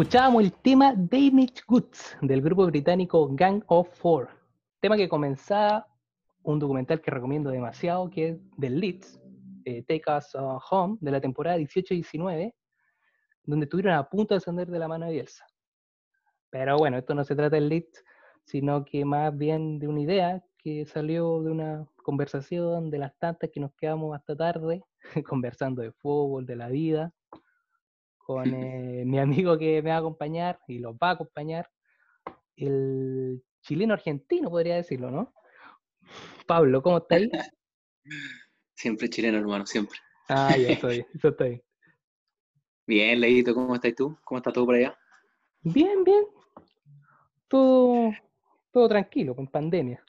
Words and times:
Escuchábamos 0.00 0.44
el 0.44 0.52
tema 0.54 0.94
Damage 0.96 1.60
Goods 1.68 2.16
del 2.22 2.40
grupo 2.40 2.64
británico 2.64 3.28
Gang 3.32 3.62
of 3.66 3.86
Four, 3.98 4.30
tema 4.80 4.96
que 4.96 5.10
comenzaba 5.10 5.86
un 6.42 6.58
documental 6.58 7.02
que 7.02 7.10
recomiendo 7.10 7.50
demasiado, 7.50 8.08
que 8.08 8.28
es 8.28 8.38
del 8.56 8.80
Leeds, 8.80 9.20
eh, 9.66 9.82
Take 9.82 10.04
Us 10.10 10.34
Home, 10.70 10.96
de 11.02 11.10
la 11.10 11.20
temporada 11.20 11.58
18-19, 11.58 12.54
donde 13.44 13.64
estuvieron 13.64 13.92
a 13.92 14.08
punto 14.08 14.32
de 14.32 14.38
ascender 14.38 14.70
de 14.70 14.78
la 14.78 14.88
mano 14.88 15.04
de 15.04 15.12
Bielsa. 15.12 15.44
Pero 16.48 16.78
bueno, 16.78 16.96
esto 16.96 17.14
no 17.14 17.22
se 17.22 17.36
trata 17.36 17.56
del 17.56 17.68
Leeds, 17.68 18.02
sino 18.46 18.86
que 18.86 19.04
más 19.04 19.36
bien 19.36 19.78
de 19.78 19.86
una 19.86 20.00
idea 20.00 20.42
que 20.56 20.86
salió 20.86 21.42
de 21.42 21.50
una 21.50 21.86
conversación 22.02 22.90
de 22.90 23.00
las 23.00 23.18
tantas 23.18 23.50
que 23.50 23.60
nos 23.60 23.74
quedamos 23.74 24.16
hasta 24.16 24.34
tarde, 24.34 24.82
conversando 25.28 25.82
de 25.82 25.92
fútbol, 25.92 26.46
de 26.46 26.56
la 26.56 26.68
vida, 26.68 27.12
con 28.24 28.52
eh, 28.52 29.04
mi 29.06 29.18
amigo 29.18 29.58
que 29.58 29.82
me 29.82 29.90
va 29.90 29.96
a 29.96 30.00
acompañar 30.00 30.60
y 30.68 30.78
los 30.78 30.94
va 30.94 31.10
a 31.10 31.12
acompañar, 31.12 31.70
el 32.56 33.42
chileno 33.62 33.94
argentino, 33.94 34.50
podría 34.50 34.76
decirlo, 34.76 35.10
¿no? 35.10 35.34
Pablo, 36.46 36.82
¿cómo 36.82 36.98
está 36.98 37.16
ahí? 37.16 37.30
Siempre 38.74 39.10
chileno, 39.10 39.38
hermano, 39.38 39.66
siempre. 39.66 39.98
Ah, 40.28 40.56
ya 40.56 40.68
estoy, 40.70 41.04
eso 41.14 41.28
estoy. 41.28 41.62
Bien, 42.86 43.20
Leito, 43.20 43.54
¿cómo 43.54 43.74
estás 43.74 43.94
tú? 43.94 44.16
¿Cómo 44.24 44.38
está 44.38 44.50
todo 44.52 44.66
por 44.66 44.74
allá? 44.74 44.98
Bien, 45.62 46.02
bien. 46.02 46.24
Todo, 47.46 48.10
todo 48.72 48.88
tranquilo, 48.88 49.36
con 49.36 49.46
pandemia. 49.46 50.02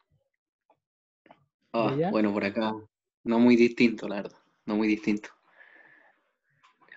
Ah, 1.73 1.95
bueno, 2.11 2.33
por 2.33 2.45
acá 2.45 2.73
no 3.23 3.39
muy 3.39 3.55
distinto, 3.55 4.07
la 4.07 4.15
verdad, 4.15 4.37
no 4.65 4.75
muy 4.75 4.87
distinto. 4.87 5.29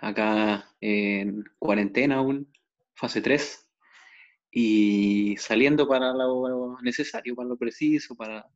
Acá 0.04 0.68
en 0.82 1.44
cuarentena 1.58 2.16
aún, 2.16 2.46
fase 2.94 3.22
3, 3.22 3.66
y 4.50 5.34
saliendo 5.38 5.88
para 5.88 6.12
lo 6.12 6.76
necesario, 6.82 7.34
para 7.34 7.48
lo 7.48 7.56
preciso, 7.56 8.14
para, 8.14 8.46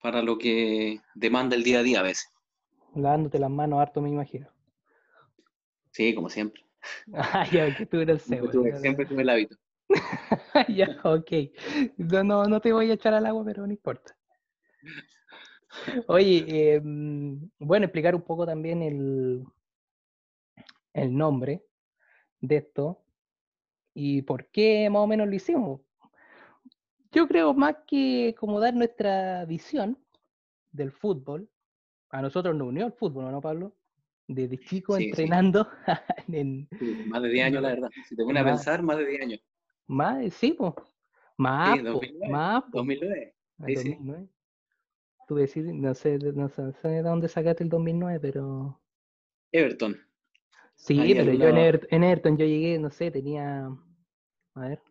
para 0.00 0.22
lo 0.22 0.38
que 0.38 0.98
demanda 1.14 1.56
el 1.56 1.62
día 1.62 1.80
a 1.80 1.82
día 1.82 2.00
a 2.00 2.04
veces. 2.04 2.32
Lavándote 2.94 3.38
las 3.38 3.50
manos 3.50 3.80
harto, 3.80 4.00
me 4.00 4.08
imagino. 4.08 4.48
Sí, 5.90 6.14
como 6.14 6.30
siempre. 6.30 6.64
Ah, 7.12 7.46
ya, 7.52 7.74
que 7.74 7.84
tú 7.84 7.98
eres 7.98 8.22
siempre, 8.22 8.50
tuve, 8.50 8.80
siempre 8.80 9.04
tuve 9.04 9.20
el 9.20 9.28
hábito. 9.28 9.56
ya, 10.68 10.98
ok. 11.04 11.32
No, 11.98 12.24
no, 12.24 12.44
no 12.46 12.60
te 12.62 12.72
voy 12.72 12.90
a 12.90 12.94
echar 12.94 13.12
al 13.12 13.26
agua, 13.26 13.44
pero 13.44 13.66
no 13.66 13.72
importa. 13.72 14.16
Oye, 16.06 16.76
em, 16.76 17.50
bueno, 17.58 17.84
explicar 17.84 18.14
un 18.14 18.22
poco 18.22 18.46
también 18.46 18.80
el, 18.80 19.44
el 20.92 21.16
nombre 21.16 21.64
de 22.40 22.56
esto 22.56 23.02
y 23.94 24.22
por 24.22 24.46
qué 24.46 24.88
más 24.90 25.00
o 25.00 25.06
menos 25.06 25.28
lo 25.28 25.34
hicimos. 25.34 25.80
Yo 27.12 27.26
creo 27.26 27.52
más 27.54 27.76
que 27.86 28.34
como 28.38 28.60
dar 28.60 28.74
nuestra 28.74 29.44
visión 29.44 29.98
del 30.70 30.92
fútbol, 30.92 31.48
a 32.10 32.22
nosotros 32.22 32.54
nos 32.54 32.68
unió 32.68 32.86
el 32.86 32.92
fútbol, 32.92 33.30
¿no, 33.30 33.40
Pablo? 33.40 33.74
Desde 34.26 34.58
chico 34.58 34.96
entrenando. 34.96 35.68
en, 36.28 36.68
más 37.06 37.22
de 37.22 37.28
10 37.28 37.46
años, 37.46 37.62
la 37.62 37.68
verdad. 37.70 37.90
Si 38.08 38.14
te 38.14 38.22
pones 38.22 38.42
a 38.42 38.46
pensar, 38.46 38.82
más 38.82 38.98
de 38.98 39.06
10 39.06 39.22
años. 39.22 39.40
Más, 39.86 40.32
sí, 40.34 40.52
pues. 40.52 40.74
Más, 41.36 41.78
sí, 41.78 41.84
2009, 41.84 42.32
más. 42.32 42.64
2009. 42.70 43.34
Sí, 43.66 43.74
2009. 43.74 44.28
Tú 45.26 45.34
decís, 45.36 45.64
no 45.64 45.94
sé, 45.94 46.18
no 46.18 46.48
sé, 46.48 46.88
de 46.88 47.02
dónde 47.02 47.28
sacaste 47.28 47.64
el 47.64 47.70
2009, 47.70 48.20
pero... 48.20 48.80
Everton. 49.52 49.96
Sí, 50.80 51.12
pero 51.14 51.32
yo 51.34 51.48
en, 51.48 52.04
Everton 52.04 52.38
yo 52.38 52.46
llegué, 52.46 52.78
no 52.78 52.90
sé, 52.90 53.10
tenía... 53.10 53.66
A 54.54 54.60
ver. 54.60 54.82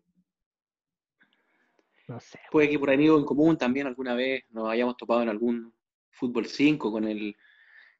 No 2.08 2.20
sé. 2.20 2.40
Puede 2.52 2.70
que 2.70 2.78
por 2.78 2.92
amigo 2.92 3.18
en 3.18 3.26
común 3.26 3.58
también 3.58 3.88
alguna 3.88 4.14
vez 4.14 4.44
nos 4.52 4.70
hayamos 4.70 4.96
topado 4.98 5.24
en 5.24 5.30
algún 5.30 5.74
fútbol 6.12 6.46
5 6.46 6.92
con 6.92 7.06
el 7.06 7.36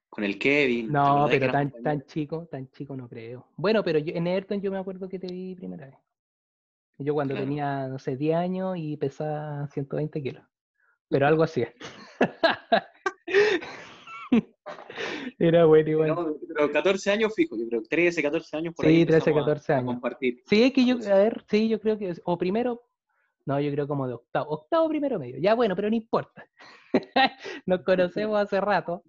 con 0.08 0.24
el 0.24 0.38
Kevin. 0.38 0.90
No, 0.90 1.26
pero 1.30 1.52
tan, 1.52 1.70
tan 1.82 2.04
chico, 2.06 2.46
tan 2.46 2.68
chico 2.70 2.96
no 2.96 3.08
creo. 3.08 3.46
Bueno, 3.56 3.84
pero 3.84 3.98
yo, 3.98 4.14
en 4.14 4.26
Everton 4.26 4.60
yo 4.60 4.70
me 4.70 4.78
acuerdo 4.78 5.08
que 5.08 5.18
te 5.18 5.28
vi 5.28 5.54
primera 5.54 5.86
vez. 5.86 5.96
Yo 6.98 7.14
cuando 7.14 7.34
tenía, 7.34 7.88
no 7.88 7.98
sé, 7.98 8.16
10 8.16 8.36
años 8.36 8.76
y 8.76 8.96
pesaba 8.96 9.66
120 9.68 10.22
kilos. 10.22 10.44
Pero 11.08 11.26
algo 11.26 11.42
así. 11.42 11.64
Era 15.42 15.64
bueno 15.64 15.88
igual. 15.88 16.36
pero 16.46 16.70
14 16.70 17.12
años 17.12 17.32
fijo, 17.34 17.56
yo 17.56 17.66
creo, 17.66 17.82
13, 17.82 18.22
14 18.22 18.56
años 18.58 18.74
por 18.74 18.84
sí, 18.84 18.90
ahí. 18.90 19.00
Sí, 19.00 19.06
13, 19.06 19.32
14 19.32 19.72
años. 19.72 19.86
compartir. 19.86 20.42
Sí, 20.46 20.62
es 20.64 20.72
que 20.74 20.84
yo, 20.84 20.96
a 20.96 21.14
ver, 21.14 21.42
sí, 21.48 21.66
yo 21.66 21.80
creo 21.80 21.96
que, 21.96 22.14
o 22.24 22.36
primero, 22.36 22.82
no, 23.46 23.58
yo 23.58 23.72
creo 23.72 23.88
como 23.88 24.06
de 24.06 24.14
octavo, 24.14 24.50
octavo 24.50 24.86
primero 24.90 25.18
medio, 25.18 25.38
ya 25.38 25.54
bueno, 25.54 25.74
pero 25.74 25.88
no 25.88 25.96
importa. 25.96 26.44
Nos 27.66 27.80
conocemos 27.84 28.38
hace 28.38 28.60
rato 28.60 29.02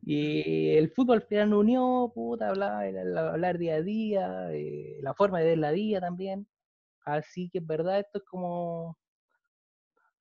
y 0.00 0.70
el 0.70 0.90
fútbol 0.92 1.20
final 1.22 1.50
nos 1.50 1.60
unió, 1.60 2.10
puta, 2.14 2.48
hablar, 2.48 2.96
hablar 3.18 3.58
día 3.58 3.74
a 3.74 3.82
día, 3.82 4.48
eh, 4.52 4.96
la 5.02 5.12
forma 5.12 5.40
de 5.40 5.46
ver 5.46 5.58
la 5.58 5.72
vida 5.72 6.00
también. 6.00 6.46
Así 7.04 7.50
que 7.50 7.58
es 7.58 7.66
verdad, 7.66 7.98
esto 7.98 8.18
es 8.18 8.24
como 8.24 8.96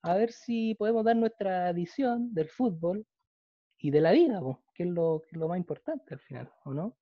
a 0.02 0.16
ver 0.16 0.32
si 0.32 0.76
podemos 0.76 1.06
dar 1.06 1.16
nuestra 1.16 1.72
visión 1.72 2.34
del 2.34 2.50
fútbol 2.50 3.06
y 3.86 3.92
de 3.92 4.02
la 4.02 4.14
vida, 4.14 4.42
que, 4.74 4.82
es 4.82 4.90
lo, 4.90 5.22
que 5.22 5.36
es 5.36 5.40
lo 5.40 5.48
más 5.48 5.60
importante 5.60 6.16
al 6.16 6.20
final, 6.20 6.52
¿o 6.64 6.74
no? 6.74 6.98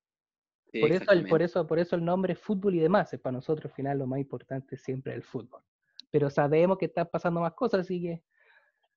por, 0.81 0.91
eso 0.91 1.11
el, 1.13 1.27
por, 1.29 1.41
eso, 1.41 1.65
por 1.65 1.79
eso 1.79 1.95
el 1.95 2.03
nombre 2.03 2.35
fútbol 2.35 2.75
y 2.75 2.79
demás, 2.79 3.13
es 3.13 3.21
para 3.21 3.37
nosotros 3.37 3.71
al 3.71 3.75
final 3.75 3.99
lo 3.99 4.05
más 4.05 4.19
importante 4.19 4.75
siempre 4.75 5.13
el 5.13 5.23
fútbol. 5.23 5.61
Pero 6.11 6.29
sabemos 6.29 6.77
que 6.77 6.87
están 6.87 7.07
pasando 7.09 7.39
más 7.39 7.53
cosas, 7.53 7.81
así 7.81 8.01
que 8.01 8.21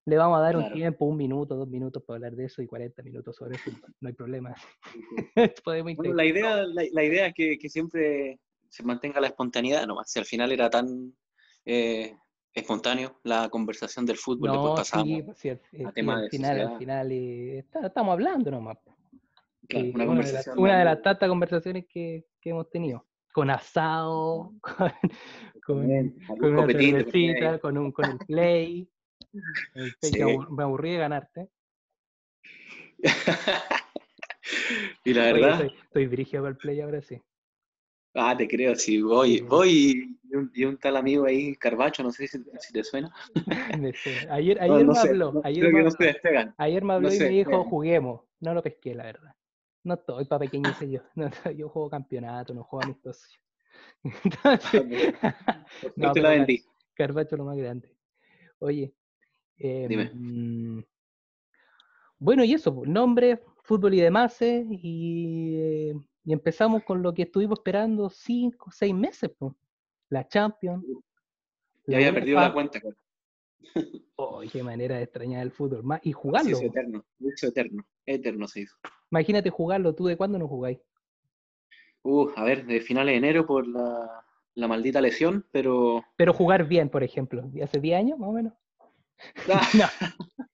le 0.04 0.16
vamos 0.16 0.36
a 0.36 0.42
dar 0.42 0.56
un 0.56 0.72
tiempo, 0.72 1.04
un 1.04 1.16
minuto, 1.16 1.54
dos 1.54 1.68
minutos 1.68 2.02
para 2.02 2.16
hablar 2.16 2.34
de 2.34 2.46
eso 2.46 2.60
y 2.60 2.66
40 2.66 3.00
minutos 3.04 3.36
sobre 3.36 3.54
el 3.54 3.60
fútbol. 3.60 3.94
No 4.00 4.08
hay 4.08 4.14
problema. 4.14 4.52
bueno, 5.64 6.12
la 6.12 6.24
idea, 6.24 6.64
la, 6.66 7.04
idea 7.04 7.26
es 7.28 7.34
que, 7.34 7.56
que, 7.56 7.68
siempre 7.68 8.40
se 8.68 8.82
mantenga 8.82 9.20
la 9.20 9.28
espontaneidad 9.28 9.86
nomás. 9.86 10.10
Si 10.10 10.18
al 10.18 10.24
final 10.24 10.50
era 10.50 10.68
tan 10.68 11.14
eh, 11.64 12.16
espontáneo 12.56 13.20
la 13.22 13.48
conversación 13.50 14.06
del 14.06 14.16
fútbol, 14.16 14.50
después 14.50 14.72
pasamos 14.76 15.06
sí, 15.06 15.22
pues, 15.22 15.38
sí, 15.38 15.50
al, 15.50 15.60
final, 15.92 16.60
al 16.60 16.78
final 16.78 17.12
eh, 17.12 17.58
estamos 17.58 18.12
hablando 18.12 18.50
nomás. 18.50 18.78
Claro, 19.68 19.86
una, 19.94 20.04
una, 20.04 20.22
de 20.22 20.32
las, 20.32 20.46
una, 20.48 20.78
de 20.78 20.84
las, 20.84 21.02
tantas 21.02 21.28
conversaciones 21.28 21.86
que, 21.86 22.24
que, 22.40 22.50
hemos 22.50 22.68
tenido. 22.70 23.04
Con 23.32 23.50
asado, 23.50 24.54
con, 24.62 24.92
con, 25.66 25.86
con 26.38 26.54
una 26.54 26.66
cervecita, 26.66 27.58
con, 27.58 27.76
un, 27.76 27.92
con 27.92 28.06
el 28.06 28.18
play. 28.18 28.88
El 29.74 29.92
play 30.00 30.12
sí. 30.12 30.22
Me 30.50 30.62
aburrí 30.62 30.92
de 30.92 30.98
ganarte. 30.98 31.50
y 35.04 35.12
la 35.12 35.24
verdad. 35.24 35.60
Oye, 35.60 35.66
estoy, 35.66 35.82
estoy 35.82 36.06
dirigido 36.06 36.44
para 36.44 36.52
el 36.52 36.56
play 36.56 36.80
ahora 36.80 37.02
sí. 37.02 37.20
Ah, 38.16 38.34
te 38.36 38.48
creo, 38.48 38.74
sí, 38.74 39.00
voy, 39.02 39.40
voy 39.42 40.18
y 40.30 40.34
un, 40.34 40.50
y 40.54 40.64
un 40.64 40.78
tal 40.78 40.96
amigo 40.96 41.26
ahí, 41.26 41.54
Carbacho, 41.56 42.02
no 42.02 42.10
sé 42.10 42.26
si, 42.26 42.38
si 42.58 42.72
te 42.72 42.82
suena. 42.82 43.12
ayer 44.30 44.60
ayer 44.62 44.68
no, 44.68 44.78
no 44.80 44.92
me 44.94 44.94
sé, 44.94 45.08
habló, 45.08 45.32
no, 45.32 45.40
ayer, 45.44 45.72
me 45.72 45.80
habló, 45.80 45.96
ayer 46.56 46.84
me 46.84 46.92
habló 46.94 47.12
y 47.12 47.18
me 47.18 47.28
dijo, 47.28 47.64
juguemos. 47.64 48.22
No 48.40 48.54
lo 48.54 48.62
pesqué, 48.62 48.94
la 48.94 49.04
verdad. 49.04 49.34
No 49.84 49.94
estoy 49.94 50.24
para 50.24 50.40
pequeñice 50.40 50.90
yo. 50.90 51.00
No, 51.14 51.30
no, 51.44 51.50
yo 51.52 51.68
juego 51.68 51.88
campeonato, 51.90 52.54
no 52.54 52.64
juego 52.64 52.82
amistoso. 52.82 53.26
Entonces, 54.02 55.14
Por 55.80 55.92
no, 55.96 56.04
suerte 56.04 56.20
la 56.20 56.30
vendí. 56.30 56.62
Carbacho 56.94 57.36
lo 57.36 57.44
más 57.44 57.56
grande. 57.56 57.94
Oye, 58.58 58.92
eh, 59.58 59.86
Dime. 59.88 60.10
mm, 60.14 60.80
bueno, 62.18 62.44
y 62.44 62.54
eso, 62.54 62.74
pues, 62.74 62.88
nombre, 62.88 63.42
fútbol 63.62 63.94
y 63.94 64.00
demás, 64.00 64.40
eh, 64.42 64.66
y, 64.70 65.56
eh, 65.58 65.94
y 66.26 66.32
empezamos 66.32 66.82
con 66.82 67.02
lo 67.02 67.14
que 67.14 67.22
estuvimos 67.22 67.60
esperando 67.60 68.10
cinco, 68.10 68.70
seis 68.72 68.92
meses, 68.92 69.30
pues. 69.38 69.54
La 70.08 70.26
Champions. 70.26 70.84
Ya 71.86 71.98
había 71.98 72.12
perdido 72.12 72.40
la 72.40 72.52
cuenta. 72.52 72.80
Oh, 74.18 74.40
qué 74.50 74.62
manera 74.62 74.96
de 74.96 75.02
extrañar 75.02 75.42
el 75.42 75.50
fútbol. 75.50 75.84
Y 76.02 76.12
jugarlo. 76.12 76.52
hizo 76.52 76.64
eterno, 76.64 77.04
eterno, 77.18 77.86
eterno 78.06 78.48
se 78.48 78.60
hizo. 78.60 78.76
Imagínate 79.10 79.50
jugarlo. 79.50 79.94
¿Tú 79.94 80.06
de 80.06 80.16
cuándo 80.16 80.38
no 80.38 80.48
jugáis? 80.48 80.78
Uh, 82.02 82.30
a 82.34 82.44
ver, 82.44 82.64
de 82.64 82.80
finales 82.80 83.12
de 83.12 83.16
enero 83.18 83.44
por 83.44 83.66
la, 83.66 84.24
la 84.54 84.68
maldita 84.68 85.02
lesión, 85.02 85.44
pero 85.52 86.02
Pero 86.16 86.32
jugar 86.32 86.66
bien, 86.66 86.88
por 86.88 87.02
ejemplo. 87.02 87.42
¿de 87.42 87.62
¿Hace 87.62 87.78
10 87.78 87.98
años 87.98 88.18
más 88.18 88.30
o 88.30 88.32
menos? 88.32 88.52
Ah, 89.52 89.68
No. 89.74 89.86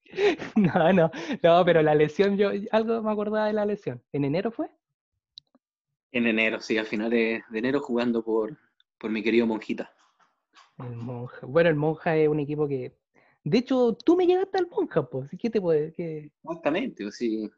no, 0.56 0.92
no, 0.92 1.10
no, 1.42 1.64
pero 1.64 1.82
la 1.82 1.94
lesión, 1.94 2.36
yo 2.36 2.50
algo 2.72 3.02
me 3.02 3.12
acordaba 3.12 3.46
de 3.46 3.52
la 3.52 3.64
lesión. 3.64 4.02
¿En 4.12 4.24
enero 4.24 4.50
fue? 4.50 4.70
En 6.12 6.26
enero, 6.26 6.60
sí, 6.60 6.78
a 6.78 6.84
finales 6.84 7.42
de 7.48 7.58
enero 7.58 7.80
jugando 7.80 8.22
por, 8.22 8.56
por 8.98 9.10
mi 9.10 9.22
querido 9.22 9.46
Monjita. 9.46 9.92
El 10.78 10.96
Monja. 10.96 11.46
Bueno, 11.46 11.70
el 11.70 11.76
Monja 11.76 12.16
es 12.16 12.28
un 12.28 12.40
equipo 12.40 12.68
que. 12.68 12.96
De 13.44 13.58
hecho, 13.58 13.94
tú 14.04 14.16
me 14.16 14.26
llegaste 14.26 14.58
al 14.58 14.68
Monja, 14.68 15.08
pues. 15.08 15.30
¿Qué 15.38 15.50
te 15.50 15.60
puede.? 15.60 15.92
qué- 15.92 16.30
Exactamente, 16.44 17.02
pues 17.04 17.16
sí. 17.16 17.50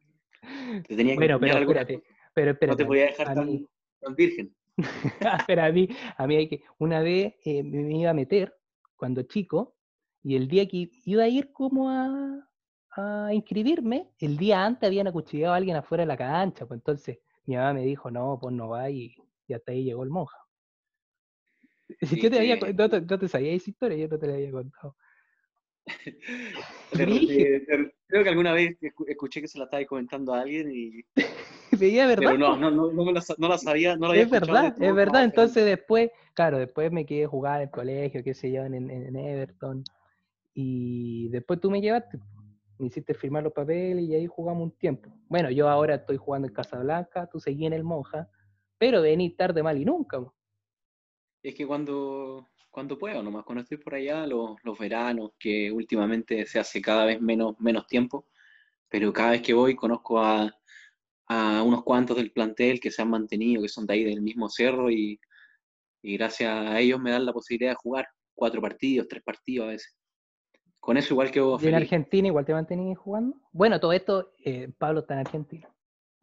Te 0.87 0.97
tenía 0.97 1.15
que 1.15 1.19
Bueno, 1.19 1.41
pero 1.41 1.57
algunas 1.57 1.83
espérate. 1.83 2.07
Pero 2.35 2.51
espérate. 2.53 2.73
No 2.73 2.77
te 2.77 2.87
podía 2.87 3.05
dejar 3.07 3.29
a 3.31 3.35
tan, 3.35 3.47
mí- 3.47 3.67
tan 4.01 4.15
virgen. 4.15 4.55
Pero 5.47 5.63
a 5.63 5.71
mí, 5.71 5.89
a 6.17 6.27
mí 6.27 6.35
hay 6.37 6.49
que, 6.49 6.63
una 6.79 7.01
vez 7.01 7.35
eh, 7.45 7.63
me 7.63 7.85
me 7.85 7.97
iba 7.97 8.11
a 8.11 8.15
meter 8.15 8.57
cuando 8.97 9.23
chico, 9.23 9.77
y 10.23 10.35
el 10.35 10.49
día 10.49 10.67
que 10.67 10.91
iba 11.05 11.23
a 11.23 11.29
ir 11.29 11.53
como 11.53 11.91
a, 11.91 12.49
a 12.97 13.33
inscribirme, 13.33 14.11
el 14.19 14.37
día 14.37 14.65
antes 14.65 14.87
habían 14.89 15.07
acuchillado 15.07 15.55
a 15.55 15.57
alguien 15.57 15.77
afuera 15.77 16.03
de 16.03 16.09
la 16.09 16.17
cancha, 16.17 16.67
pues 16.67 16.79
entonces 16.79 17.19
mi 17.47 17.57
mamá 17.57 17.75
me 17.75 17.83
dijo, 17.83 18.11
no, 18.11 18.39
pues 18.41 18.55
no 18.55 18.69
va, 18.69 18.91
y, 18.91 19.15
y 19.47 19.53
hasta 19.55 19.73
ahí 19.73 19.85
llegó 19.85 20.03
el 20.03 20.11
monja. 20.11 20.39
Si 22.01 22.07
Sí, 22.17 22.21
yo 22.23 22.31
te 22.31 22.39
había, 22.39 22.59
con- 22.59 22.75
no, 22.77 22.89
te, 22.89 23.01
no 23.01 23.19
te 23.19 23.29
sabía 23.29 23.53
esa 23.53 23.71
historia, 23.71 23.99
yo 23.99 24.09
no 24.09 24.19
te 24.19 24.27
la 24.27 24.35
había 24.35 24.51
contado. 24.51 24.97
Creo 28.07 28.23
que 28.23 28.29
alguna 28.29 28.53
vez 28.53 28.79
escu- 28.81 29.09
escuché 29.09 29.41
que 29.41 29.49
se 29.49 29.59
la 29.59 29.65
estaba 29.65 29.85
comentando 29.87 30.33
a 30.35 30.41
alguien, 30.43 30.71
y, 30.73 31.03
Veía, 31.79 32.07
¿verdad? 32.07 32.27
pero 32.27 32.39
no, 32.39 32.57
no, 32.57 32.71
no, 32.71 32.93
no, 32.93 33.05
me 33.05 33.13
la, 33.13 33.23
no 33.39 33.49
la 33.49 33.59
sabía, 33.59 33.97
no 33.97 34.07
la 34.07 34.11
había 34.13 34.23
Es 34.23 34.31
verdad, 34.31 34.75
tu 34.77 34.85
es 34.85 34.95
verdad. 34.95 35.25
Entonces 35.25 35.65
después, 35.65 36.11
claro, 36.35 36.59
después 36.59 36.93
me 36.93 37.05
quedé 37.05 37.27
jugar 37.27 37.57
en 37.61 37.69
el 37.69 37.71
colegio, 37.71 38.23
qué 38.23 38.35
sé 38.35 38.53
yo, 38.53 38.65
en, 38.65 38.75
en- 38.75 38.91
en 38.91 39.17
Everton. 39.17 39.83
Y 40.55 41.29
después 41.31 41.61
tú 41.61 41.71
me 41.71 41.81
llevaste, 41.81 42.19
me 42.79 42.87
hiciste 42.87 43.15
firmar 43.15 43.43
los 43.43 43.53
papeles 43.53 44.05
y 44.05 44.15
ahí 44.15 44.27
jugamos 44.27 44.65
un 44.65 44.71
tiempo. 44.73 45.11
Bueno, 45.29 45.51
yo 45.51 45.69
ahora 45.69 45.97
estoy 45.97 46.17
jugando 46.17 46.49
en 46.49 46.55
Casablanca, 46.55 47.29
tú 47.31 47.39
seguí 47.41 47.67
en 47.67 47.73
el 47.73 47.85
Monja, 47.85 48.29
pero 48.79 49.03
vení 49.03 49.31
tarde 49.31 49.63
mal 49.63 49.79
y 49.79 49.85
nunca. 49.85 50.25
Es 51.43 51.55
que 51.55 51.67
cuando, 51.67 52.49
cuando 52.71 52.99
puedo, 52.99 53.23
nomás, 53.23 53.45
cuando 53.45 53.63
estoy 53.63 53.79
por 53.79 53.95
allá, 53.95 54.27
los, 54.27 54.57
los 54.63 54.79
veranos, 54.79 55.33
que 55.39 55.71
últimamente 55.71 56.47
se 56.47 56.59
hace 56.59 56.81
cada 56.81 57.05
vez 57.05 57.21
menos, 57.21 57.59
menos 57.61 57.87
tiempo, 57.87 58.27
pero 58.89 59.13
cada 59.13 59.33
vez 59.33 59.43
que 59.43 59.55
voy 59.55 59.77
conozco 59.77 60.19
a, 60.19 60.51
a 61.29 61.63
unos 61.63 61.83
cuantos 61.85 62.17
del 62.17 62.33
plantel 62.33 62.81
que 62.81 62.91
se 62.91 63.03
han 63.03 63.11
mantenido, 63.11 63.63
que 63.63 63.69
son 63.69 63.87
de 63.87 63.95
ahí 63.95 64.05
del 64.05 64.23
mismo 64.23 64.49
cerro, 64.49 64.91
y, 64.91 65.21
y 66.03 66.17
gracias 66.17 66.51
a 66.51 66.81
ellos 66.81 67.01
me 67.01 67.11
dan 67.11 67.27
la 67.27 67.33
posibilidad 67.33 67.73
de 67.73 67.77
jugar 67.77 68.09
cuatro 68.35 68.61
partidos, 68.61 69.09
tres 69.09 69.23
partidos 69.23 69.67
a 69.67 69.71
veces. 69.71 69.97
Con 70.85 70.99
eso 70.99 71.15
igual 71.15 71.31
quedo 71.31 71.53
Y 71.53 71.55
en 71.55 71.61
feliz. 71.61 71.77
Argentina 71.77 72.29
igual 72.29 72.45
te 72.45 72.53
mantenías 72.53 72.99
jugando. 72.99 73.39
Bueno, 73.53 73.81
todo 73.81 73.95
esto, 73.95 74.35
eh, 74.45 74.71
Pablo 74.77 75.01
está 75.01 75.15
en 75.15 75.21
Argentina, 75.21 75.75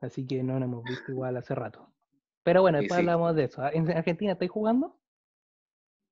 así 0.01 0.27
que 0.27 0.43
no 0.43 0.59
nos 0.59 0.69
hemos 0.69 0.83
visto 0.83 1.11
igual 1.11 1.35
hace 1.37 1.55
rato. 1.55 1.91
Pero 2.43 2.61
bueno, 2.61 2.77
después 2.77 2.97
sí. 2.97 3.01
hablamos 3.01 3.35
de 3.35 3.45
eso. 3.45 3.63
¿En 3.73 3.89
Argentina 3.89 4.33
estáis 4.33 4.51
jugando? 4.51 4.99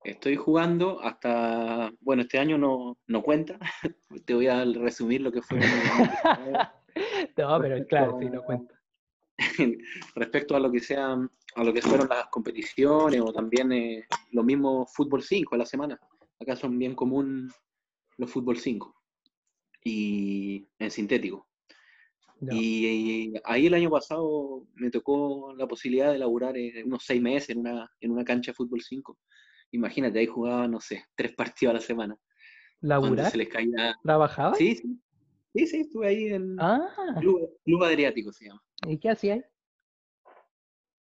Estoy 0.02 0.34
jugando 0.34 1.00
hasta, 1.00 1.92
bueno, 2.00 2.22
este 2.22 2.40
año 2.40 2.58
no, 2.58 2.98
no 3.06 3.22
cuenta, 3.22 3.56
te 4.26 4.34
voy 4.34 4.48
a 4.48 4.64
resumir 4.64 5.20
lo 5.20 5.30
que 5.30 5.42
fue 5.42 5.60
no, 7.36 7.60
pero 7.60 7.86
claro, 7.86 8.18
sí, 8.18 8.30
no 8.30 8.42
cuenta. 8.42 8.74
respecto 10.16 10.56
a 10.56 10.60
lo 10.60 10.72
que 10.72 10.80
sean, 10.80 11.30
a 11.54 11.62
lo 11.62 11.72
que 11.72 11.82
fueron 11.82 12.08
las 12.08 12.26
competiciones 12.26 13.20
o 13.20 13.32
también 13.32 13.70
eh, 13.70 14.06
lo 14.32 14.42
mismo 14.42 14.86
fútbol 14.86 15.22
5 15.22 15.54
a 15.54 15.58
la 15.58 15.66
semana. 15.66 16.00
Acá 16.40 16.56
son 16.56 16.76
bien 16.76 16.96
común 16.96 17.48
los 18.20 18.30
fútbol 18.30 18.58
5 18.58 18.94
y 19.82 20.68
en 20.78 20.90
sintético. 20.90 21.48
Ya. 22.40 22.52
Y, 22.54 23.34
ahí 23.44 23.66
el 23.66 23.74
año 23.74 23.90
pasado 23.90 24.66
me 24.74 24.90
tocó 24.90 25.54
la 25.56 25.66
posibilidad 25.66 26.12
de 26.12 26.18
laburar 26.18 26.54
unos 26.84 27.04
seis 27.04 27.20
meses 27.20 27.50
en 27.50 27.58
una, 27.58 27.90
en 28.00 28.10
una 28.10 28.24
cancha 28.24 28.52
de 28.52 28.56
fútbol 28.56 28.80
5. 28.82 29.18
Imagínate, 29.72 30.18
ahí 30.18 30.26
jugaba, 30.26 30.68
no 30.68 30.80
sé, 30.80 31.04
tres 31.14 31.32
partidos 31.36 31.70
a 31.70 31.74
la 31.74 31.80
semana. 31.80 32.16
¿Laburar? 32.82 33.30
se 33.30 33.38
les 33.38 33.48
caía. 33.48 33.94
¿Trabajabas? 34.02 34.58
Sí, 34.58 34.74
sí. 34.76 35.00
Sí, 35.52 35.66
sí, 35.66 35.80
estuve 35.80 36.06
ahí 36.06 36.26
en 36.28 36.56
Ah, 36.60 36.88
Club, 37.18 37.58
Club 37.64 37.82
Adriático, 37.82 38.32
se 38.32 38.46
llama. 38.46 38.62
¿y 38.86 38.98
qué 38.98 39.10
hacías? 39.10 39.44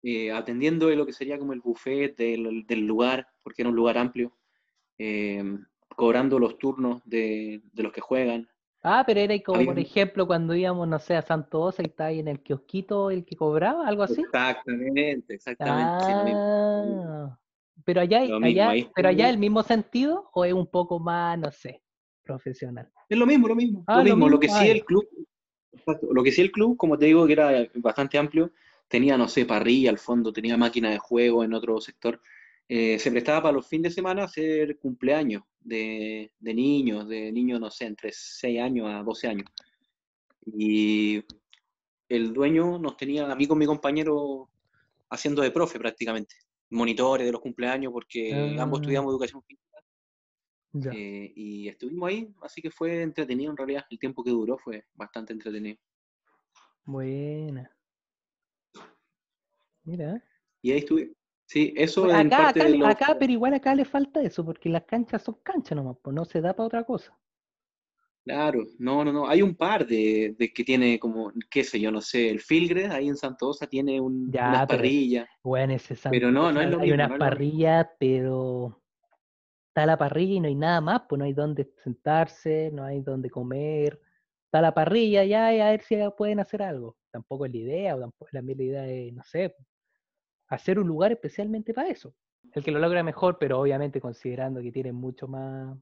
eh, 0.03 0.31
atendiendo 0.31 0.87
lo 0.91 1.03
que 1.03 1.13
sería 1.13 1.39
como 1.39 1.53
el 1.53 1.61
buffet 1.61 2.15
del, 2.15 2.63
del 2.67 2.81
lugar, 2.81 3.27
porque 3.41 3.63
era 3.63 3.69
un 3.69 3.75
lugar 3.75 3.97
amplio, 3.97 4.37
eh, 4.99 5.43
cobrando 5.95 6.39
los 6.39 6.57
turnos 6.57 7.01
de, 7.05 7.61
de 7.73 7.83
los 7.83 7.91
que 7.91 8.01
juegan. 8.01 8.47
Ah, 8.87 9.03
pero 9.05 9.19
era 9.19 9.33
como, 9.39 9.57
Había 9.57 9.71
por 9.71 9.79
ejemplo, 9.79 10.27
cuando 10.27 10.53
íbamos, 10.53 10.87
no 10.87 10.99
sé, 10.99 11.15
a 11.15 11.23
Santo 11.23 11.59
Osa 11.59 11.81
y 11.81 11.87
estaba 11.87 12.09
ahí 12.09 12.19
en 12.19 12.27
el 12.27 12.41
kiosquito 12.41 13.09
el 13.09 13.25
que 13.25 13.35
cobraba, 13.35 13.87
algo 13.87 14.03
así. 14.03 14.21
Exactamente, 14.21 15.33
exactamente. 15.33 15.91
sí. 16.05 16.11
Ah, 16.35 17.39
pero 17.83 18.01
allá, 18.01 18.21
mismo, 18.21 18.45
allá, 18.45 18.87
pero 18.95 19.09
allá 19.09 19.29
el 19.29 19.37
mismo 19.39 19.63
sentido 19.63 20.29
o 20.33 20.45
es 20.45 20.53
un 20.53 20.67
poco 20.67 20.99
más, 20.99 21.37
no 21.39 21.51
sé, 21.51 21.81
profesional. 22.23 22.91
Es 23.09 23.17
lo 23.17 23.25
mismo, 23.25 23.47
lo 23.47 23.55
mismo. 23.55 23.83
Ah, 23.87 23.97
lo 23.97 24.09
lo 24.09 24.15
mismo. 24.15 24.29
Lo 24.29 24.39
que 24.39 24.47
ah, 24.51 24.59
sí 24.59 24.67
ya. 24.67 24.71
el 24.73 24.85
club, 24.85 25.03
lo 26.11 26.23
que 26.23 26.31
sí 26.31 26.41
el 26.41 26.51
club, 26.51 26.77
como 26.77 26.97
te 26.97 27.05
digo, 27.05 27.25
que 27.25 27.33
era 27.33 27.67
bastante 27.75 28.19
amplio, 28.19 28.51
tenía, 28.87 29.17
no 29.17 29.27
sé, 29.27 29.45
parrilla 29.45 29.89
al 29.89 29.97
fondo, 29.97 30.31
tenía 30.31 30.57
máquina 30.57 30.91
de 30.91 30.99
juego 30.99 31.43
en 31.43 31.53
otro 31.53 31.81
sector. 31.81 32.21
Eh, 32.67 32.97
se 32.99 33.11
prestaba 33.11 33.43
para 33.43 33.53
los 33.53 33.67
fines 33.67 33.91
de 33.91 33.95
semana 33.95 34.23
hacer 34.23 34.77
cumpleaños 34.79 35.43
de, 35.59 36.31
de 36.39 36.53
niños, 36.53 37.07
de 37.07 37.31
niños, 37.31 37.59
no 37.59 37.69
sé, 37.69 37.85
entre 37.85 38.11
6 38.11 38.59
años 38.61 38.87
a 38.89 39.03
12 39.03 39.27
años. 39.27 39.45
Y 40.45 41.23
el 42.09 42.33
dueño 42.33 42.77
nos 42.79 42.97
tenía, 42.97 43.31
a 43.31 43.35
mí 43.35 43.47
con 43.47 43.57
mi 43.57 43.65
compañero, 43.65 44.49
haciendo 45.09 45.41
de 45.41 45.51
profe 45.51 45.79
prácticamente, 45.79 46.35
monitores 46.69 47.25
de 47.25 47.31
los 47.31 47.41
cumpleaños, 47.41 47.91
porque 47.91 48.33
ambos 48.59 48.79
Ah. 48.79 48.81
estudiamos 48.81 49.11
educación 49.11 49.41
física. 49.43 49.65
Eh, 50.93 51.31
y 51.35 51.67
estuvimos 51.69 52.09
ahí, 52.09 52.33
así 52.41 52.61
que 52.61 52.69
fue 52.69 53.01
entretenido 53.01 53.49
en 53.49 53.57
realidad. 53.57 53.85
El 53.89 53.97
tiempo 53.97 54.23
que 54.23 54.31
duró 54.31 54.57
fue 54.57 54.83
bastante 54.93 55.31
entretenido. 55.31 55.77
Buena. 56.83 57.71
Mira. 59.83 60.23
Y 60.61 60.71
ahí 60.71 60.79
estuve. 60.79 61.13
Sí, 61.47 61.73
eso 61.77 62.03
Pues 62.03 62.15
en 62.15 62.29
parte 62.29 62.59
acá, 62.61 62.69
de 62.69 62.77
los... 62.77 62.89
acá, 62.89 63.15
pero 63.19 63.31
igual 63.31 63.53
acá 63.53 63.75
le 63.75 63.85
falta 63.85 64.21
eso, 64.21 64.43
porque 64.43 64.67
las 64.69 64.83
canchas 64.83 65.21
son 65.23 65.35
canchas 65.43 65.75
nomás, 65.75 65.97
pues 66.01 66.15
no 66.15 66.25
se 66.25 66.41
da 66.41 66.55
para 66.55 66.67
otra 66.67 66.83
cosa. 66.83 67.15
Claro, 68.23 68.63
no, 68.79 69.05
no, 69.05 69.13
no. 69.13 69.27
Hay 69.27 69.43
un 69.43 69.53
par 69.55 69.85
de, 69.85 70.35
de 70.39 70.51
que 70.51 70.63
tiene 70.63 70.97
como, 70.97 71.31
qué 71.51 71.63
sé 71.63 71.79
yo, 71.79 71.91
no 71.91 72.01
sé, 72.01 72.29
el 72.31 72.39
Filgre 72.39 72.87
ahí 72.87 73.07
en 73.07 73.15
Santosa 73.15 73.67
tiene 73.67 74.01
un, 74.01 74.31
Ya, 74.31 74.49
unas 74.49 74.65
pero- 74.65 74.79
parrillas. 74.79 75.27
Bueno, 75.43 75.73
ese 75.73 75.95
Pero 76.09 76.31
no, 76.31 76.51
no 76.51 76.59
es 76.61 76.69
lo 76.71 76.79
hay 76.79 76.89
mismo, 76.89 76.95
unas 76.95 77.09
no 77.09 77.15
es 77.15 77.19
parrillas, 77.19 77.87
pero 77.99 78.81
está 79.67 79.85
la 79.85 79.97
parrilla 79.97 80.33
y 80.33 80.39
no 80.39 80.47
hay 80.47 80.55
nada 80.55 80.81
más, 80.81 81.01
pues 81.07 81.19
no 81.19 81.25
hay 81.25 81.33
donde 81.33 81.71
sentarse, 81.83 82.71
no 82.73 82.83
hay 82.83 83.01
donde 83.01 83.29
comer. 83.29 84.01
Está 84.45 84.61
la 84.61 84.73
parrilla 84.73 85.23
ya 85.23 85.53
y 85.53 85.59
a 85.59 85.69
ver 85.69 85.83
si 85.83 85.95
pueden 86.17 86.39
hacer 86.39 86.63
algo. 86.63 86.97
Tampoco 87.11 87.45
es 87.45 87.51
la 87.51 87.57
idea, 87.59 87.95
o 87.95 87.99
tampoco 87.99 88.29
también 88.31 88.57
la 88.57 88.63
idea 88.63 88.81
de, 88.81 89.11
no 89.11 89.23
sé, 89.23 89.55
hacer 90.47 90.79
un 90.79 90.87
lugar 90.87 91.11
especialmente 91.11 91.73
para 91.73 91.89
eso. 91.89 92.13
El 92.53 92.63
que 92.63 92.71
lo 92.71 92.79
logra 92.79 93.03
mejor, 93.03 93.37
pero 93.39 93.59
obviamente 93.59 93.99
considerando 93.99 94.61
que 94.61 94.71
tiene 94.71 94.91
mucho 94.93 95.27
más 95.27 95.77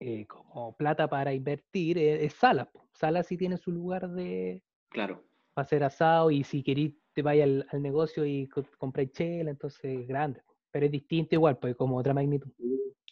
eh, 0.00 0.26
como 0.26 0.76
plata 0.76 1.08
para 1.08 1.32
invertir, 1.32 1.98
eh, 1.98 2.24
es 2.24 2.34
Sala. 2.34 2.70
Sala 2.92 3.22
sí 3.22 3.36
tiene 3.36 3.56
su 3.56 3.70
lugar 3.70 4.08
de, 4.10 4.62
Claro. 4.88 5.22
para 5.54 5.64
hacer 5.64 5.84
asado 5.84 6.30
y 6.30 6.44
si 6.44 6.62
querís 6.62 6.94
te 7.12 7.22
vaya 7.22 7.44
al, 7.44 7.66
al 7.70 7.82
negocio 7.82 8.24
y 8.24 8.48
co- 8.48 8.64
compráis 8.78 9.12
chela, 9.12 9.50
entonces 9.50 10.00
es 10.00 10.08
grande. 10.08 10.42
Pero 10.70 10.86
es 10.86 10.92
distinto 10.92 11.34
igual, 11.36 11.58
pues 11.58 11.76
como 11.76 11.96
otra 11.96 12.12
magnitud. 12.12 12.50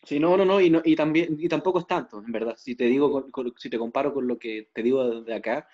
Sí, 0.05 0.19
no, 0.19 0.37
no, 0.37 0.45
no, 0.45 0.61
y, 0.61 0.69
no, 0.69 0.83
y 0.85 0.97
también, 0.97 1.37
y 1.39 1.49
tampoco 1.49 1.79
es 1.79 1.87
tanto, 1.87 2.19
en 2.19 2.33
verdad. 2.33 2.57
Si 2.57 2.75
te 2.75 2.87
digo, 2.87 3.11
con- 3.13 3.31
con- 3.31 3.55
si 3.57 3.71
te 3.71 3.79
comparo 3.79 4.13
con 4.13 4.27
lo 4.27 4.37
que 4.39 4.69
te 4.73 4.83
digo 4.83 5.21
de 5.23 5.35
acá, 5.35 5.69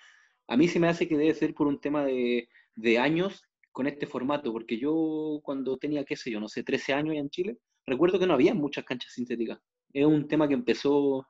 a 0.47 0.55
mí 0.55 0.67
se 0.67 0.79
me 0.79 0.87
hace 0.87 1.07
que 1.07 1.17
debe 1.17 1.33
ser 1.33 1.55
por 1.55 1.65
un 1.65 1.79
tema 1.81 2.05
de, 2.05 2.47
de 2.75 2.99
años 2.99 3.48
con 3.71 3.87
este 3.87 4.07
formato, 4.07 4.51
porque 4.51 4.77
yo 4.77 5.39
cuando 5.43 5.77
tenía, 5.77 6.03
qué 6.03 6.15
sé 6.15 6.31
yo, 6.31 6.39
no 6.39 6.47
sé, 6.47 6.63
13 6.63 6.93
años 6.93 7.11
allá 7.11 7.21
en 7.21 7.29
Chile, 7.29 7.57
recuerdo 7.85 8.19
que 8.19 8.27
no 8.27 8.33
había 8.33 8.53
muchas 8.53 8.83
canchas 8.85 9.13
sintéticas. 9.13 9.59
Es 9.93 10.05
un 10.05 10.27
tema 10.27 10.47
que 10.47 10.53
empezó 10.53 11.25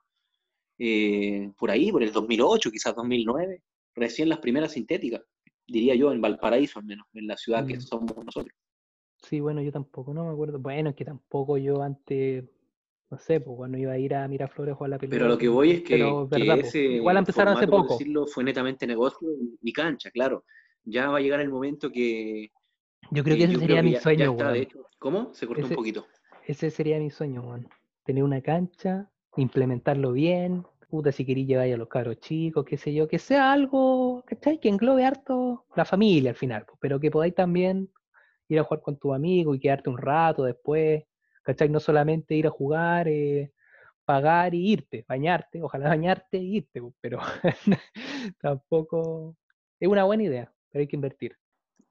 eh, 0.77 1.51
por 1.58 1.72
ahí, 1.72 1.91
por 1.91 2.03
el 2.03 2.12
2008, 2.12 2.72
quizás 2.72 2.96
2009, 2.96 3.62
recién 3.96 4.29
las 4.29 4.39
primeras 4.39 4.72
sintéticas, 4.74 5.22
diría 5.67 5.96
yo, 5.96 6.12
en 6.12 6.22
Valparaíso 6.22 6.79
al 6.79 6.86
menos, 6.86 7.05
en 7.13 7.27
la 7.27 7.38
ciudad 7.38 7.65
que 7.67 7.77
Mm. 7.77 7.81
somos 7.81 8.15
nosotros. 8.25 8.53
Sí, 9.22 9.41
bueno, 9.41 9.62
yo 9.62 9.72
tampoco, 9.72 10.13
no 10.13 10.24
me 10.25 10.31
acuerdo. 10.31 10.60
Bueno, 10.60 10.91
es 10.91 10.96
que 10.96 11.03
tampoco 11.03 11.58
yo 11.58 11.81
antes, 11.81 12.46
no 13.12 13.17
sé, 13.17 13.41
pues 13.41 13.58
cuando 13.58 13.77
iba 13.77 13.91
a 13.91 13.98
ir 13.98 14.15
a 14.15 14.25
Miraflores 14.29 14.72
a 14.72 14.75
jugar 14.77 14.91
la 14.91 14.98
pelota. 14.98 15.15
Pero 15.15 15.25
a 15.25 15.29
lo 15.29 15.38
que 15.38 15.50
voy 15.50 15.72
es 15.72 15.81
que, 15.81 15.96
pero 15.96 16.24
es 16.24 16.29
que 16.29 16.39
verdad, 16.39 16.62
po, 16.62 16.67
ese 16.67 16.79
igual 16.84 17.17
empezaron 17.17 17.58
hace 17.58 17.67
por 17.67 17.81
poco. 17.81 17.93
decirlo, 17.98 18.25
fue 18.27 18.46
netamente 18.46 18.88
negocio 18.88 19.27
y 19.62 19.74
cancha, 19.74 20.10
claro. 20.12 20.46
Ya 20.86 21.09
va 21.09 21.17
a 21.17 21.21
llegar 21.21 21.39
el 21.41 21.50
momento 21.50 21.91
que... 21.91 22.51
Yo 23.12 23.24
creo 23.24 23.38
que 23.38 23.43
eh, 23.43 23.45
ese 23.45 23.53
yo 23.53 23.59
sería 23.59 23.77
que 23.77 23.83
mi 23.83 23.91
ya- 23.91 23.98
ya 23.98 24.03
sueño, 24.03 24.31
está, 24.31 24.45
de 24.48 24.51
weón. 24.51 24.63
hecho. 24.63 24.86
¿Cómo? 25.00 25.33
Se 25.33 25.48
cortó 25.48 25.62
Ese- 25.65 25.74
un 25.74 25.75
poquito. 25.77 26.05
Ese 26.45 26.69
sería 26.71 26.98
mi 27.00 27.09
sueño, 27.09 27.41
weón. 27.41 27.69
Tener 28.05 28.24
una 28.24 28.41
cancha, 28.41 29.09
implementarlo 29.38 30.12
bien. 30.13 30.65
Puta, 30.89 31.12
si 31.12 31.24
queréis 31.25 31.48
llevar 31.48 31.71
a 31.71 31.77
los 31.77 31.88
cabros 31.88 32.19
chicos, 32.19 32.65
qué 32.65 32.75
sé 32.77 32.91
yo, 32.93 33.07
que 33.07 33.19
sea 33.19 33.51
algo, 33.53 34.24
¿cachai? 34.25 34.59
Que 34.59 34.69
englobe 34.69 35.05
harto 35.05 35.65
la 35.75 35.86
familia 35.86 36.31
al 36.31 36.36
final, 36.36 36.65
pero 36.79 37.00
que 37.00 37.12
podáis 37.12 37.36
también 37.36 37.91
ir 38.48 38.57
a 38.59 38.63
jugar 38.63 38.81
con 38.81 38.98
tus 38.98 39.13
amigos 39.13 39.55
y 39.55 39.59
quedarte 39.59 39.91
un 39.91 40.00
rato 40.00 40.43
después, 40.45 41.03
¿cachai? 41.43 41.69
No 41.69 41.79
solamente 41.79 42.33
ir 42.33 42.48
a 42.48 42.50
jugar, 42.50 43.07
eh, 43.07 43.51
pagar 44.03 44.55
y 44.55 44.71
irte, 44.71 45.05
bañarte, 45.07 45.62
ojalá 45.62 45.89
bañarte 45.89 46.38
y 46.39 46.57
irte, 46.57 46.81
pero 47.00 47.19
tampoco 48.41 49.36
es 49.79 49.88
una 49.88 50.03
buena 50.05 50.24
idea, 50.24 50.51
pero 50.71 50.81
hay 50.81 50.88
que 50.88 50.95
invertir. 50.95 51.35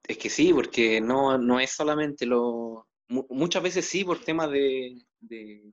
Es 0.06 0.18
que 0.18 0.30
sí, 0.30 0.52
porque 0.52 1.00
no, 1.00 1.38
no 1.38 1.60
es 1.60 1.72
solamente 1.72 2.26
lo... 2.26 2.86
Muchas 3.08 3.62
veces 3.62 3.86
sí, 3.86 4.04
por 4.04 4.20
temas 4.20 4.50
de, 4.50 4.98
de, 5.20 5.72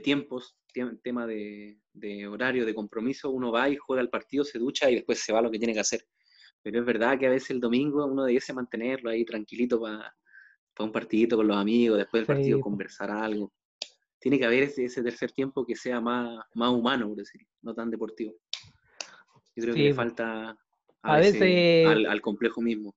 tiempos, 0.00 0.56
tema 1.02 1.26
de, 1.26 1.80
de, 1.92 2.28
horario, 2.28 2.64
de 2.64 2.74
compromiso, 2.74 3.30
uno 3.30 3.50
va 3.50 3.68
y 3.68 3.76
juega 3.76 4.02
el 4.02 4.10
partido, 4.10 4.44
se 4.44 4.58
ducha 4.58 4.90
y 4.90 4.94
después 4.96 5.18
se 5.18 5.32
va 5.32 5.40
a 5.40 5.42
lo 5.42 5.50
que 5.50 5.58
tiene 5.58 5.74
que 5.74 5.80
hacer. 5.80 6.06
Pero 6.62 6.78
es 6.80 6.86
verdad 6.86 7.18
que 7.18 7.26
a 7.26 7.30
veces 7.30 7.50
el 7.50 7.60
domingo 7.60 8.04
uno 8.06 8.24
debiese 8.24 8.52
mantenerlo 8.52 9.10
ahí 9.10 9.24
tranquilito 9.24 9.80
para 9.80 10.14
un 10.78 10.92
partidito 10.92 11.36
con 11.36 11.48
los 11.48 11.56
amigos, 11.56 11.98
después 11.98 12.20
del 12.20 12.36
partido 12.36 12.60
conversar 12.60 13.10
algo. 13.10 13.52
Tiene 14.20 14.38
que 14.38 14.44
haber 14.44 14.64
ese, 14.64 14.84
ese, 14.84 15.02
tercer 15.02 15.32
tiempo 15.32 15.64
que 15.64 15.74
sea 15.74 16.00
más, 16.00 16.44
más 16.54 16.70
humano, 16.70 17.08
por 17.08 17.16
decir, 17.16 17.42
no 17.62 17.74
tan 17.74 17.90
deportivo. 17.90 18.34
Yo 19.56 19.62
creo 19.62 19.74
que 19.74 19.82
le 19.82 19.94
falta 19.94 20.56
a, 21.06 21.18
veces, 21.18 21.86
al, 21.86 22.20
complejo 22.20 22.60
mismo. 22.60 22.94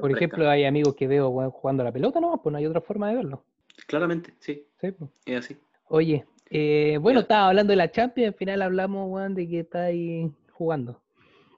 por 0.00 0.10
ejemplo, 0.10 0.48
hay 0.48 0.64
amigos 0.64 0.94
que 0.94 1.06
veo 1.06 1.50
jugando 1.50 1.82
a 1.82 1.84
la 1.84 1.92
pelota, 1.92 2.20
¿no? 2.20 2.40
Pues 2.42 2.52
no 2.52 2.58
hay 2.58 2.66
otra 2.66 2.80
forma 2.80 3.08
de 3.08 3.16
verlo. 3.16 3.44
Claramente, 3.86 4.34
sí. 4.38 4.66
Pues. 4.80 4.94
Es 5.26 5.38
así. 5.38 5.56
Oye, 5.88 6.24
eh, 6.50 6.98
bueno, 7.00 7.20
estaba 7.20 7.48
hablando 7.48 7.72
de 7.72 7.76
la 7.76 7.90
Champions, 7.90 8.32
al 8.32 8.38
final 8.38 8.62
hablamos, 8.62 9.08
Juan, 9.08 9.34
de 9.34 9.48
que 9.48 9.60
está 9.60 9.84
ahí 9.84 10.30
jugando. 10.52 11.00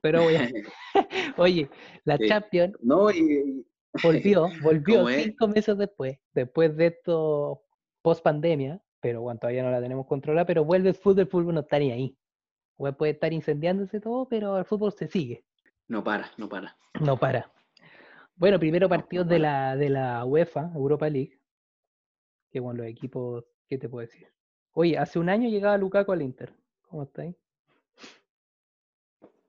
Pero 0.01 0.21
oye, 1.37 1.69
la 2.05 2.17
Champions 2.17 2.75
no, 2.81 3.07
volvió, 4.03 4.49
volvió 4.61 5.07
cinco 5.07 5.47
meses 5.47 5.77
después, 5.77 6.17
después 6.33 6.75
de 6.77 6.87
esto 6.87 7.63
post 8.01 8.23
pandemia, 8.23 8.81
pero 8.99 9.21
bueno, 9.21 9.39
todavía 9.39 9.63
no 9.63 9.71
la 9.71 9.81
tenemos 9.81 10.05
controlada, 10.07 10.45
pero 10.45 10.63
vuelve 10.63 10.89
el 10.89 10.95
fútbol, 10.95 11.21
el 11.21 11.27
fútbol 11.27 11.55
no 11.55 11.61
está 11.61 11.79
ni 11.79 11.91
ahí. 11.91 12.17
puede 12.75 13.11
estar 13.11 13.33
incendiándose 13.33 13.99
todo, 13.99 14.27
pero 14.27 14.57
el 14.57 14.65
fútbol 14.65 14.91
se 14.93 15.07
sigue. 15.07 15.43
No 15.93 16.03
para, 16.03 16.31
no 16.37 16.49
para. 16.49 16.75
No 17.01 17.17
para. 17.17 17.51
Bueno, 18.35 18.59
primero 18.59 18.89
partidos 18.89 19.27
de 19.27 19.37
la, 19.37 19.75
de 19.75 19.89
la 19.89 20.25
UEFA, 20.25 20.71
Europa 20.73 21.07
League. 21.07 21.39
Que 22.49 22.59
bueno, 22.59 22.81
los 22.81 22.91
equipos, 22.91 23.45
¿qué 23.69 23.77
te 23.77 23.87
puedo 23.87 24.07
decir? 24.07 24.27
Oye, 24.71 24.97
hace 24.97 25.19
un 25.19 25.29
año 25.29 25.47
llegaba 25.49 25.77
Lukaku 25.77 26.11
al 26.11 26.23
Inter. 26.23 26.51
¿Cómo 26.89 27.03
está 27.03 27.21
ahí? 27.21 27.35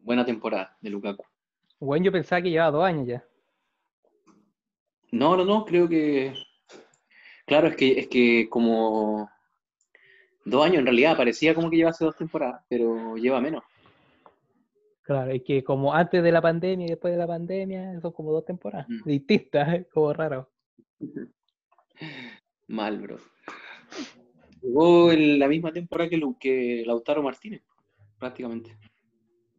Buena 0.01 0.23
temporada 0.27 0.77
de 0.83 0.91
Lukaku. 0.91 1.25
Bueno, 1.81 2.05
yo 2.05 2.13
pensaba 2.13 2.43
que 2.43 2.51
llevaba 2.51 2.73
dos 2.73 2.85
años 2.85 3.07
ya. 3.07 3.25
No, 5.13 5.39
no, 5.39 5.47
no, 5.47 5.65
creo 5.65 5.89
que. 5.89 6.35
Claro, 7.47 7.69
es 7.69 7.77
que, 7.77 8.01
es 8.01 8.09
que 8.09 8.51
como 8.51 9.31
dos 10.45 10.63
años 10.63 10.81
en 10.81 10.85
realidad, 10.85 11.17
parecía 11.17 11.55
como 11.55 11.71
que 11.71 11.79
lleva 11.79 11.89
hace 11.89 12.05
dos 12.05 12.19
temporadas, 12.19 12.63
pero 12.69 13.17
lleva 13.17 13.41
menos. 13.41 13.65
Claro, 15.05 15.33
es 15.33 15.43
que 15.43 15.63
como 15.63 15.93
antes 15.93 16.23
de 16.23 16.33
la 16.33 16.41
pandemia 16.41 16.87
y 16.87 16.91
después 16.91 17.13
de 17.13 17.19
la 17.19 17.27
pandemia, 17.27 18.01
son 18.01 18.13
como 18.13 18.33
dos 18.33 18.45
temporadas 18.47 18.87
distintas, 19.05 19.87
como 19.93 20.15
raro. 20.15 20.51
Mal, 22.69 22.99
bro. 22.99 23.19
Llegó 24.63 25.13
en 25.13 25.39
la 25.39 25.47
misma 25.47 25.73
temporada 25.73 26.09
que, 26.09 26.19
que 26.41 26.85
Lautaro 26.87 27.23
Martínez, 27.23 27.63
prácticamente. 28.19 28.79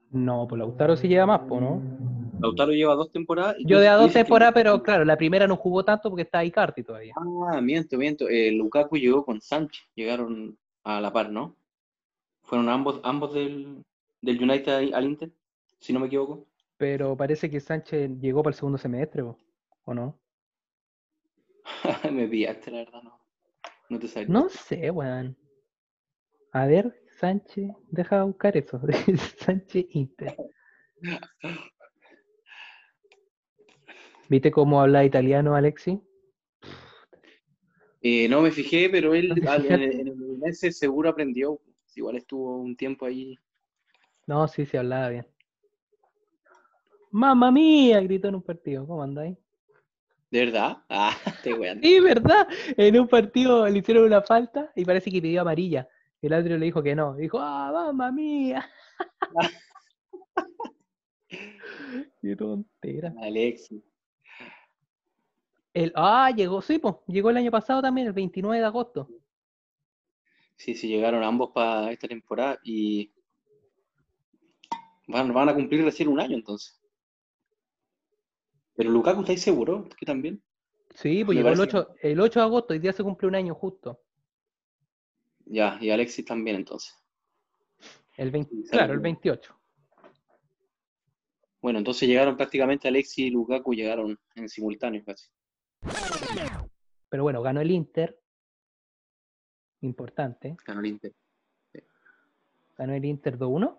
No, 0.09 0.47
pues 0.47 0.57
Lautaro 0.57 0.97
sí 0.97 1.07
lleva 1.07 1.27
más, 1.27 1.45
¿no? 1.45 1.79
Lautaro 2.39 2.71
lleva 2.71 2.95
dos 2.95 3.11
temporadas. 3.11 3.55
Yo 3.63 3.79
de 3.79 3.87
a 3.87 3.97
dos 3.97 4.13
temporadas, 4.13 4.55
pero 4.55 4.81
claro, 4.81 5.05
la 5.05 5.15
primera 5.15 5.45
no 5.45 5.57
jugó 5.57 5.85
tanto 5.85 6.09
porque 6.09 6.23
estaba 6.23 6.43
Icardi 6.43 6.81
todavía. 6.81 7.13
Ah, 7.51 7.61
miento, 7.61 7.97
miento. 7.97 8.27
Eh, 8.27 8.51
Lukaku 8.51 8.97
llegó 8.97 9.23
con 9.23 9.39
Sánchez, 9.41 9.85
llegaron 9.93 10.57
a 10.83 10.99
la 10.99 11.13
par, 11.13 11.29
¿no? 11.31 11.55
Fueron 12.41 12.69
ambos, 12.69 12.99
ambos 13.03 13.33
del, 13.35 13.83
del 14.25 14.41
United 14.41 14.93
al 14.93 15.05
Inter, 15.05 15.31
si 15.79 15.93
no 15.93 15.99
me 15.99 16.07
equivoco. 16.07 16.47
Pero 16.77 17.15
parece 17.15 17.49
que 17.49 17.59
Sánchez 17.59 18.11
llegó 18.19 18.43
para 18.43 18.53
el 18.53 18.57
segundo 18.57 18.77
semestre, 18.77 19.21
¿o 19.21 19.93
no? 19.93 20.19
me 22.11 22.27
pillaste, 22.27 22.71
la 22.71 22.77
verdad, 22.79 23.03
no. 23.03 23.19
No 23.89 23.99
te 23.99 24.07
sabía. 24.07 24.27
No 24.27 24.49
sé, 24.49 24.89
weón. 24.89 25.37
A 26.51 26.65
ver, 26.65 27.01
Sánchez, 27.19 27.71
deja 27.91 28.23
buscar 28.23 28.57
eso. 28.57 28.81
Sánchez 29.37 29.85
Inter. 29.91 30.35
¿Viste 34.27 34.49
cómo 34.49 34.81
habla 34.81 35.05
italiano, 35.05 35.55
Alexi? 35.55 36.01
Eh, 38.01 38.27
no 38.27 38.41
me 38.41 38.51
fijé, 38.51 38.89
pero 38.89 39.13
él 39.13 39.31
en, 39.69 39.81
el 39.81 40.41
ese 40.45 40.71
seguro 40.71 41.09
aprendió. 41.09 41.59
Igual 41.95 42.17
estuvo 42.17 42.57
un 42.57 42.75
tiempo 42.75 43.05
ahí. 43.05 43.37
No, 44.27 44.47
sí, 44.47 44.65
se 44.65 44.77
hablaba 44.77 45.09
bien. 45.09 45.27
¡Mamma 47.11 47.51
mía! 47.51 48.01
gritó 48.01 48.27
en 48.27 48.35
un 48.35 48.41
partido. 48.41 48.85
¿Cómo 48.85 49.03
andáis? 49.03 49.37
¿De 50.31 50.45
verdad? 50.45 50.77
Ah, 50.89 51.15
te 51.43 51.69
a... 51.69 51.79
Sí, 51.79 51.99
¿verdad? 51.99 52.47
En 52.75 52.99
un 52.99 53.07
partido 53.07 53.67
le 53.69 53.79
hicieron 53.79 54.03
una 54.03 54.21
falta 54.21 54.71
y 54.75 54.83
parece 54.83 55.11
que 55.11 55.21
pidió 55.21 55.41
amarilla. 55.41 55.87
El 56.21 56.33
árbitro 56.33 56.57
le 56.57 56.65
dijo 56.65 56.83
que 56.83 56.95
no. 56.95 57.15
Dijo, 57.15 57.39
¡ah, 57.39 57.71
mamma 57.71 58.11
mía! 58.11 58.69
Qué 62.21 62.35
tontera. 62.35 63.13
Alexi. 63.21 63.83
El, 65.73 65.91
ah, 65.95 66.31
llegó, 66.35 66.61
sí, 66.61 66.79
pues, 66.79 66.95
llegó 67.07 67.29
el 67.29 67.37
año 67.37 67.51
pasado 67.51 67.81
también, 67.81 68.07
el 68.07 68.13
29 68.13 68.59
de 68.59 68.65
agosto. 68.65 69.09
Sí, 70.55 70.73
sí, 70.73 70.87
llegaron 70.87 71.21
ambos 71.23 71.51
para 71.53 71.91
esta 71.91 72.07
temporada 72.07 72.59
y 72.63 73.11
van, 75.07 75.33
van 75.33 75.49
a 75.49 75.55
cumplir 75.55 75.83
recién 75.83 76.09
un 76.09 76.19
año 76.19 76.35
entonces. 76.35 76.79
Pero 78.75 78.91
Lukaku, 78.91 79.21
¿estáis 79.21 79.41
seguro 79.41 79.87
que 79.97 80.05
también? 80.05 80.43
Sí, 80.93 81.23
pues 81.23 81.37
llegó 81.37 81.49
el 81.49 81.59
8, 81.59 81.95
el 82.01 82.19
8 82.19 82.39
de 82.39 82.45
agosto, 82.45 82.73
y 82.73 82.79
día 82.79 82.93
se 82.93 83.03
cumple 83.03 83.27
un 83.27 83.35
año 83.35 83.53
justo. 83.53 84.01
Ya, 85.45 85.77
y 85.81 85.89
Alexis 85.89 86.25
también 86.25 86.57
entonces. 86.57 86.95
El 88.17 88.31
20, 88.31 88.69
claro, 88.69 88.93
el 88.93 88.99
28. 88.99 89.59
Bueno, 91.61 91.79
entonces 91.79 92.07
llegaron 92.07 92.37
prácticamente 92.37 92.87
Alexis 92.87 93.25
y 93.25 93.29
Lukaku 93.31 93.73
llegaron 93.73 94.17
en 94.35 94.49
simultáneo 94.49 95.03
casi. 95.03 95.27
Pero 97.09 97.23
bueno, 97.23 97.41
ganó 97.41 97.61
el 97.61 97.71
Inter. 97.71 98.19
Importante. 99.81 100.55
Ganó 100.65 100.79
el 100.81 100.85
Inter. 100.87 101.13
Ganó 102.77 102.93
el 102.93 103.05
Inter 103.05 103.37
2-1. 103.37 103.77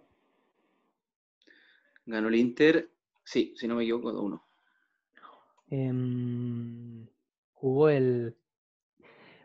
Ganó 2.07 2.29
el 2.29 2.37
Inter, 2.37 2.91
sí, 3.25 3.53
si 3.57 3.67
no 3.67 3.75
me 3.75 3.83
equivoco, 3.83 4.13
2-1. 4.13 4.43
Em, 5.69 7.07
jugó 7.53 7.89
el. 7.89 8.37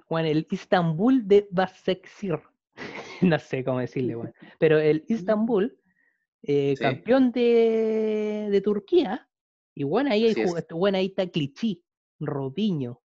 Bueno, 0.07 0.27
el 0.29 0.47
Istanbul 0.49 1.27
de 1.27 1.47
Basaksehir. 1.51 2.39
no 3.21 3.39
sé 3.39 3.63
cómo 3.63 3.79
decirle, 3.79 4.15
bueno. 4.15 4.33
Pero 4.59 4.79
el 4.79 5.03
Istanbul, 5.07 5.75
eh, 6.43 6.75
campeón 6.79 7.31
de, 7.31 8.47
de, 8.51 8.61
Turquía. 8.61 9.27
Y 9.73 9.83
bueno, 9.83 10.11
ahí, 10.11 10.25
hay, 10.25 10.35
bueno, 10.69 10.97
ahí 10.97 11.07
está 11.07 11.27
Clichy, 11.27 11.83
Robinho. 12.19 13.01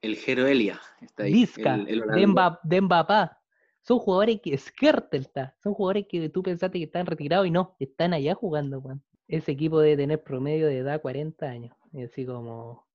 El 0.00 0.16
Elia 0.26 0.80
está 1.00 1.24
ahí. 1.24 1.32
Vizca, 1.32 1.76
de, 1.76 2.26
Mbappé. 2.26 3.37
Son 3.88 3.98
jugadores 4.00 4.42
que 4.42 4.52
está. 4.52 5.56
Son 5.62 5.72
jugadores 5.72 6.06
que 6.06 6.28
tú 6.28 6.42
pensaste 6.42 6.78
que 6.78 6.84
están 6.84 7.06
retirados 7.06 7.46
y 7.46 7.50
no, 7.50 7.74
están 7.78 8.12
allá 8.12 8.34
jugando, 8.34 8.82
Ese 9.26 9.52
equipo 9.52 9.80
debe 9.80 9.96
tener 9.96 10.22
promedio 10.22 10.66
de 10.66 10.76
edad 10.76 11.00
40 11.00 11.46
años. 11.46 11.74
Y 11.94 12.02
así 12.02 12.26
como. 12.26 12.86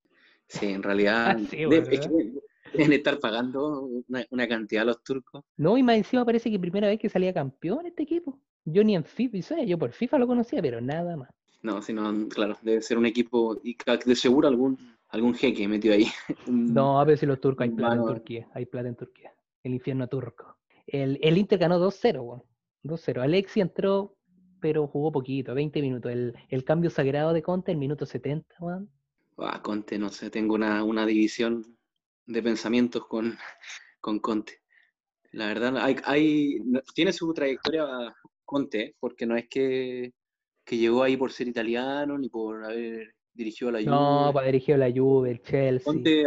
Sí, 0.47 0.67
en 0.67 0.83
realidad. 0.83 1.35
deben 1.51 2.93
estar 2.93 3.19
pagando 3.19 3.89
una, 4.29 4.47
cantidad 4.47 4.83
a 4.83 4.85
los 4.85 5.03
turcos. 5.03 5.43
No, 5.57 5.79
y 5.79 5.81
más 5.81 5.97
encima 5.97 6.23
parece 6.25 6.51
que 6.51 6.59
primera 6.59 6.87
vez 6.87 6.99
que 6.99 7.09
salía 7.09 7.33
campeón 7.33 7.87
este 7.87 8.03
equipo. 8.03 8.39
Yo 8.63 8.83
ni 8.83 8.95
en 8.95 9.03
FIFA, 9.03 9.63
yo 9.63 9.79
por 9.79 9.93
FIFA 9.93 10.19
lo 10.19 10.27
conocía, 10.27 10.61
pero 10.61 10.79
nada 10.79 11.17
más. 11.17 11.29
No, 11.63 11.81
sino, 11.81 12.29
claro, 12.29 12.55
debe 12.61 12.83
ser 12.83 12.99
un 12.99 13.07
equipo 13.07 13.59
y 13.63 13.75
de 14.05 14.15
seguro 14.15 14.47
algún 14.47 14.77
algún 15.09 15.33
jeque 15.33 15.67
metido 15.67 15.95
ahí. 15.95 16.05
no, 16.47 16.99
a 16.99 17.03
ver 17.03 17.17
si 17.17 17.25
los 17.25 17.41
turcos 17.41 17.63
hay 17.63 17.71
plata 17.71 17.95
en 17.95 18.05
Turquía, 18.05 18.47
hay 18.53 18.67
plata 18.67 18.89
en 18.89 18.95
Turquía. 18.95 19.33
El 19.63 19.73
infierno 19.73 20.07
turco. 20.07 20.57
El, 20.87 21.19
el 21.21 21.37
Inter 21.37 21.59
ganó 21.59 21.79
2-0, 21.79 22.43
2-0. 22.83 23.21
Alexi 23.21 23.61
entró, 23.61 24.15
pero 24.59 24.87
jugó 24.87 25.11
poquito, 25.11 25.53
20 25.53 25.81
minutos. 25.81 26.11
El, 26.11 26.35
el 26.49 26.63
cambio 26.63 26.89
sagrado 26.89 27.33
de 27.33 27.41
Conte, 27.41 27.71
el 27.71 27.77
minuto 27.77 28.05
70, 28.05 28.55
weón. 28.59 28.89
Ah, 29.37 29.61
Conte, 29.61 29.97
no 29.97 30.09
sé, 30.09 30.29
tengo 30.29 30.55
una, 30.55 30.83
una 30.83 31.05
división 31.05 31.77
de 32.25 32.43
pensamientos 32.43 33.05
con, 33.07 33.37
con 33.99 34.19
Conte. 34.19 34.59
La 35.31 35.47
verdad, 35.47 35.77
hay, 35.77 35.95
hay, 36.03 36.57
tiene 36.93 37.11
su 37.11 37.33
trayectoria 37.33 37.85
Conte, 38.45 38.95
porque 38.99 39.25
no 39.25 39.35
es 39.35 39.47
que 39.49 40.13
que 40.65 40.77
llegó 40.77 41.03
ahí 41.03 41.17
por 41.17 41.31
ser 41.31 41.47
italiano 41.47 42.17
ni 42.17 42.29
por 42.29 42.63
haber 42.63 43.15
dirigido 43.33 43.71
la 43.71 43.79
Juve. 43.79 43.91
No, 43.91 44.31
para 44.33 44.47
dirigió 44.47 44.77
la 44.77 44.91
Juve, 44.91 45.31
el 45.31 45.41
Chelsea. 45.41 45.83
Conte 45.83 46.25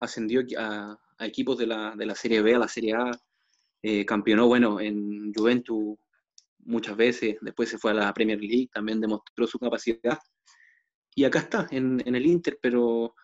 ascendió 0.00 0.42
a, 0.58 0.98
equipos 1.20 1.58
de 1.58 1.66
la, 1.66 1.94
de 1.96 2.06
la, 2.06 2.14
Serie 2.14 2.42
B 2.42 2.54
a 2.54 2.58
la 2.58 2.68
Serie 2.68 2.94
A, 2.94 3.10
eh, 3.82 4.04
campeonó, 4.04 4.46
bueno, 4.46 4.80
en 4.80 5.32
Juventus 5.34 5.98
muchas 6.60 6.96
veces, 6.96 7.36
después 7.40 7.68
se 7.68 7.78
fue 7.78 7.92
a 7.92 7.94
la 7.94 8.14
Premier 8.14 8.38
League, 8.40 8.68
también 8.72 9.00
demostró 9.00 9.46
su 9.46 9.58
capacidad. 9.58 10.18
y 11.14 11.24
acá 11.24 11.40
está, 11.40 11.66
en, 11.70 12.02
en, 12.06 12.14
el 12.14 12.26
Inter, 12.26 12.58
pero 12.60 13.14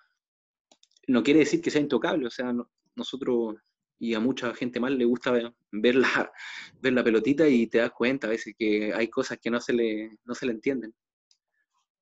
no 1.06 1.23
quiere 1.23 1.40
decir 1.40 1.61
que 1.61 1.70
sea 1.70 1.80
intocable, 1.80 2.26
o 2.26 2.30
sea, 2.30 2.52
nosotros 2.96 3.56
y 3.99 4.14
a 4.14 4.20
mucha 4.20 4.52
gente 4.54 4.80
más 4.80 4.90
le 4.90 5.04
gusta 5.04 5.30
ver 5.30 5.94
la, 5.94 6.32
ver 6.80 6.92
la 6.92 7.04
pelotita 7.04 7.49
y 7.49 7.66
te 7.66 7.78
das 7.78 7.92
cuenta 7.92 8.26
a 8.26 8.30
veces 8.30 8.54
que 8.58 8.92
hay 8.92 9.08
cosas 9.08 9.38
que 9.40 9.50
no 9.50 9.61
se 9.61 9.73
le, 9.73 10.18
no 10.25 10.34
se 10.34 10.46
le 10.46 10.52
entienden. 10.52 10.94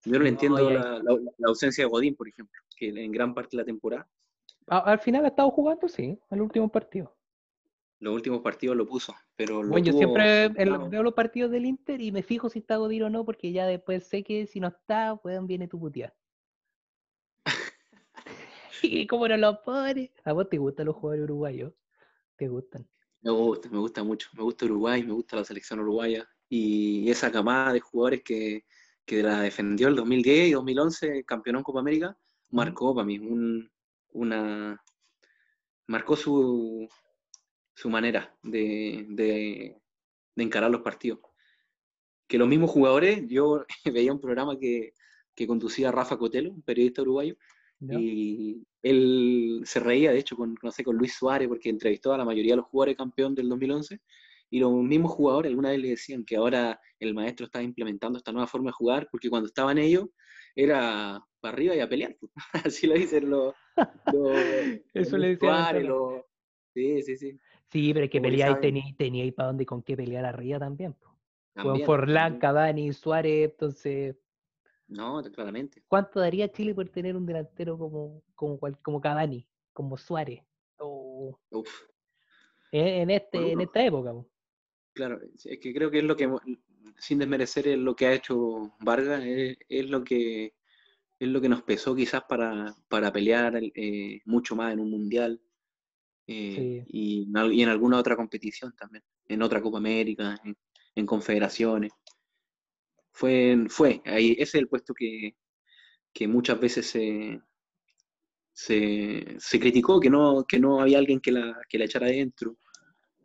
Yo 0.04 0.14
no 0.14 0.24
le 0.24 0.30
entiendo 0.30 0.68
la, 0.68 0.98
la, 0.98 1.46
ausencia 1.46 1.84
de 1.84 1.90
Godín, 1.90 2.16
por 2.16 2.28
ejemplo, 2.28 2.60
que 2.76 2.88
en 2.88 3.12
gran 3.12 3.34
parte 3.34 3.56
de 3.56 3.62
la 3.62 3.66
temporada. 3.66 4.08
al 4.66 4.98
final 4.98 5.24
ha 5.24 5.28
estado 5.28 5.50
jugando, 5.52 5.86
sí, 5.86 6.18
el 6.30 6.40
último 6.40 6.68
partido. 6.70 7.14
Los 8.02 8.14
últimos 8.14 8.40
partidos 8.40 8.76
lo 8.76 8.84
puso, 8.84 9.14
pero 9.36 9.62
bueno, 9.62 9.78
yo 9.78 9.92
siempre 9.92 10.48
veo 10.48 11.04
los 11.04 11.14
partidos 11.14 11.52
del 11.52 11.64
Inter 11.66 12.00
y 12.00 12.10
me 12.10 12.24
fijo 12.24 12.50
si 12.50 12.58
está 12.58 12.74
Godín 12.74 13.04
o 13.04 13.10
no, 13.10 13.24
porque 13.24 13.52
ya 13.52 13.64
después 13.64 14.04
sé 14.08 14.24
que 14.24 14.48
si 14.48 14.58
no 14.58 14.66
está, 14.66 15.14
pues 15.22 15.38
viene 15.46 15.68
tu 15.68 15.78
putear. 15.78 16.12
y 18.82 19.06
como 19.06 19.28
no 19.28 19.36
lo 19.36 19.62
pone. 19.62 20.12
¿A 20.24 20.32
vos 20.32 20.48
te 20.48 20.58
gustan 20.58 20.86
los 20.86 20.96
jugadores 20.96 21.22
uruguayos? 21.22 21.74
¿Te 22.34 22.48
gustan? 22.48 22.88
Me 23.20 23.30
gusta, 23.30 23.68
me 23.68 23.78
gusta 23.78 24.02
mucho. 24.02 24.30
Me 24.32 24.42
gusta 24.42 24.64
Uruguay, 24.64 25.04
me 25.04 25.12
gusta 25.12 25.36
la 25.36 25.44
selección 25.44 25.78
uruguaya. 25.78 26.28
Y 26.48 27.08
esa 27.08 27.30
camada 27.30 27.72
de 27.72 27.78
jugadores 27.78 28.24
que, 28.24 28.64
que 29.04 29.22
la 29.22 29.42
defendió 29.42 29.86
el 29.86 29.94
2010 29.94 30.48
y 30.48 30.52
2011, 30.54 31.24
campeón 31.24 31.58
en 31.58 31.62
Copa 31.62 31.78
América, 31.78 32.18
marcó 32.50 32.96
para 32.96 33.06
mí 33.06 33.20
un, 33.20 33.70
una. 34.10 34.82
marcó 35.86 36.16
su, 36.16 36.88
su 37.74 37.90
manera 37.90 38.36
de, 38.42 39.06
de, 39.08 39.80
encarar 40.36 40.70
los 40.70 40.82
partidos. 40.82 41.20
Que 42.26 42.38
los 42.38 42.48
mismos 42.48 42.70
jugadores, 42.70 43.26
yo 43.28 43.64
veía 43.92 44.12
un 44.12 44.20
programa 44.20 44.58
que, 44.58 44.94
que 45.34 45.46
conducía 45.46 45.92
Rafa 45.92 46.16
Cotelo, 46.16 46.50
un 46.50 46.62
periodista 46.62 47.02
uruguayo, 47.02 47.36
y 47.84 48.64
él 48.80 49.62
se 49.64 49.80
reía, 49.80 50.12
de 50.12 50.20
hecho, 50.20 50.36
con, 50.36 50.54
no 50.62 50.70
sé, 50.70 50.84
con 50.84 50.96
Luis 50.96 51.14
Suárez, 51.14 51.48
porque 51.48 51.68
entrevistó 51.68 52.12
a 52.12 52.18
la 52.18 52.24
mayoría 52.24 52.52
de 52.52 52.58
los 52.58 52.66
jugadores 52.66 52.96
campeón 52.96 53.34
del 53.34 53.48
2011, 53.48 54.00
y 54.50 54.60
los 54.60 54.72
mismos 54.72 55.12
jugadores 55.12 55.48
alguna 55.48 55.70
vez 55.70 55.80
le 55.80 55.88
decían 55.88 56.24
que 56.24 56.36
ahora 56.36 56.80
el 57.00 57.14
maestro 57.14 57.46
estaba 57.46 57.64
implementando 57.64 58.18
esta 58.18 58.32
nueva 58.32 58.46
forma 58.46 58.68
de 58.68 58.74
jugar, 58.74 59.08
porque 59.10 59.30
cuando 59.30 59.48
estaban 59.48 59.78
ellos 59.78 60.10
era 60.54 61.24
para 61.40 61.54
arriba 61.54 61.74
y 61.74 61.80
a 61.80 61.88
pelear. 61.88 62.16
Pues. 62.20 62.32
Así 62.76 62.86
lo 62.86 62.94
dicen 62.94 63.30
los... 63.30 63.54
Eso 64.94 65.16
le 65.16 65.36
decían. 65.36 66.22
Sí, 66.74 67.02
sí, 67.02 67.16
sí. 67.16 67.40
Sí, 67.72 67.92
pero 67.94 68.04
es 68.04 68.10
que 68.10 68.20
pelear 68.20 68.60
tenía, 68.60 68.84
tenía 68.96 69.24
ahí 69.24 69.32
para 69.32 69.48
dónde 69.48 69.64
con 69.66 69.82
qué 69.82 69.96
pelear 69.96 70.26
arriba 70.26 70.58
también. 70.58 70.94
Con 71.54 71.80
Forlán, 71.80 72.38
Cavani, 72.38 72.92
Suárez, 72.92 73.50
entonces 73.50 74.16
no, 74.92 75.22
claramente. 75.22 75.82
¿Cuánto 75.88 76.20
daría 76.20 76.52
Chile 76.52 76.74
por 76.74 76.88
tener 76.90 77.16
un 77.16 77.24
delantero 77.24 77.78
como, 77.78 78.22
como, 78.34 78.58
como 78.82 79.00
Cavani, 79.00 79.46
como 79.72 79.96
Suárez? 79.96 80.42
En, 82.72 83.10
este, 83.10 83.52
en 83.52 83.60
esta 83.62 83.84
época. 83.84 84.14
Claro, 84.92 85.18
es 85.22 85.58
que 85.58 85.72
creo 85.72 85.90
que 85.90 85.98
es 85.98 86.04
lo 86.04 86.14
que, 86.14 86.30
sin 86.98 87.18
desmerecer 87.18 87.66
lo 87.78 87.96
que 87.96 88.06
ha 88.06 88.12
hecho 88.12 88.74
Vargas, 88.80 89.22
es, 89.24 89.88
lo 89.88 90.04
que 90.04 90.54
es 91.18 91.28
lo 91.28 91.40
que 91.40 91.48
nos 91.48 91.62
pesó 91.62 91.94
quizás 91.94 92.24
para, 92.24 92.76
para 92.88 93.10
pelear 93.10 93.58
eh, 93.62 94.20
mucho 94.26 94.54
más 94.56 94.74
en 94.74 94.80
un 94.80 94.90
mundial 94.90 95.40
eh, 96.26 96.84
y, 96.88 97.28
en 97.32 97.68
alguna 97.68 97.98
otra 97.98 98.16
competición 98.16 98.74
también, 98.76 99.02
en 99.28 99.42
otra 99.42 99.60
Copa 99.60 99.78
América, 99.78 100.40
en 100.94 101.06
confederaciones 101.06 101.92
fue, 103.12 103.66
fue 103.68 104.02
ahí, 104.06 104.32
ese 104.32 104.42
es 104.42 104.54
el 104.54 104.68
puesto 104.68 104.94
que, 104.94 105.36
muchas 106.26 106.58
veces 106.58 106.86
se, 106.86 107.40
se, 108.52 109.60
criticó, 109.60 110.00
que 110.00 110.10
no, 110.10 110.44
que 110.46 110.58
no 110.58 110.80
había 110.80 110.98
alguien 110.98 111.20
que 111.20 111.32
la, 111.32 111.60
que 111.68 111.78
la 111.78 111.84
echara 111.84 112.06
adentro. 112.06 112.56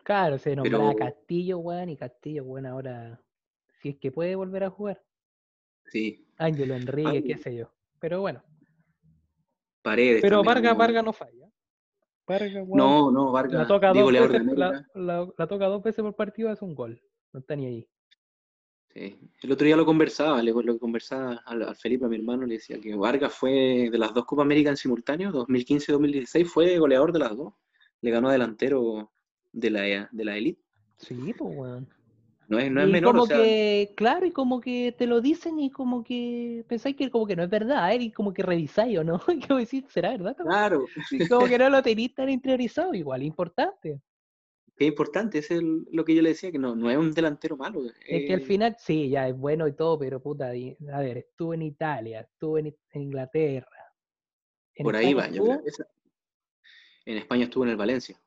Claro, 0.03 0.38
se 0.38 0.55
nombraba 0.55 0.95
Castillo, 0.95 1.60
weón, 1.60 1.89
y 1.89 1.97
Castillo, 1.97 2.43
weón, 2.43 2.65
ahora, 2.65 3.21
si 3.81 3.89
es 3.89 3.97
que 3.97 4.12
puede 4.12 4.36
volver 4.36 4.65
a 4.65 4.69
jugar. 4.69 5.03
Sí. 5.86 6.25
Ángelo 6.38 6.75
Enrique, 6.75 7.23
qué 7.23 7.38
sé 7.38 7.55
yo. 7.55 7.71
Pero 7.99 8.21
bueno. 8.21 8.43
Paredes. 9.81 10.21
Pero 10.21 10.43
Vargas, 10.43 10.77
Vargas 10.77 11.03
no 11.03 11.13
falla. 11.13 11.46
No, 12.67 13.11
no, 13.11 13.31
Vargas. 13.31 13.61
La 13.61 13.67
toca, 13.67 13.93
dos 13.93 14.11
veces, 14.11 14.41
la, 14.95 15.47
toca 15.47 15.67
dos 15.67 15.81
veces 15.81 16.03
por 16.03 16.15
partido, 16.15 16.51
es 16.51 16.61
un 16.61 16.75
gol. 16.75 17.01
No 17.33 17.39
está 17.39 17.55
ni 17.55 17.65
ahí. 17.65 17.87
El 18.93 19.51
otro 19.51 19.65
día 19.65 19.77
lo 19.77 19.85
conversaba, 19.85 20.41
le, 20.41 20.51
lo 20.51 20.79
conversaba 20.79 21.43
al, 21.45 21.75
Felipe, 21.75 22.05
a 22.05 22.07
mi 22.07 22.15
hermano, 22.15 22.47
le 22.47 22.55
decía 22.55 22.79
que 22.79 22.95
Vargas 22.95 23.33
fue 23.33 23.89
de 23.91 23.97
las 23.97 24.11
dos 24.13 24.25
Copas 24.25 24.43
América 24.43 24.71
en 24.71 24.77
simultáneo, 24.77 25.31
2015 25.31 25.91
y 25.91 25.93
2016, 25.93 26.51
fue 26.51 26.79
goleador 26.79 27.13
de 27.13 27.19
las 27.19 27.37
dos. 27.37 27.53
Le 28.01 28.11
ganó 28.11 28.29
delantero 28.29 29.11
de 29.51 29.69
la, 29.69 30.09
de 30.11 30.25
la 30.25 30.35
elite. 30.35 30.61
Sí, 30.97 31.33
pues, 31.37 31.55
weón. 31.55 31.87
No 32.47 32.60
es, 32.60 32.71
no 32.71 32.81
es 32.81 32.88
menor. 32.89 33.13
Como 33.13 33.27
que, 33.27 33.93
claro, 33.95 34.25
y 34.25 34.31
como 34.31 34.62
que 34.62 34.95
te 34.97 35.05
lo 35.05 35.19
dicen 35.19 35.60
y 35.60 35.69
como 35.69 36.03
que 36.03 36.63
pensáis 36.67 36.95
que 36.95 37.10
como 37.10 37.27
que 37.27 37.36
no 37.36 37.43
es 37.43 37.49
verdad, 37.49 37.91
¿eh? 37.91 37.97
y 38.01 38.12
como 38.12 38.33
que 38.33 38.41
revisáis 38.41 38.97
o 38.97 39.03
no. 39.03 39.21
¿Qué 39.49 39.53
decir? 39.53 39.86
¿Será 39.89 40.12
verdad? 40.12 40.36
Claro. 40.38 40.86
Como 41.29 41.45
que 41.45 41.57
no 41.60 41.69
lo 41.69 41.81
tenéis 41.81 42.13
tan 42.13 42.29
interiorizado, 42.29 42.93
igual, 42.93 43.23
importante 43.23 44.01
es 44.77 44.88
importante, 44.88 45.39
es 45.39 45.49
lo 45.91 46.05
que 46.05 46.13
yo 46.13 46.21
le 46.21 46.29
decía, 46.29 46.51
que 46.51 46.60
no, 46.60 46.75
no 46.75 46.91
es 46.91 46.97
un 46.97 47.12
delantero 47.12 47.57
malo. 47.57 47.81
Es 48.07 48.27
que 48.27 48.33
al 48.33 48.41
final, 48.41 48.75
sí, 48.77 49.10
ya 49.10 49.27
es 49.27 49.36
bueno 49.36 49.67
y 49.67 49.73
todo, 49.73 49.97
pero 49.97 50.21
puta, 50.21 50.49
a 50.49 50.99
ver, 50.99 51.17
estuvo 51.17 51.53
en 51.55 51.63
Italia, 51.63 52.21
estuvo 52.21 52.60
en, 52.60 52.75
Inglaterra. 52.93 53.67
por 54.77 54.95
ahí 54.95 55.13
va, 55.15 55.29
yo 55.29 55.45
En 57.05 57.17
España 57.17 57.45
estuvo 57.45 57.63
en 57.63 57.71
el 57.71 57.77
Valencia. 57.77 58.19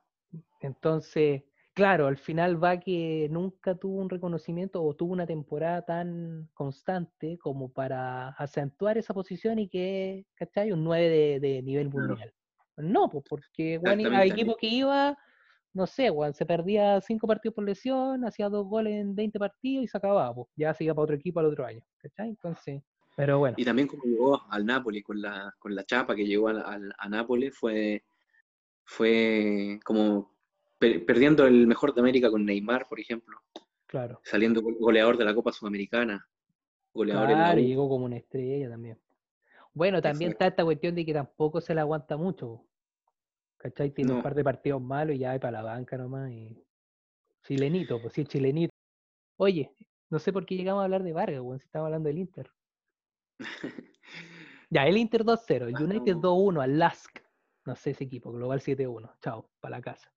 Entonces, 0.61 1.43
claro, 1.75 2.07
al 2.07 2.17
final 2.17 2.63
va 2.63 2.81
que 2.81 3.29
nunca 3.31 3.75
tuvo 3.75 4.01
un 4.01 4.11
reconocimiento 4.11 4.83
o 4.83 4.95
tuvo 4.95 5.13
una 5.13 5.27
temporada 5.27 5.83
tan 5.83 6.49
constante 6.55 7.39
como 7.39 7.73
para 7.73 8.31
acentuar 8.31 8.99
esa 8.99 9.15
posición 9.15 9.59
y 9.59 9.69
que, 9.69 10.27
¿cachai? 10.35 10.73
Un 10.73 10.85
9 10.85 11.41
de, 11.41 11.63
nivel 11.63 11.89
mundial. 11.89 12.33
No, 12.77 13.09
pues 13.11 13.25
porque 13.29 13.79
bueno, 13.79 14.17
hay 14.17 14.31
equipos 14.31 14.57
que 14.59 14.69
iba 14.69 15.17
no 15.73 15.87
sé, 15.87 16.11
Juan, 16.11 16.35
se 16.35 16.47
perdía 16.47 17.01
cinco 17.01 17.27
partidos 17.27 17.55
por 17.55 17.65
lesión, 17.65 18.25
hacía 18.25 18.49
dos 18.49 18.67
goles 18.67 18.95
en 18.95 19.15
20 19.15 19.39
partidos 19.39 19.85
y 19.85 19.89
se 19.89 19.97
acababa, 19.97 20.35
pues. 20.35 20.49
ya 20.57 20.75
se 20.75 20.85
iba 20.85 20.95
para 20.95 21.05
otro 21.05 21.17
equipo 21.17 21.41
al 21.41 21.47
otro 21.47 21.65
año, 21.65 21.83
¿cachai? 21.99 22.29
Entonces, 22.31 22.83
pero 23.17 23.39
bueno. 23.39 23.55
Y 23.57 23.65
también 23.65 23.87
como 23.87 24.03
llegó 24.05 24.43
al 24.51 24.67
Napoli, 24.67 25.03
con 25.03 25.21
la, 25.21 25.55
con 25.59 25.75
la 25.75 25.85
chapa 25.85 26.17
que 26.17 26.27
llegó 26.27 26.49
al, 26.49 26.93
a 26.99 27.09
Nápoles, 27.09 27.57
fue, 27.57 28.03
fue 28.85 29.79
como 29.85 30.33
perdiendo 30.81 31.47
el 31.47 31.67
mejor 31.67 31.95
de 31.95 32.01
América 32.01 32.31
con 32.31 32.45
Neymar, 32.45 32.89
por 32.89 32.99
ejemplo. 32.99 33.39
Claro. 33.87 34.21
Saliendo 34.25 34.63
goleador 34.63 35.17
de 35.17 35.25
la 35.25 35.35
Copa 35.35 35.53
Sudamericana. 35.53 36.27
Goleador 36.93 37.29
claro, 37.29 37.61
y 37.61 37.67
llegó 37.67 37.89
como 37.89 38.07
una 38.07 38.17
estrella 38.17 38.69
también. 38.69 38.99
Bueno, 39.73 40.03
también 40.03 40.33
está 40.33 40.47
esta 40.47 40.65
cuestión 40.65 40.95
de 40.95 41.05
que 41.05 41.13
tampoco 41.13 41.61
se 41.61 41.75
le 41.75 41.81
aguanta 41.81 42.17
mucho. 42.17 42.65
¿Cachai? 43.59 43.91
Tiene 43.91 44.15
un 44.15 44.23
par 44.23 44.35
de 44.35 44.43
partidos 44.43 44.81
malos 44.81 45.15
y 45.15 45.19
ya 45.19 45.33
hay 45.33 45.39
para 45.39 45.63
la 45.63 45.63
banca 45.63 45.97
nomás. 45.99 46.31
Y... 46.31 46.65
Chilenito, 47.43 48.01
pues 48.01 48.15
sí, 48.15 48.25
chilenito. 48.25 48.73
Oye, 49.37 49.73
no 50.09 50.19
sé 50.19 50.33
por 50.33 50.47
qué 50.47 50.57
llegamos 50.57 50.81
a 50.81 50.85
hablar 50.85 51.03
de 51.03 51.13
Vargas, 51.13 51.41
weón, 51.41 51.59
si 51.59 51.67
estamos 51.67 51.87
hablando 51.87 52.09
del 52.09 52.19
Inter. 52.19 52.51
ya, 54.71 54.87
el 54.87 54.97
Inter 54.97 55.25
2-0, 55.25 55.69
el 55.69 55.83
United 55.83 56.17
2-1 56.17 56.63
al 56.63 56.79
Lask. 56.79 57.19
No 57.67 57.77
sé 57.77 57.91
ese 57.91 58.05
equipo, 58.05 58.33
Global 58.33 58.61
7-1. 58.61 59.19
Chao, 59.21 59.51
para 59.61 59.77
la 59.77 59.83
casa. 59.83 60.13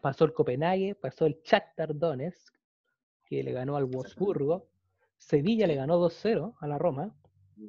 Pasó 0.00 0.24
el 0.24 0.32
Copenhague, 0.32 0.94
pasó 0.94 1.26
el 1.26 1.40
Shakhtar 1.42 1.96
Donetsk, 1.96 2.54
que 3.24 3.42
le 3.42 3.52
ganó 3.52 3.76
al 3.76 3.84
Wolfsburgo. 3.84 4.68
Sevilla 5.16 5.66
le 5.66 5.74
ganó 5.74 5.98
2-0 5.98 6.56
a 6.58 6.66
la 6.66 6.78
Roma. 6.78 7.14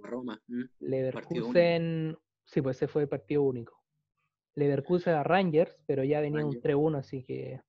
Roma. 0.01 0.41
Leverkusen, 0.79 2.17
sí, 2.43 2.61
pues 2.61 2.77
ese 2.77 2.87
fue 2.87 3.03
el 3.03 3.09
partido 3.09 3.43
único. 3.43 3.81
Leverkusen 4.55 5.13
a 5.13 5.23
Rangers, 5.23 5.77
pero 5.85 6.03
ya 6.03 6.19
venía 6.19 6.45
un 6.45 6.59
3-1, 6.59 6.97
así 6.97 7.23
que. 7.23 7.61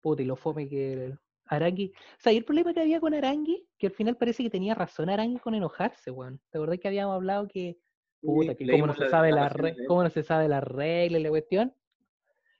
Puta, 0.00 0.22
y 0.22 0.24
lo 0.24 0.36
fome 0.36 0.68
que 0.68 1.16
Arangui. 1.46 1.92
O 1.94 2.20
sea, 2.20 2.32
y 2.32 2.36
el 2.38 2.44
problema 2.44 2.72
que 2.72 2.80
había 2.80 3.00
con 3.00 3.14
Arangui, 3.14 3.68
que 3.78 3.88
al 3.88 3.92
final 3.92 4.16
parece 4.16 4.42
que 4.42 4.50
tenía 4.50 4.74
razón 4.74 5.10
Arangui 5.10 5.38
con 5.38 5.54
enojarse, 5.54 6.10
weón. 6.10 6.40
¿Te 6.50 6.58
acordás 6.58 6.78
que 6.78 6.88
habíamos 6.88 7.14
hablado 7.14 7.48
que. 7.48 7.78
Puta, 8.20 8.54
que 8.54 8.70
cómo 8.70 8.86
no, 8.86 8.94
se 8.94 9.08
sabe 9.08 9.32
la 9.32 9.52
cómo 9.88 10.04
no 10.04 10.10
se 10.10 10.22
sabe 10.22 10.48
la 10.48 10.60
regla 10.60 11.18
y 11.18 11.22
la 11.22 11.30
cuestión. 11.30 11.74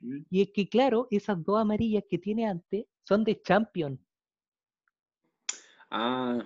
Mm. 0.02 0.22
Y 0.30 0.42
es 0.42 0.50
que, 0.50 0.68
claro, 0.68 1.08
esas 1.10 1.42
dos 1.42 1.60
amarillas 1.60 2.04
que 2.08 2.18
tiene 2.18 2.46
antes 2.46 2.86
son 3.04 3.24
de 3.24 3.40
Champion. 3.40 3.98
Ah, 5.90 6.38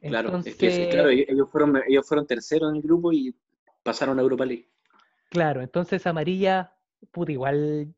claro. 0.00 0.40
Es 0.44 0.56
que, 0.56 0.88
claro, 0.90 1.08
ellos 1.08 1.50
fueron, 1.50 1.80
ellos 1.86 2.06
fueron 2.06 2.26
terceros 2.26 2.70
en 2.70 2.76
el 2.76 2.82
grupo 2.82 3.12
y 3.12 3.34
pasaron 3.82 4.18
a 4.18 4.22
Europa 4.22 4.44
League. 4.44 4.68
Claro, 5.30 5.62
entonces 5.62 6.06
amarilla, 6.06 6.74
puta, 7.10 7.32
igual 7.32 7.94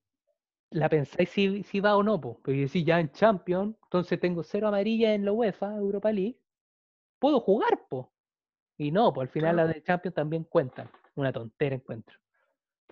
la 0.70 0.88
pensáis 0.88 1.29
si, 1.31 1.62
si 1.62 1.81
va 1.81 1.96
o 1.96 2.03
no, 2.03 2.20
pues. 2.20 2.37
Pero 2.42 2.68
si 2.68 2.85
ya 2.85 3.01
en 3.01 3.11
Champions, 3.12 3.77
entonces 3.85 4.20
tengo 4.20 4.42
cero 4.42 4.68
amarilla 4.68 5.14
en 5.14 5.25
la 5.25 5.33
UEFA, 5.33 5.77
Europa 5.77 6.12
League, 6.12 6.38
puedo 7.18 7.40
jugar, 7.40 7.87
po. 7.88 8.12
Y 8.77 8.90
no, 8.90 9.12
pues 9.12 9.29
al 9.29 9.33
final 9.33 9.55
Claro. 9.55 9.68
las 9.68 9.75
de 9.77 9.83
Champions 9.83 10.14
también 10.14 10.44
cuentan. 10.44 10.90
Una 11.14 11.33
tontera 11.33 11.75
encuentro. 11.75 12.18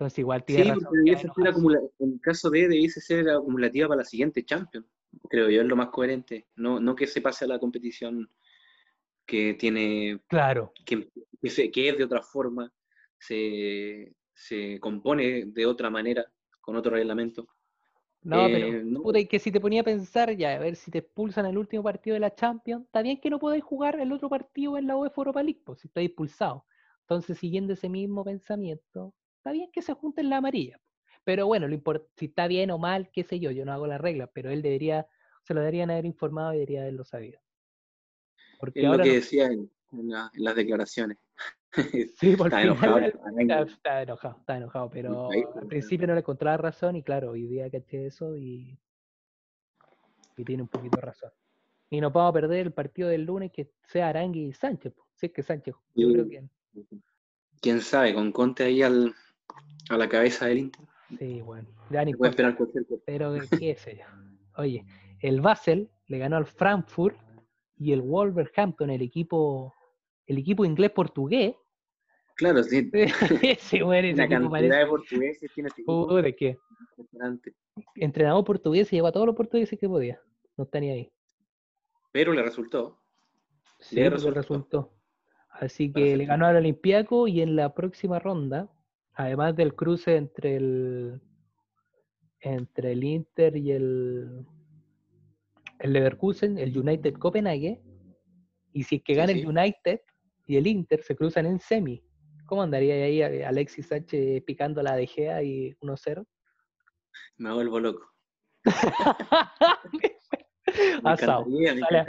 Entonces 0.01 0.17
igual 0.17 0.43
Sí, 0.47 0.55
tiene 0.55 0.73
porque 0.73 0.81
razón. 0.83 0.91
que 0.91 0.97
debiese 1.11 1.27
ser 1.35 1.47
acumula- 1.47 1.81
en 1.99 2.13
el 2.13 2.21
caso 2.21 2.49
de 2.49 2.61
debiese 2.67 3.01
ser 3.01 3.29
acumulativa 3.29 3.87
para 3.87 3.99
la 3.99 4.03
siguiente 4.05 4.43
Champions. 4.43 4.87
Creo 5.29 5.47
yo, 5.47 5.61
es 5.61 5.67
lo 5.67 5.75
más 5.75 5.89
coherente. 5.89 6.47
No, 6.55 6.79
no 6.79 6.95
que 6.95 7.05
se 7.05 7.21
pase 7.21 7.45
a 7.45 7.47
la 7.47 7.59
competición 7.59 8.27
que 9.27 9.53
tiene, 9.53 10.19
Claro. 10.27 10.73
que, 10.83 11.07
que, 11.39 11.49
se- 11.51 11.69
que 11.69 11.89
es 11.89 11.97
de 11.99 12.03
otra 12.03 12.23
forma, 12.23 12.73
se, 13.19 14.15
se 14.33 14.79
compone 14.79 15.45
de 15.45 15.67
otra 15.67 15.91
manera, 15.91 16.25
con 16.61 16.75
otro 16.75 16.93
reglamento. 16.93 17.47
No, 18.23 18.47
Eh, 18.47 18.49
pero 18.51 18.83
no. 18.83 19.03
puta, 19.03 19.19
y 19.19 19.27
que 19.27 19.37
si 19.37 19.51
te 19.51 19.59
ponía 19.61 19.81
a 19.81 19.83
pensar, 19.83 20.35
ya, 20.35 20.55
a 20.55 20.59
ver 20.59 20.77
si 20.77 20.89
te 20.89 20.97
expulsan 20.97 21.45
el 21.45 21.59
último 21.59 21.83
partido 21.83 22.15
de 22.15 22.21
la 22.21 22.33
Champions, 22.33 22.85
está 22.85 23.03
bien 23.03 23.21
que 23.21 23.29
no 23.29 23.37
podáis 23.37 23.63
jugar 23.63 23.99
el 23.99 24.11
otro 24.11 24.29
partido 24.29 24.79
en 24.79 24.87
la 24.87 24.95
UEFA 24.97 25.21
Europa 25.21 25.43
League, 25.43 25.61
pues, 25.63 25.81
si 25.81 25.87
estáis 25.89 26.07
expulsado. 26.09 26.65
Entonces, 27.01 27.37
siguiendo 27.37 27.73
ese 27.73 27.87
mismo 27.87 28.23
pensamiento, 28.23 29.13
está 29.41 29.51
bien 29.51 29.71
que 29.71 29.81
se 29.81 29.93
junten 29.93 30.29
la 30.29 30.37
amarilla. 30.37 30.79
Pero 31.23 31.47
bueno, 31.47 31.67
lo 31.67 31.77
si 32.15 32.25
está 32.25 32.47
bien 32.47 32.69
o 32.69 32.77
mal, 32.77 33.09
qué 33.11 33.23
sé 33.23 33.39
yo, 33.39 33.49
yo 33.51 33.65
no 33.65 33.73
hago 33.73 33.87
las 33.87 33.99
reglas, 33.99 34.29
pero 34.33 34.51
él 34.51 34.61
debería, 34.61 35.07
se 35.43 35.53
lo 35.55 35.61
deberían 35.61 35.89
haber 35.89 36.05
informado 36.05 36.53
y 36.53 36.57
debería 36.57 36.81
haberlo 36.81 37.03
sabido. 37.03 37.39
Porque 38.59 38.81
Es 38.81 38.85
lo 38.89 38.97
que 38.97 39.09
no- 39.09 39.13
decía 39.15 39.45
en, 39.47 39.71
en 39.93 40.09
la- 40.09 40.31
en 40.33 40.43
las 40.43 40.55
declaraciones. 40.55 41.17
sí, 42.15 42.35
por 42.35 42.47
Está 42.47 42.61
enojado. 42.61 42.99
está, 42.99 43.61
está 43.63 44.01
enojado, 44.03 44.37
está 44.39 44.57
enojado, 44.57 44.89
pero 44.91 45.29
al 45.31 45.67
principio 45.67 46.05
no 46.07 46.13
le 46.13 46.19
encontraba 46.19 46.57
razón 46.57 46.95
y 46.95 47.03
claro, 47.03 47.31
hoy 47.31 47.47
día 47.47 47.69
caché 47.71 48.05
eso 48.05 48.37
y, 48.37 48.77
y 50.37 50.43
tiene 50.45 50.61
un 50.61 50.69
poquito 50.69 50.97
de 50.97 51.01
razón. 51.01 51.31
Y 51.89 51.99
no 51.99 52.11
vamos 52.11 52.29
a 52.29 52.33
perder 52.33 52.67
el 52.67 52.73
partido 52.73 53.09
del 53.09 53.23
lunes 53.25 53.51
que 53.51 53.71
sea 53.87 54.09
Arangui 54.09 54.45
y 54.45 54.53
Sánchez, 54.53 54.93
si 55.15 55.25
es 55.27 55.31
que 55.31 55.41
Sánchez, 55.43 55.73
yo 55.95 56.11
creo 56.13 56.27
que 56.27 56.43
Quién 57.61 57.81
sabe, 57.81 58.13
con 58.15 58.31
Conte 58.31 58.63
ahí 58.63 58.81
al, 58.81 59.13
a 59.89 59.97
la 59.97 60.07
cabeza 60.09 60.45
del 60.47 60.59
Inter. 60.59 60.85
sí, 61.19 61.41
bueno, 61.41 61.67
ya 61.89 62.03
ni 62.05 62.11
Se 62.11 62.17
puede 62.17 62.29
esperar 62.31 62.55
cualquier 62.57 62.85
cosa. 62.85 63.03
pero 63.05 63.33
qué 63.59 63.75
sé 63.75 63.97
yo. 63.97 64.05
Oye, 64.57 64.85
el 65.19 65.41
Basel 65.41 65.89
le 66.07 66.17
ganó 66.17 66.37
al 66.37 66.45
Frankfurt 66.45 67.17
y 67.77 67.91
el 67.93 68.01
Wolverhampton, 68.01 68.89
el 68.89 69.01
equipo, 69.01 69.73
el 70.27 70.37
equipo 70.37 70.65
inglés-portugués, 70.65 71.55
Claro, 72.35 72.63
sí, 72.63 73.81
bueno, 73.81 74.07
ese 74.07 74.17
la 74.17 74.27
cantidad 74.27 74.49
parece 74.49 74.75
de 74.75 74.85
portugueses 74.87 75.51
tiene 75.53 75.69
este 75.69 75.83
impresionante. 75.83 77.53
entrenador 77.95 78.43
portugués 78.43 78.87
se 78.87 78.95
llevó 78.95 79.07
a 79.07 79.11
todos 79.11 79.27
los 79.27 79.35
portugueses 79.35 79.77
que 79.77 79.87
podía, 79.87 80.19
no 80.57 80.63
está 80.63 80.79
ni 80.79 80.89
ahí. 80.89 81.11
Pero 82.11 82.33
le 82.33 82.41
resultó. 82.41 82.99
Sí, 83.79 83.95
Le 83.95 84.09
resultó. 84.09 84.33
resultó. 84.35 84.93
Así 85.51 85.89
Para 85.89 86.05
que 86.05 86.17
le 86.17 86.25
ganó 86.25 86.45
al 86.47 86.55
Olympiaco 86.55 87.27
y 87.27 87.41
en 87.41 87.55
la 87.55 87.73
próxima 87.75 88.17
ronda, 88.17 88.69
además 89.23 89.55
del 89.55 89.73
cruce 89.75 90.15
entre 90.17 90.55
el 90.57 91.21
entre 92.41 92.91
el 92.93 93.03
Inter 93.03 93.55
y 93.55 93.71
el 93.71 94.45
el 95.79 95.93
Leverkusen, 95.93 96.57
el 96.59 96.75
United 96.77 97.13
Copenhague, 97.15 97.81
y 98.73 98.83
si 98.83 98.97
es 98.97 99.03
que 99.03 99.13
gana 99.15 99.31
sí. 99.33 99.39
el 99.41 99.47
United 99.47 100.01
y 100.47 100.57
el 100.57 100.67
Inter 100.67 101.01
se 101.03 101.15
cruzan 101.15 101.45
en 101.47 101.59
semi. 101.59 102.03
¿Cómo 102.45 102.61
andaría 102.63 102.93
ahí 102.95 103.21
eh, 103.21 103.45
Alexis 103.45 103.87
Sánchez 103.87 104.43
picando 104.43 104.81
la 104.83 104.95
De 104.95 105.07
Gea 105.07 105.41
y 105.41 105.73
1-0? 105.81 106.25
Me 107.37 107.53
vuelvo 107.53 107.79
loco. 107.79 108.11
Asado. 111.03 111.45
Sale- 111.45 112.05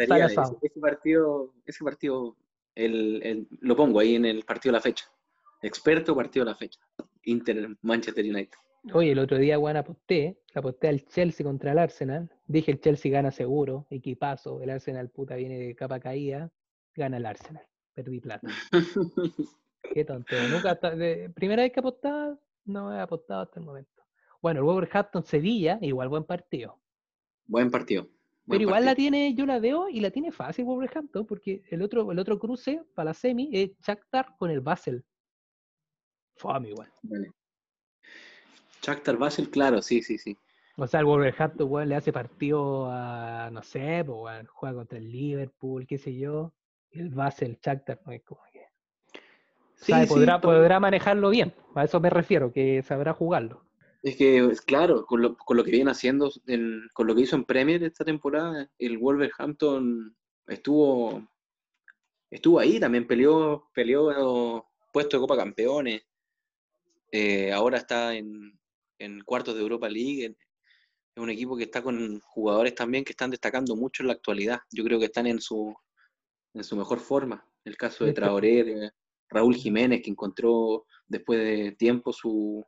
Ese, 0.63 0.81
partido, 0.81 1.55
ese 1.65 1.85
partido 1.85 2.37
el, 2.75 3.23
el- 3.23 3.49
lo 3.61 3.77
pongo 3.77 4.01
ahí 4.01 4.17
en 4.17 4.25
el 4.25 4.43
partido 4.45 4.73
de 4.73 4.79
la 4.79 4.83
fecha. 4.83 5.05
Experto 5.63 6.15
partido 6.15 6.45
de 6.45 6.51
la 6.51 6.57
fecha. 6.57 6.81
Inter 7.25 7.77
Manchester 7.83 8.25
United. 8.25 8.59
Oye, 8.93 9.13
el 9.13 9.19
otro 9.21 9.39
día, 9.39 9.59
bueno, 9.59 9.79
aposté, 9.79 10.41
aposté 10.55 10.89
al 10.89 11.05
Chelsea 11.07 11.45
contra 11.47 11.71
el 11.73 11.79
Arsenal. 11.79 12.29
Dije 12.47 12.73
el 12.73 12.81
Chelsea 12.81 13.13
gana 13.13 13.31
seguro, 13.31 13.87
equipazo. 13.91 14.61
El 14.61 14.71
Arsenal 14.71 15.09
puta 15.09 15.37
viene 15.37 15.57
de 15.59 15.75
capa 15.77 16.01
caída, 16.01 16.51
gana 16.95 17.19
el 17.19 17.27
Arsenal. 17.27 17.65
Perdí 17.95 18.21
plata. 18.21 18.49
Qué 19.95 20.05
tonto. 20.05 20.35
Nunca, 20.51 20.73
hasta- 20.73 20.97
de- 20.97 21.31
primera 21.31 21.63
vez 21.63 21.73
que 21.73 21.81
apostaba, 21.81 22.37
no 22.65 22.93
he 22.93 23.01
apostado 23.01 23.43
hasta 23.43 23.61
el 23.61 23.67
momento. 23.67 24.03
Bueno, 24.41 24.61
el 24.61 24.65
Wolverhampton 24.67 25.25
Sevilla, 25.25 25.79
igual 25.81 26.09
buen 26.09 26.25
partido. 26.25 26.81
Buen 27.47 27.71
partido. 27.71 28.03
buen 28.47 28.59
Pero 28.59 28.63
igual 28.63 28.85
la 28.85 28.95
tiene, 28.97 29.35
yo 29.35 29.47
la 29.47 29.61
veo 29.61 29.89
y 29.89 30.01
la 30.01 30.11
tiene 30.11 30.33
fácil 30.33 30.65
Wolverhampton, 30.65 31.27
porque 31.27 31.63
el 31.71 31.83
otro, 31.83 32.11
el 32.11 32.19
otro 32.19 32.39
cruce 32.39 32.83
para 32.95 33.11
la 33.11 33.15
semi 33.15 33.51
es 33.53 33.71
Shakhtar 33.81 34.35
con 34.39 34.51
el 34.51 34.61
Basel. 34.61 35.05
Fome 36.37 36.69
igual. 36.71 36.91
Vale. 37.03 37.31
Shakhtar 38.83 39.17
Basel, 39.17 39.49
claro, 39.51 39.81
sí, 39.81 40.03
sí, 40.03 40.19
sí. 40.19 40.37
O 40.77 40.87
sea, 40.87 41.01
el 41.01 41.07
Wolverhampton, 41.07 41.69
weón, 41.71 41.89
le 41.89 41.95
hace 41.97 42.13
partido 42.13 42.87
a, 42.91 43.51
no 43.53 43.63
sé, 43.63 44.03
pues, 44.07 44.19
weón, 44.19 44.47
juega 44.47 44.77
contra 44.77 44.99
el 44.99 45.11
Liverpool, 45.13 45.87
qué 45.87 45.99
sé 45.99 46.17
yo. 46.17 46.53
Y 46.91 47.01
el 47.01 47.11
Basel, 47.11 47.59
Shakhtar, 47.63 48.01
no 48.07 48.13
es 48.13 48.23
como 48.25 48.41
que... 48.53 48.61
Sí, 49.77 49.93
sí, 49.93 50.07
podrá, 50.07 50.41
todo- 50.41 50.53
podrá 50.53 50.81
manejarlo 50.81 51.31
bien, 51.31 51.53
a 51.75 51.85
eso 51.85 52.01
me 52.01 52.09
refiero, 52.11 52.53
que 52.53 52.83
sabrá 52.83 53.13
jugarlo. 53.13 53.65
Es 54.03 54.17
que, 54.17 54.39
es 54.39 54.61
claro, 54.61 55.07
con 55.07 55.23
lo, 55.23 55.37
con 55.37 55.57
lo 55.57 55.65
que 55.65 55.71
viene 55.71 55.91
haciendo, 55.91 56.31
en- 56.47 56.89
con 56.93 57.07
lo 57.07 57.15
que 57.15 57.23
hizo 57.23 57.37
en 57.37 57.45
Premier 57.45 57.83
esta 57.85 58.05
temporada, 58.05 58.69
el 58.79 58.99
Wolverhampton 58.99 60.17
estuvo, 60.47 61.23
estuvo 62.31 62.59
ahí, 62.59 62.81
también 62.81 63.07
peleó, 63.07 63.69
peleó 63.75 64.67
puesto 64.93 65.17
de 65.17 65.21
Copa 65.21 65.37
Campeones. 65.37 66.03
Eh, 67.13 67.53
ahora 67.53 67.79
está 67.79 68.15
en, 68.15 68.59
en 68.99 69.21
cuartos 69.23 69.55
de 69.55 69.61
Europa 69.61 69.89
League. 69.89 70.25
Es 71.15 71.23
un 71.23 71.29
equipo 71.31 71.57
que 71.57 71.65
está 71.65 71.83
con 71.83 72.19
jugadores 72.21 72.75
también 72.75 73.05
que 73.05 73.13
están 73.13 73.31
destacando 73.31 73.77
mucho 73.77 74.03
en 74.03 74.07
la 74.09 74.15
actualidad. 74.15 74.61
Yo 74.71 74.83
creo 74.83 74.99
que 74.99 75.05
están 75.07 75.27
en 75.27 75.41
su, 75.41 75.75
en 76.55 76.65
su 76.65 76.75
mejor 76.75 76.99
forma. 77.01 77.47
El 77.65 77.77
caso 77.77 78.05
de 78.05 78.11
Este- 78.11 78.23
Traoré, 78.23 78.65
de 78.65 78.91
Raúl 79.29 79.55
Jiménez, 79.55 80.03
que 80.03 80.11
encontró 80.11 80.87
después 81.07 81.39
de 81.39 81.73
tiempo 81.73 82.13
su, 82.13 82.65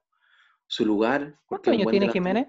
su 0.67 0.85
lugar. 0.85 1.41
¿Cuántos 1.47 1.73
años 1.73 1.91
tiene. 1.91 2.11
Jiménez? 2.11 2.49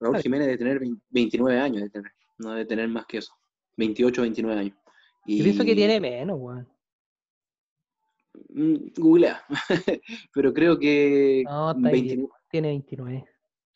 Raúl 0.00 0.16
Ay. 0.16 0.22
Jiménez 0.22 0.46
debe 0.46 0.58
tener 0.58 0.78
20 0.80 1.02
29 1.10 1.60
años, 1.60 1.82
de 1.82 1.90
tener, 1.90 2.12
no 2.38 2.50
debe 2.52 2.64
tener 2.64 2.88
más 2.88 3.06
que 3.06 3.18
eso. 3.18 3.32
28, 3.76 4.22
29 4.22 4.60
años. 4.60 4.76
Y 5.26 5.38
Yo 5.38 5.44
pienso 5.44 5.64
que 5.64 5.74
tiene 5.74 6.00
menos, 6.00 6.36
weón. 6.40 6.68
Mm, 8.48 8.76
Googlea. 8.96 9.42
Pero 10.34 10.52
creo 10.52 10.78
que 10.78 11.42
No, 11.44 11.70
está 11.72 11.88
ahí 11.88 12.02
29, 12.02 12.16
bien, 12.16 12.28
tiene 12.50 12.68
29. 12.68 13.24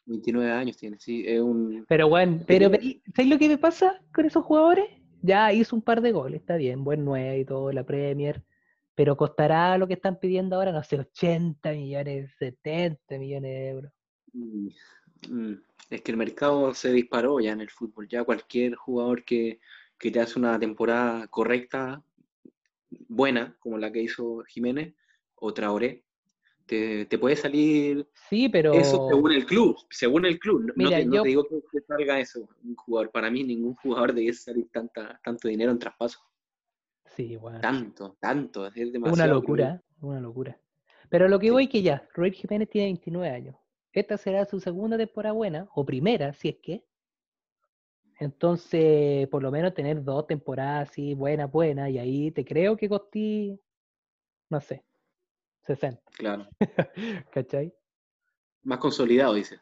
29 0.07 0.51
años 0.53 0.77
tiene, 0.77 0.99
sí. 0.99 1.25
Es 1.27 1.41
un, 1.41 1.85
Pero, 1.89 2.09
tiene- 2.47 2.71
pero, 2.71 2.71
¿sabes 3.15 3.31
lo 3.31 3.39
que 3.39 3.49
me 3.49 3.59
pasa 3.59 4.01
con 4.15 4.25
esos 4.25 4.45
jugadores? 4.45 4.87
Ya 5.23 5.53
hizo 5.53 5.75
un 5.75 5.83
par 5.83 6.01
de 6.01 6.13
goles, 6.13 6.41
está 6.41 6.57
bien, 6.57 6.85
buen 6.85 7.05
9 7.05 7.39
y 7.41 7.45
todo, 7.45 7.73
la 7.73 7.85
Premier. 7.85 8.43
Pero 8.95 9.17
costará 9.17 9.77
lo 9.77 9.87
que 9.87 9.95
están 9.95 10.19
pidiendo 10.19 10.57
ahora, 10.57 10.73
no 10.73 10.83
sé, 10.83 10.99
80 10.99 11.73
millones, 11.73 12.31
70 12.39 13.19
millones 13.19 13.51
de 13.51 13.69
euros. 13.69 13.93
Mm, 14.33 14.69
mm, 15.29 15.55
Es 15.91 16.03
que 16.03 16.13
el 16.13 16.17
mercado 16.17 16.73
se 16.75 16.93
disparó 16.93 17.41
ya 17.41 17.53
en 17.53 17.61
el 17.61 17.71
fútbol. 17.71 18.09
Ya 18.09 18.25
cualquier 18.25 18.75
jugador 18.75 19.25
que, 19.25 19.61
que 19.99 20.11
te 20.11 20.21
hace 20.21 20.39
una 20.39 20.59
temporada 20.59 21.27
correcta, 21.29 22.03
buena, 23.09 23.57
como 23.61 23.79
la 23.79 23.91
que 23.93 24.03
hizo 24.03 24.41
Jiménez 24.45 24.95
o 25.37 25.53
Traoré, 25.53 26.05
te, 26.67 27.07
te 27.07 27.19
puede 27.19 27.37
salir 27.37 28.09
Sí, 28.29 28.49
pero. 28.49 28.73
eso 28.73 29.07
según 29.09 29.33
el 29.33 29.47
club. 29.47 29.77
Según 29.91 30.27
el 30.27 30.39
club. 30.39 30.73
No, 30.77 30.89
te, 30.91 31.05
no 31.07 31.15
yo- 31.17 31.23
te 31.23 31.29
digo 31.29 31.45
que, 31.49 31.81
salga 31.87 32.19
eso. 32.19 32.49
Un 32.65 32.75
jugador, 32.75 33.11
para 33.13 33.31
mí, 33.31 33.45
ningún 33.45 33.75
jugador 33.77 34.13
debe 34.13 34.33
salir 34.33 34.69
tanta, 34.73 35.21
tanto 35.23 35.47
dinero 35.49 35.71
en 35.73 35.79
traspaso. 35.79 36.19
Sí, 37.15 37.37
weón. 37.37 37.61
Tanto, 37.61 38.17
tanto. 38.21 38.67
Es 38.67 38.75
demasiado. 38.93 39.13
una 39.15 39.27
locura, 39.27 39.83
una 40.01 40.21
locura. 40.21 40.59
Pero 41.09 41.29
lo 41.29 41.39
que 41.39 41.47
Sí. 41.47 41.51
voy 41.53 41.69
que 41.69 41.83
ya, 41.83 42.07
Roy 42.15 42.33
Jiménez 42.33 42.69
tiene 42.69 42.89
29 42.89 43.31
años. 43.35 43.57
Esta 43.93 44.19
será 44.19 44.45
su 44.45 44.59
segunda 44.61 44.99
temporada 44.99 45.33
buena, 45.33 45.69
o 45.75 45.85
primera, 45.87 46.33
si 46.35 46.49
es 46.49 46.57
que. 46.57 46.85
Entonces, 48.19 49.29
por 49.29 49.43
lo 49.43 49.51
menos 49.51 49.75
tener 49.75 50.03
dos 50.03 50.27
temporadas 50.27 50.89
así, 50.91 51.15
buenas, 51.15 51.51
buenas, 51.51 51.91
y 51.91 51.99
ahí 51.99 52.31
te 52.31 52.45
creo 52.45 52.77
que 52.77 52.89
costí, 52.89 53.61
no 54.49 54.61
sé, 54.61 54.85
60, 55.61 56.03
yo. 56.11 56.17
Claro. 56.17 56.49
¿cachai? 57.31 57.75
Más 58.63 58.79
consolidado, 58.79 59.35
dice. 59.35 59.61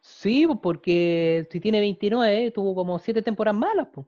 Sí, 0.00 0.48
porque 0.62 1.46
si 1.50 1.60
tiene 1.60 1.80
29, 1.80 2.50
tuvo 2.52 2.74
como 2.74 2.98
siete 2.98 3.20
temporadas 3.20 3.60
malas, 3.60 3.88
pues. 3.92 4.06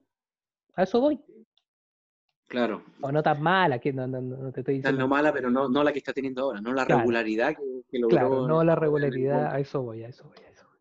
A 0.75 0.83
eso 0.83 0.99
voy. 0.99 1.19
Claro. 2.47 2.83
O 3.01 3.11
no 3.11 3.21
tan 3.21 3.41
malas, 3.41 3.79
que 3.79 3.93
no, 3.93 4.07
no, 4.07 4.21
no 4.21 4.51
te 4.51 4.61
estoy 4.61 4.75
diciendo. 4.75 4.99
no 4.99 5.07
mala, 5.07 5.31
pero 5.31 5.49
no, 5.49 5.69
no 5.69 5.83
la 5.83 5.91
que 5.91 5.99
está 5.99 6.13
teniendo 6.13 6.41
ahora. 6.43 6.61
No 6.61 6.73
la 6.73 6.85
Claro. 6.85 7.01
regularidad 7.01 7.55
que, 7.55 7.81
que 7.89 7.99
logró. 7.99 8.17
Claro, 8.17 8.47
no 8.47 8.63
la 8.63 8.75
regularidad, 8.75 9.53
a 9.53 9.59
eso 9.59 9.83
voy, 9.83 10.03
a 10.03 10.07
eso 10.09 10.23
voy, 10.25 10.37
a 10.45 10.49
eso 10.49 10.67
voy. 10.67 10.79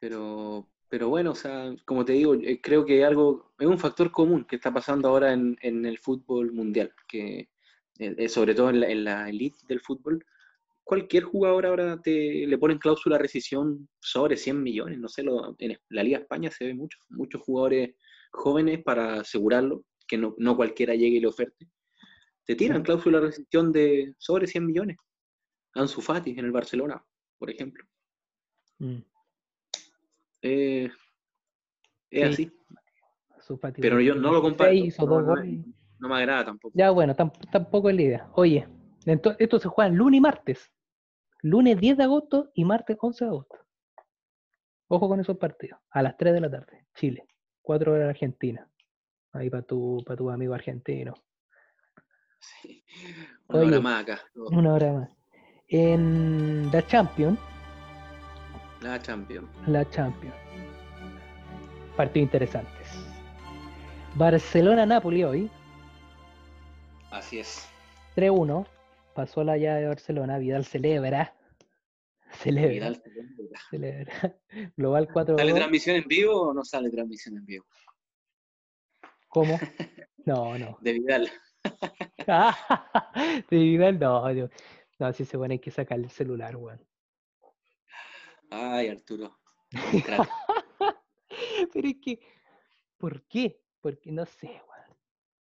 Pero, 0.00 0.68
pero 0.88 1.08
bueno, 1.08 1.32
o 1.32 1.34
sea, 1.34 1.74
como 1.84 2.04
te 2.04 2.12
digo, 2.12 2.34
eh, 2.34 2.60
creo 2.60 2.84
que 2.84 3.04
algo, 3.04 3.52
es 3.58 3.66
un 3.66 3.78
factor 3.78 4.10
común 4.10 4.44
que 4.44 4.56
está 4.56 4.72
pasando 4.72 5.08
ahora 5.08 5.32
en, 5.32 5.56
el 5.62 5.98
fútbol 5.98 6.52
mundial, 6.52 6.92
que 7.08 7.48
eh, 7.98 8.28
sobre 8.28 8.54
todo 8.54 8.70
en 8.70 8.80
la, 8.80 8.88
en 8.88 9.04
la 9.04 9.28
elite 9.28 9.58
del 9.68 9.80
fútbol, 9.80 10.24
cualquier 10.84 11.24
jugador 11.24 11.66
ahora 11.66 12.00
te, 12.00 12.46
le 12.46 12.58
ponen 12.58 12.78
cláusula 12.78 13.16
de 13.16 13.22
rescisión 13.22 13.88
sobre 14.00 14.36
100 14.36 14.62
millones, 14.62 14.98
no 14.98 15.08
sé, 15.08 15.24
lo, 15.24 15.56
en 15.58 15.76
la 15.88 16.02
Liga 16.04 16.18
España 16.18 16.50
se 16.50 16.66
ve 16.66 16.74
mucho, 16.74 16.98
muchos 17.08 17.42
jugadores 17.42 17.96
jóvenes 18.30 18.82
para 18.84 19.20
asegurarlo, 19.20 19.84
que 20.06 20.16
no, 20.16 20.36
no 20.38 20.56
cualquiera 20.56 20.94
llegue 20.94 21.16
y 21.16 21.20
le 21.20 21.26
oferte. 21.26 21.68
Te 22.44 22.54
tiran 22.54 22.84
cláusula 22.84 23.18
de 23.18 23.26
rescisión 23.26 23.72
de 23.72 24.14
sobre 24.18 24.46
100 24.46 24.64
millones. 24.64 24.96
Ansu 25.74 26.00
Fati 26.00 26.30
en 26.30 26.44
el 26.44 26.52
Barcelona, 26.52 27.04
por 27.38 27.50
ejemplo. 27.50 27.84
Mm. 28.78 28.98
Eh, 30.46 30.90
es 32.10 32.30
así. 32.30 32.52
Pero 33.80 34.00
yo 34.00 34.14
no 34.14 34.32
lo 34.32 34.42
comparto. 34.42 34.74
No, 35.98 36.08
me 36.08 36.16
agrada 36.16 36.46
tampoco. 36.46 36.72
Ya, 36.76 36.90
bueno, 36.90 37.16
tampoco 37.16 37.90
es 37.90 37.96
la 37.96 38.02
idea. 38.02 38.30
Oye, 38.34 38.68
esto 39.38 39.58
se 39.58 39.68
juega 39.68 39.90
lunes 39.90 40.18
y 40.18 40.20
martes. 40.20 40.72
Lunes 41.42 41.78
10 41.78 41.96
de 41.96 42.04
agosto 42.04 42.50
y 42.54 42.64
martes 42.64 42.96
11 43.00 43.24
de 43.24 43.28
agosto. 43.28 43.56
Ojo 44.88 45.08
con 45.08 45.20
esos 45.20 45.36
partidos. 45.38 45.80
A 45.90 46.02
las 46.02 46.16
3 46.16 46.34
de 46.34 46.40
la 46.40 46.50
tarde. 46.50 46.86
Chile. 46.94 47.26
4 47.62 47.92
horas 47.92 48.10
Argentina. 48.10 48.68
Ahí 49.32 49.50
para 49.50 49.62
tu, 49.62 50.02
para 50.06 50.16
tu 50.16 50.30
amigo 50.30 50.54
argentino. 50.54 51.14
Sí. 52.38 52.84
Una 53.48 53.60
hora 53.60 53.80
más 53.80 54.02
acá. 54.02 54.20
Una 54.34 54.74
hora 54.74 54.92
más. 54.92 55.10
En 55.68 56.70
la 56.70 56.86
Champions. 56.86 57.38
La 58.80 59.00
Champions. 59.00 59.48
La 59.66 59.88
Champions. 59.90 60.34
Partidos 61.96 62.26
interesantes. 62.26 62.88
Barcelona-Napoli 64.14 65.24
hoy. 65.24 65.50
Así 67.10 67.38
es. 67.38 67.68
3-1 68.16 68.66
pasó 69.14 69.42
la 69.42 69.56
llave 69.56 69.80
de 69.80 69.88
Barcelona, 69.88 70.38
Vidal 70.38 70.64
celebra. 70.64 71.34
Celebra. 72.32 72.68
Vidal 72.68 73.02
celebra. 73.70 74.38
Global 74.76 75.08
4 75.12 75.38
¿Sale 75.38 75.54
transmisión 75.54 75.96
en 75.96 76.04
vivo 76.06 76.48
o 76.48 76.54
no 76.54 76.64
sale 76.64 76.90
transmisión 76.90 77.36
en 77.38 77.46
vivo? 77.46 77.66
¿Cómo? 79.28 79.58
No, 80.26 80.58
no. 80.58 80.76
De 80.80 80.92
Vidal. 80.92 81.30
de 83.48 83.56
Vidal, 83.56 83.96
no. 84.00 84.34
No, 84.34 84.50
no 84.98 85.12
si 85.12 85.24
se 85.24 85.38
pone 85.38 85.54
hay 85.54 85.58
que 85.60 85.70
sacar 85.70 86.00
el 86.00 86.10
celular, 86.10 86.56
weón. 86.56 86.84
Ay, 88.50 88.88
Arturo. 88.88 89.38
Pero 91.72 91.88
es 91.88 91.96
que, 92.00 92.20
¿por 92.96 93.22
qué? 93.24 93.60
Porque 93.80 94.12
no 94.12 94.24
sé, 94.26 94.46
weón. 94.46 94.96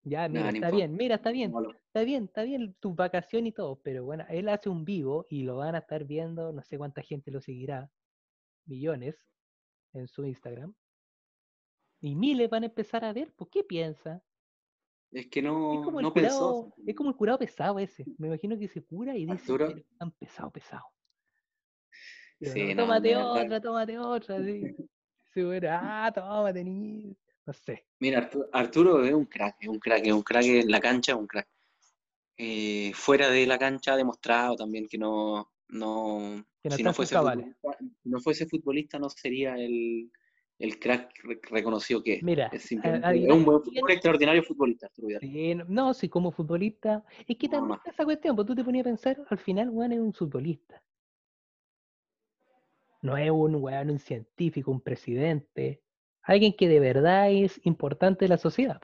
Ya, 0.03 0.27
mira, 0.27 0.49
está 0.49 0.71
bien, 0.71 0.95
mira, 0.95 1.15
está 1.15 1.31
bien, 1.31 1.53
está 1.85 2.03
bien, 2.03 2.23
está 2.25 2.43
bien 2.43 2.75
tu 2.79 2.93
vacación 2.93 3.47
y 3.47 3.53
todo, 3.53 3.79
pero 3.81 4.03
bueno, 4.03 4.25
él 4.27 4.49
hace 4.49 4.67
un 4.67 4.83
vivo 4.83 5.25
y 5.29 5.43
lo 5.43 5.57
van 5.57 5.75
a 5.75 5.77
estar 5.77 6.03
viendo, 6.03 6.51
no 6.51 6.61
sé 6.61 6.77
cuánta 6.77 7.01
gente 7.01 7.31
lo 7.31 7.39
seguirá, 7.39 7.89
millones, 8.65 9.25
en 9.93 10.09
su 10.09 10.25
Instagram. 10.25 10.75
Y 12.01 12.15
miles 12.15 12.49
van 12.49 12.63
a 12.63 12.65
empezar 12.65 13.05
a 13.05 13.13
ver, 13.13 13.27
¿por 13.27 13.47
pues, 13.47 13.49
qué 13.51 13.63
piensa? 13.63 14.21
Es 15.11 15.27
que 15.27 15.41
no, 15.41 15.79
es 15.79 15.85
como 15.85 16.01
el 16.01 16.11
curado, 16.11 16.73
Es 16.85 16.95
como 16.95 17.09
el 17.11 17.15
curado 17.15 17.39
pesado 17.39 17.79
ese. 17.79 18.03
Me 18.17 18.27
imagino 18.27 18.57
que 18.57 18.67
se 18.67 18.83
cura 18.83 19.15
y 19.15 19.25
dice, 19.25 19.85
tan 19.97 20.11
pesado, 20.11 20.51
pesado. 20.51 20.83
Sí, 22.41 22.75
tómate 22.75 23.15
otra, 23.15 23.61
tómate 23.61 23.97
otra, 23.97 24.43
sí. 24.43 24.75
ah, 25.69 26.11
tómate, 26.13 26.63
niño. 26.63 27.15
No 27.45 27.53
sé. 27.53 27.85
Mira, 27.99 28.29
Arturo 28.53 29.03
es 29.03 29.13
un 29.13 29.25
crack, 29.25 29.57
es 29.59 29.67
un 29.67 29.79
crack, 29.79 30.05
es 30.05 30.13
un 30.13 30.23
crack 30.23 30.45
en 30.45 30.71
la 30.71 30.79
cancha, 30.79 31.11
es 31.11 31.17
un 31.17 31.27
crack. 31.27 31.47
Eh, 32.37 32.91
fuera 32.95 33.29
de 33.29 33.45
la 33.45 33.59
cancha 33.59 33.93
ha 33.93 33.97
demostrado 33.97 34.55
también 34.55 34.87
que 34.87 34.97
no, 34.97 35.51
no, 35.69 36.43
si 36.69 36.81
no 36.81 36.93
fuese, 36.93 37.15
futbolista, 37.15 37.77
no 38.05 38.19
fuese 38.19 38.45
futbolista 38.47 38.97
no 38.97 39.09
sería 39.09 39.55
el, 39.55 40.09
el 40.57 40.79
crack 40.79 41.11
reconocido 41.51 42.01
que 42.01 42.15
es. 42.15 42.23
Mira, 42.23 42.49
es, 42.51 42.71
un, 42.71 43.45
buen, 43.45 43.61
extraordinario 43.89 44.41
futbolista. 44.43 44.89
Sí, 45.19 45.55
no, 45.67 45.93
sí, 45.93 46.09
como 46.09 46.31
futbolista. 46.31 47.03
Es 47.27 47.37
que 47.37 47.49
también 47.49 47.79
esa 47.85 48.05
cuestión, 48.05 48.35
pues 48.35 48.47
tú 48.47 48.55
te 48.55 48.63
ponías 48.63 48.85
a 48.85 48.89
pensar, 48.89 49.17
al 49.29 49.37
final 49.37 49.69
Juan 49.69 49.91
es 49.91 49.99
un 49.99 50.13
futbolista. 50.13 50.81
No 53.03 53.17
es 53.17 53.29
un 53.29 53.55
weón, 53.55 53.89
un 53.89 53.99
científico, 53.99 54.71
un 54.71 54.79
presidente, 54.79 55.83
alguien 56.21 56.53
que 56.53 56.69
de 56.69 56.79
verdad 56.79 57.29
es 57.29 57.59
importante 57.65 58.23
en 58.25 58.29
la 58.29 58.37
sociedad. 58.37 58.81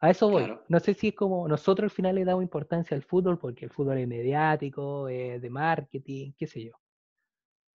A 0.00 0.10
eso 0.10 0.30
voy. 0.30 0.50
No 0.68 0.80
sé 0.80 0.94
si 0.94 1.08
es 1.08 1.14
como 1.14 1.46
nosotros 1.46 1.92
al 1.92 1.94
final 1.94 2.14
le 2.14 2.24
damos 2.24 2.42
importancia 2.42 2.96
al 2.96 3.02
fútbol 3.02 3.38
porque 3.38 3.66
el 3.66 3.70
fútbol 3.70 3.98
es 3.98 4.08
mediático, 4.08 5.08
es 5.08 5.42
de 5.42 5.50
marketing, 5.50 6.32
qué 6.38 6.46
sé 6.46 6.64
yo. 6.64 6.72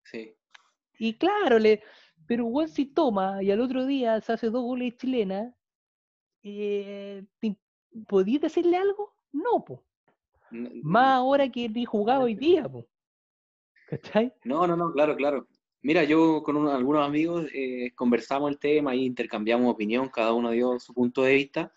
Sí. 0.04 0.36
Y 0.98 1.14
claro, 1.14 1.60
le, 1.60 1.84
pero 2.26 2.48
igual 2.48 2.70
si 2.70 2.88
toma 2.88 3.44
y 3.44 3.52
al 3.52 3.62
otro 3.62 3.86
día 3.86 4.20
se 4.22 4.34
hace 4.34 4.50
dos 4.50 4.64
goles 4.64 4.98
chilenas, 4.98 5.54
eh, 6.42 7.24
¿podías 8.08 8.42
decirle 8.42 8.78
algo? 8.78 9.14
No, 9.32 9.64
po. 9.64 9.84
Más 10.50 11.18
ahora 11.18 11.48
que 11.48 11.70
ni 11.70 11.86
jugado 11.86 12.24
hoy 12.24 12.34
día, 12.34 12.68
po. 12.68 12.88
¿Cachai? 13.92 14.34
No, 14.46 14.66
no, 14.66 14.78
no, 14.78 14.90
claro, 14.94 15.18
claro. 15.18 15.50
Mira, 15.82 16.06
yo 16.06 16.42
con 16.44 16.66
algunos 16.70 17.06
amigos 17.06 17.46
eh, 17.54 17.92
conversamos 17.94 18.50
el 18.50 18.58
tema 18.58 18.96
y 18.96 19.04
intercambiamos 19.04 19.70
opinión, 19.70 20.08
cada 20.08 20.32
uno 20.32 20.52
dio 20.52 20.80
su 20.80 20.94
punto 20.94 21.24
de 21.24 21.34
vista. 21.34 21.74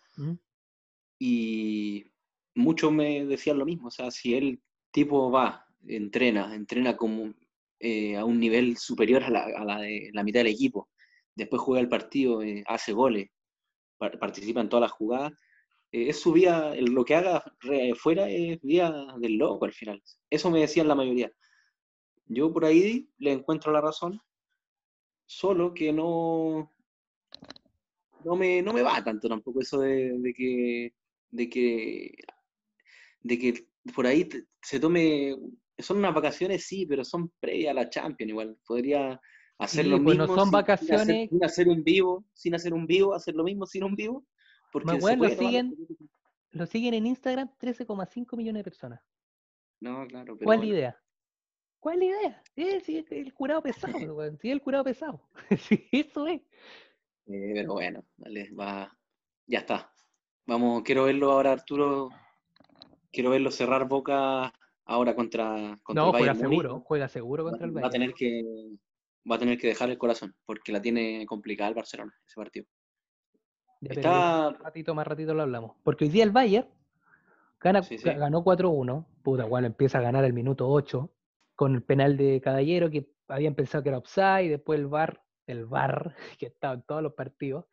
Y 1.19 2.07
muchos 2.55 2.93
me 2.93 3.25
decían 3.25 3.59
lo 3.59 3.65
mismo, 3.67 3.89
o 3.89 3.91
sea, 3.91 4.13
si 4.13 4.37
el 4.37 4.63
tipo 4.93 5.29
va, 5.29 5.67
entrena, 5.89 6.55
entrena 6.55 6.97
como 6.97 7.35
eh, 7.81 8.17
a 8.17 8.25
un 8.25 8.39
nivel 8.39 8.77
superior 8.77 9.25
a 9.25 9.31
la, 9.31 9.81
de 9.81 10.11
la 10.13 10.23
mitad 10.23 10.39
del 10.39 10.53
equipo, 10.53 10.91
después 11.35 11.61
juega 11.63 11.81
el 11.81 11.89
partido, 11.89 12.45
eh, 12.45 12.63
hace 12.69 12.93
goles, 12.93 13.29
participa 13.99 14.61
en 14.61 14.69
todas 14.69 14.83
las 14.83 14.93
jugadas, 14.93 15.33
es 15.91 16.21
su 16.21 16.33
vida, 16.33 16.77
lo 16.77 17.05
que 17.05 17.17
haga 17.17 17.43
fuera 17.97 18.29
es 18.29 18.61
vida 18.61 19.17
del 19.19 19.37
loco 19.37 19.65
al 19.65 19.73
final. 19.73 20.01
Eso 20.31 20.49
me 20.53 20.61
decían 20.61 20.87
la 20.87 20.95
mayoría. 20.95 21.33
Yo 22.27 22.53
por 22.53 22.65
ahí 22.65 23.11
le 23.19 23.33
encuentro 23.33 23.73
la 23.73 23.81
razón, 23.81 24.21
solo 25.27 25.75
que 25.75 25.93
no, 25.93 26.71
no 28.25 28.37
me, 28.37 28.63
no 28.63 28.73
me 28.73 28.83
va 28.83 29.03
tanto 29.05 29.29
tampoco 29.29 29.61
eso 29.61 29.81
de, 29.81 30.33
que, 30.37 30.95
de 31.31 31.49
que, 31.49 32.15
de 33.21 33.39
que 33.39 33.69
por 33.95 34.07
ahí 34.07 34.29
se 34.63 34.81
tome, 34.81 35.37
son 35.79 35.99
unas 35.99 36.15
vacaciones 36.15 36.65
sí, 36.65 36.87
pero 36.87 37.05
son 37.05 37.31
previas 37.41 37.73
a 37.73 37.75
la 37.75 37.91
Champions 37.91 38.31
igual, 38.31 38.59
podría 38.67 39.21
hacer 39.59 39.87
lo 39.87 39.99
mismo. 39.99 40.27
son 40.27 40.45
sin, 40.45 40.51
vacaciones. 40.51 41.29
Sin 41.29 41.45
hacer, 41.45 41.69
un 41.69 41.85
vivo, 41.85 42.25
sin 42.33 42.55
hacer 42.55 42.73
un 42.75 42.87
vivo, 42.87 43.15
hacer 43.15 43.35
lo 43.35 43.45
mismo 43.45 43.67
sin 43.67 43.85
un 43.85 43.95
vivo. 43.95 44.27
Porque 44.73 44.99
lo, 44.99 45.29
siguen, 45.29 45.77
lo 46.51 46.67
siguen 46.67 46.95
en 46.95 47.07
Instagram 47.07 47.51
13,5 47.61 48.37
millones 48.37 48.61
de 48.61 48.65
personas. 48.65 49.01
No, 49.81 50.07
claro. 50.09 50.37
Pero 50.37 50.47
¿Cuál 50.47 50.65
idea? 50.65 51.01
¿Cuál 51.85 52.03
es 52.03 52.09
la 52.09 52.17
idea? 52.17 52.43
Sí, 52.81 52.97
es 52.97 53.13
el 53.13 53.35
curado 53.35 53.61
pesado, 53.61 53.93
sí, 54.41 54.51
el 54.51 54.63
curado 54.63 54.85
pesado. 54.85 55.21
sí, 55.59 55.87
eso 55.93 56.27
es. 56.27 56.41
Eh, 57.27 57.51
pero 57.53 57.75
bueno, 57.75 58.03
dale, 58.17 58.51
va. 58.53 58.91
Ya 59.47 59.59
está. 59.59 59.93
Vamos, 60.47 60.83
quiero 60.83 61.05
verlo 61.05 61.33
ahora, 61.33 61.53
Arturo. 61.53 62.09
Quiero 63.13 63.29
verlo 63.29 63.51
cerrar 63.51 63.87
boca 63.87 64.51
ahora 64.87 65.15
contra, 65.15 65.79
contra 65.83 66.05
no, 66.07 66.13
juega 66.13 66.35
seguro, 66.35 66.81
juega 66.87 67.07
seguro 67.07 67.45
contra 67.45 67.67
el 67.67 67.73
Bayern. 67.73 67.85
Va 67.85 67.89
a 67.89 67.91
tener 67.91 68.15
que 68.15 68.43
va 69.31 69.37
a 69.37 69.39
tener 69.39 69.59
que 69.59 69.67
dejar 69.67 69.91
el 69.91 69.99
corazón, 69.99 70.35
porque 70.47 70.73
la 70.73 70.81
tiene 70.81 71.27
complicada 71.27 71.69
el 71.69 71.75
Barcelona, 71.75 72.15
ese 72.27 72.37
partido. 72.37 72.65
Está... 73.83 74.53
ratito, 74.53 74.95
más 74.95 75.07
ratito 75.07 75.35
lo 75.35 75.43
hablamos. 75.43 75.77
Porque 75.83 76.07
hoy 76.07 76.11
día 76.11 76.25
el 76.25 76.31
Bayern 76.31 76.67
gana, 77.61 77.83
ganó 78.17 78.43
4-1. 78.43 79.05
Puta, 79.23 79.45
bueno, 79.45 79.67
empieza 79.67 79.99
a 79.99 80.03
ganar 80.03 80.25
el 80.25 80.33
minuto 80.33 80.67
8 80.67 81.11
con 81.55 81.75
el 81.75 81.83
penal 81.83 82.17
de 82.17 82.41
Caballero, 82.41 82.91
que 82.91 83.09
habían 83.29 83.55
pensado 83.55 83.83
que 83.83 83.91
era 83.91 83.99
offside, 83.99 84.51
después 84.51 84.79
el 84.79 84.87
VAR, 84.87 85.23
el 85.47 85.67
VAR, 85.67 86.15
que 86.39 86.47
estaba 86.47 86.75
en 86.75 86.83
todos 86.83 87.03
los 87.03 87.15
partidos. 87.15 87.67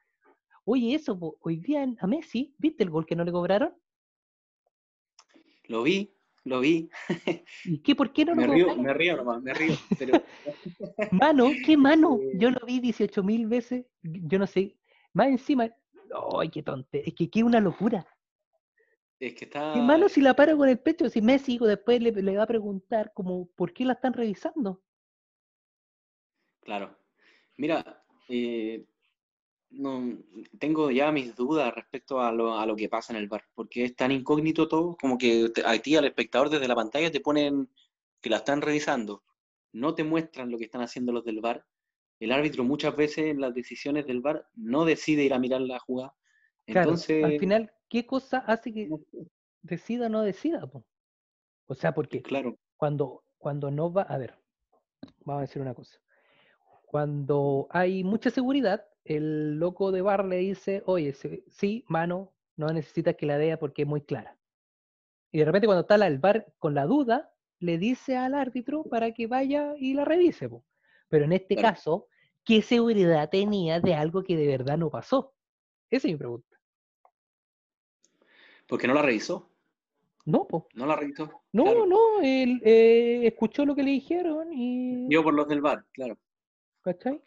Oye, 0.65 0.93
eso, 0.93 1.37
hoy 1.41 1.57
día 1.57 1.85
a 1.99 2.07
Messi, 2.07 2.55
¿viste 2.57 2.83
el 2.83 2.91
gol 2.91 3.05
que 3.05 3.15
no 3.15 3.23
le 3.23 3.31
cobraron? 3.31 3.73
Lo 5.65 5.83
vi, 5.83 6.13
lo 6.43 6.59
vi. 6.59 6.89
¿Y 7.65 7.79
qué? 7.79 7.95
¿Por 7.95 8.13
qué 8.13 8.25
no 8.25 8.35
me 8.35 8.45
lo 8.45 8.53
río, 8.53 8.75
Me 8.75 8.93
río 8.93 9.17
nomás, 9.17 9.41
me 9.41 9.53
río. 9.53 9.75
mano, 11.11 11.49
¿qué 11.65 11.77
mano? 11.77 12.19
Yo 12.35 12.51
lo 12.51 12.65
vi 12.65 12.79
18 12.79 13.23
mil 13.23 13.47
veces, 13.47 13.85
yo 14.01 14.37
no 14.37 14.45
sé. 14.45 14.77
Más 15.13 15.27
encima, 15.27 15.69
¡ay, 16.39 16.49
qué 16.49 16.61
tonte! 16.63 17.07
Es 17.07 17.15
que 17.15 17.29
qué 17.29 17.43
una 17.43 17.59
locura. 17.59 18.05
Es 19.21 19.35
que 19.35 19.45
está. 19.45 19.73
Qué 19.75 19.81
malo 19.81 20.09
si 20.09 20.19
la 20.19 20.35
para 20.35 20.57
con 20.57 20.67
el 20.67 20.79
pecho. 20.79 21.07
Si 21.07 21.21
Messi 21.21 21.59
después 21.59 22.01
le, 22.01 22.11
le 22.11 22.37
va 22.37 22.43
a 22.43 22.47
preguntar 22.47 23.13
como 23.13 23.45
por 23.55 23.71
qué 23.71 23.85
la 23.85 23.93
están 23.93 24.13
revisando. 24.13 24.81
Claro. 26.61 26.97
Mira, 27.55 28.03
eh, 28.29 28.83
no, 29.69 30.17
tengo 30.57 30.89
ya 30.89 31.11
mis 31.11 31.35
dudas 31.35 31.71
respecto 31.75 32.19
a 32.19 32.31
lo, 32.31 32.57
a 32.57 32.65
lo 32.65 32.75
que 32.75 32.89
pasa 32.89 33.13
en 33.13 33.19
el 33.19 33.27
bar, 33.27 33.45
porque 33.53 33.83
es 33.83 33.95
tan 33.95 34.11
incógnito 34.11 34.67
todo, 34.67 34.97
como 34.99 35.19
que 35.19 35.51
a 35.65 35.77
ti, 35.77 35.95
al 35.95 36.05
espectador, 36.05 36.49
desde 36.49 36.67
la 36.67 36.75
pantalla 36.75 37.11
te 37.11 37.19
ponen 37.19 37.69
que 38.21 38.29
la 38.31 38.37
están 38.37 38.61
revisando, 38.61 39.23
no 39.71 39.93
te 39.93 40.03
muestran 40.03 40.49
lo 40.49 40.57
que 40.57 40.65
están 40.65 40.81
haciendo 40.81 41.11
los 41.11 41.23
del 41.23 41.41
bar. 41.41 41.63
El 42.19 42.31
árbitro 42.31 42.63
muchas 42.63 42.95
veces 42.95 43.25
en 43.25 43.39
las 43.39 43.53
decisiones 43.53 44.07
del 44.07 44.21
bar 44.21 44.47
no 44.55 44.83
decide 44.83 45.23
ir 45.23 45.33
a 45.33 45.39
mirar 45.39 45.61
la 45.61 45.79
jugada. 45.79 46.15
Entonces, 46.65 47.23
al 47.23 47.39
final, 47.39 47.71
¿qué 47.91 48.05
cosa 48.05 48.37
hace 48.47 48.73
que 48.73 48.89
decida 49.61 50.05
o 50.05 50.09
no 50.09 50.21
decida? 50.21 50.61
O 51.67 51.75
sea, 51.75 51.93
porque 51.93 52.21
claro. 52.21 52.57
cuando, 52.77 53.23
cuando 53.37 53.69
no 53.69 53.91
va, 53.91 54.03
a 54.03 54.17
ver, 54.17 54.33
vamos 55.25 55.39
a 55.39 55.41
decir 55.41 55.61
una 55.61 55.75
cosa. 55.75 55.99
Cuando 56.85 57.67
hay 57.69 58.03
mucha 58.05 58.29
seguridad, 58.29 58.85
el 59.03 59.59
loco 59.59 59.91
de 59.91 60.01
bar 60.01 60.23
le 60.23 60.37
dice, 60.37 60.83
oye, 60.85 61.13
sí, 61.49 61.83
mano, 61.89 62.33
no 62.55 62.67
necesitas 62.67 63.15
que 63.15 63.25
la 63.25 63.37
vea 63.37 63.59
porque 63.59 63.81
es 63.81 63.87
muy 63.87 64.01
clara. 64.01 64.37
Y 65.33 65.39
de 65.39 65.45
repente 65.45 65.67
cuando 65.67 65.81
está 65.81 65.95
el 65.95 66.17
bar 66.17 66.53
con 66.59 66.73
la 66.73 66.85
duda, 66.85 67.33
le 67.59 67.77
dice 67.77 68.15
al 68.15 68.35
árbitro 68.35 68.83
para 68.83 69.11
que 69.11 69.27
vaya 69.27 69.73
y 69.77 69.93
la 69.93 70.05
revise. 70.05 70.49
Pero 71.09 71.25
en 71.25 71.33
este 71.33 71.57
caso, 71.57 72.07
¿qué 72.45 72.61
seguridad 72.61 73.29
tenía 73.29 73.81
de 73.81 73.95
algo 73.95 74.23
que 74.23 74.37
de 74.37 74.47
verdad 74.47 74.77
no 74.77 74.89
pasó? 74.89 75.33
Esa 75.89 76.07
es 76.07 76.13
mi 76.13 76.17
pregunta. 76.17 76.50
Porque 78.71 78.87
no 78.87 78.93
la 78.93 79.01
revisó. 79.01 79.51
No, 80.23 80.47
po. 80.47 80.69
No 80.75 80.85
la 80.85 80.95
revisó. 80.95 81.43
No, 81.51 81.85
no, 81.85 82.21
él 82.21 82.61
eh, 82.63 83.19
escuchó 83.25 83.65
lo 83.65 83.75
que 83.75 83.83
le 83.83 83.91
dijeron 83.91 84.47
y. 84.53 85.07
Vio 85.09 85.21
por 85.25 85.33
los 85.33 85.45
del 85.49 85.59
bar, 85.59 85.85
claro. 85.91 86.17
¿Cachai? 86.81 87.21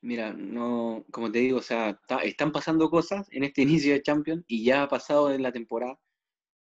Mira, 0.00 0.32
no, 0.32 1.04
como 1.12 1.30
te 1.30 1.38
digo, 1.38 1.58
o 1.58 1.62
sea, 1.62 2.00
están 2.24 2.50
pasando 2.50 2.90
cosas 2.90 3.28
en 3.30 3.44
este 3.44 3.62
inicio 3.62 3.92
de 3.92 4.02
Champions 4.02 4.44
y 4.48 4.64
ya 4.64 4.82
ha 4.82 4.88
pasado 4.88 5.32
en 5.32 5.44
la 5.44 5.52
temporada 5.52 6.00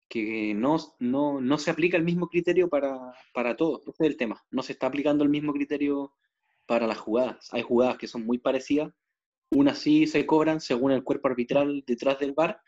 que 0.07 0.53
no, 0.53 0.77
no, 0.99 1.41
no 1.41 1.57
se 1.57 1.71
aplica 1.71 1.97
el 1.97 2.03
mismo 2.03 2.27
criterio 2.27 2.69
para, 2.69 3.15
para 3.33 3.55
todos. 3.55 3.81
Ese 3.87 4.03
es 4.03 4.11
el 4.11 4.17
tema. 4.17 4.45
No 4.51 4.61
se 4.61 4.73
está 4.73 4.85
aplicando 4.85 5.23
el 5.23 5.31
mismo 5.31 5.53
criterio 5.53 6.13
para 6.67 6.85
las 6.85 6.99
jugadas. 6.99 7.51
Hay 7.51 7.63
jugadas 7.63 7.97
que 7.97 8.05
son 8.05 8.27
muy 8.27 8.37
parecidas. 8.37 8.93
Unas 9.49 9.79
sí 9.79 10.05
se 10.05 10.27
cobran 10.27 10.61
según 10.61 10.91
el 10.91 11.03
cuerpo 11.03 11.29
arbitral 11.29 11.83
detrás 11.87 12.19
del 12.19 12.33
bar 12.33 12.61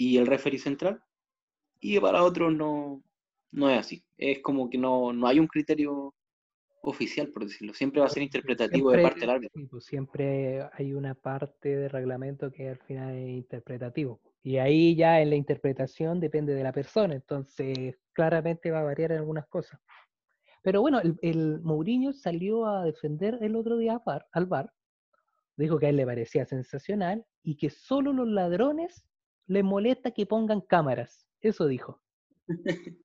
y 0.00 0.16
el 0.16 0.26
referee 0.26 0.58
central. 0.58 1.02
Y 1.78 2.00
para 2.00 2.24
otros 2.24 2.54
no, 2.54 3.02
no 3.52 3.68
es 3.68 3.78
así. 3.78 4.02
Es 4.16 4.40
como 4.40 4.70
que 4.70 4.78
no, 4.78 5.12
no 5.12 5.26
hay 5.26 5.38
un 5.38 5.46
criterio 5.46 6.14
oficial, 6.80 7.28
por 7.28 7.44
decirlo. 7.44 7.74
Siempre 7.74 8.00
va 8.00 8.06
a 8.06 8.10
ser 8.10 8.22
interpretativo 8.22 8.92
de 8.92 9.02
parte 9.02 9.20
del 9.20 9.30
árbitro. 9.30 9.62
Pues 9.70 9.84
siempre 9.84 10.66
hay 10.72 10.94
una 10.94 11.14
parte 11.14 11.76
del 11.76 11.90
reglamento 11.90 12.50
que 12.50 12.70
al 12.70 12.78
final 12.78 13.14
es 13.14 13.28
interpretativo. 13.28 14.22
Y 14.42 14.56
ahí 14.56 14.96
ya 14.96 15.20
en 15.20 15.28
la 15.28 15.36
interpretación 15.36 16.18
depende 16.18 16.54
de 16.54 16.62
la 16.62 16.72
persona, 16.72 17.14
entonces 17.14 17.98
claramente 18.14 18.70
va 18.70 18.80
a 18.80 18.84
variar 18.84 19.12
en 19.12 19.18
algunas 19.18 19.46
cosas. 19.48 19.78
Pero 20.62 20.80
bueno, 20.80 20.98
el, 21.00 21.18
el 21.20 21.60
Mourinho 21.60 22.14
salió 22.14 22.64
a 22.64 22.86
defender 22.86 23.36
el 23.42 23.54
otro 23.54 23.76
día 23.76 23.92
al 23.92 24.02
bar, 24.06 24.26
al 24.32 24.46
bar, 24.46 24.72
dijo 25.58 25.78
que 25.78 25.86
a 25.86 25.88
él 25.90 25.96
le 25.96 26.06
parecía 26.06 26.46
sensacional 26.46 27.26
y 27.42 27.58
que 27.58 27.68
solo 27.68 28.14
los 28.14 28.28
ladrones 28.28 29.04
le 29.46 29.62
molesta 29.62 30.10
que 30.12 30.26
pongan 30.26 30.60
cámaras. 30.60 31.26
Eso 31.40 31.66
dijo. 31.66 32.00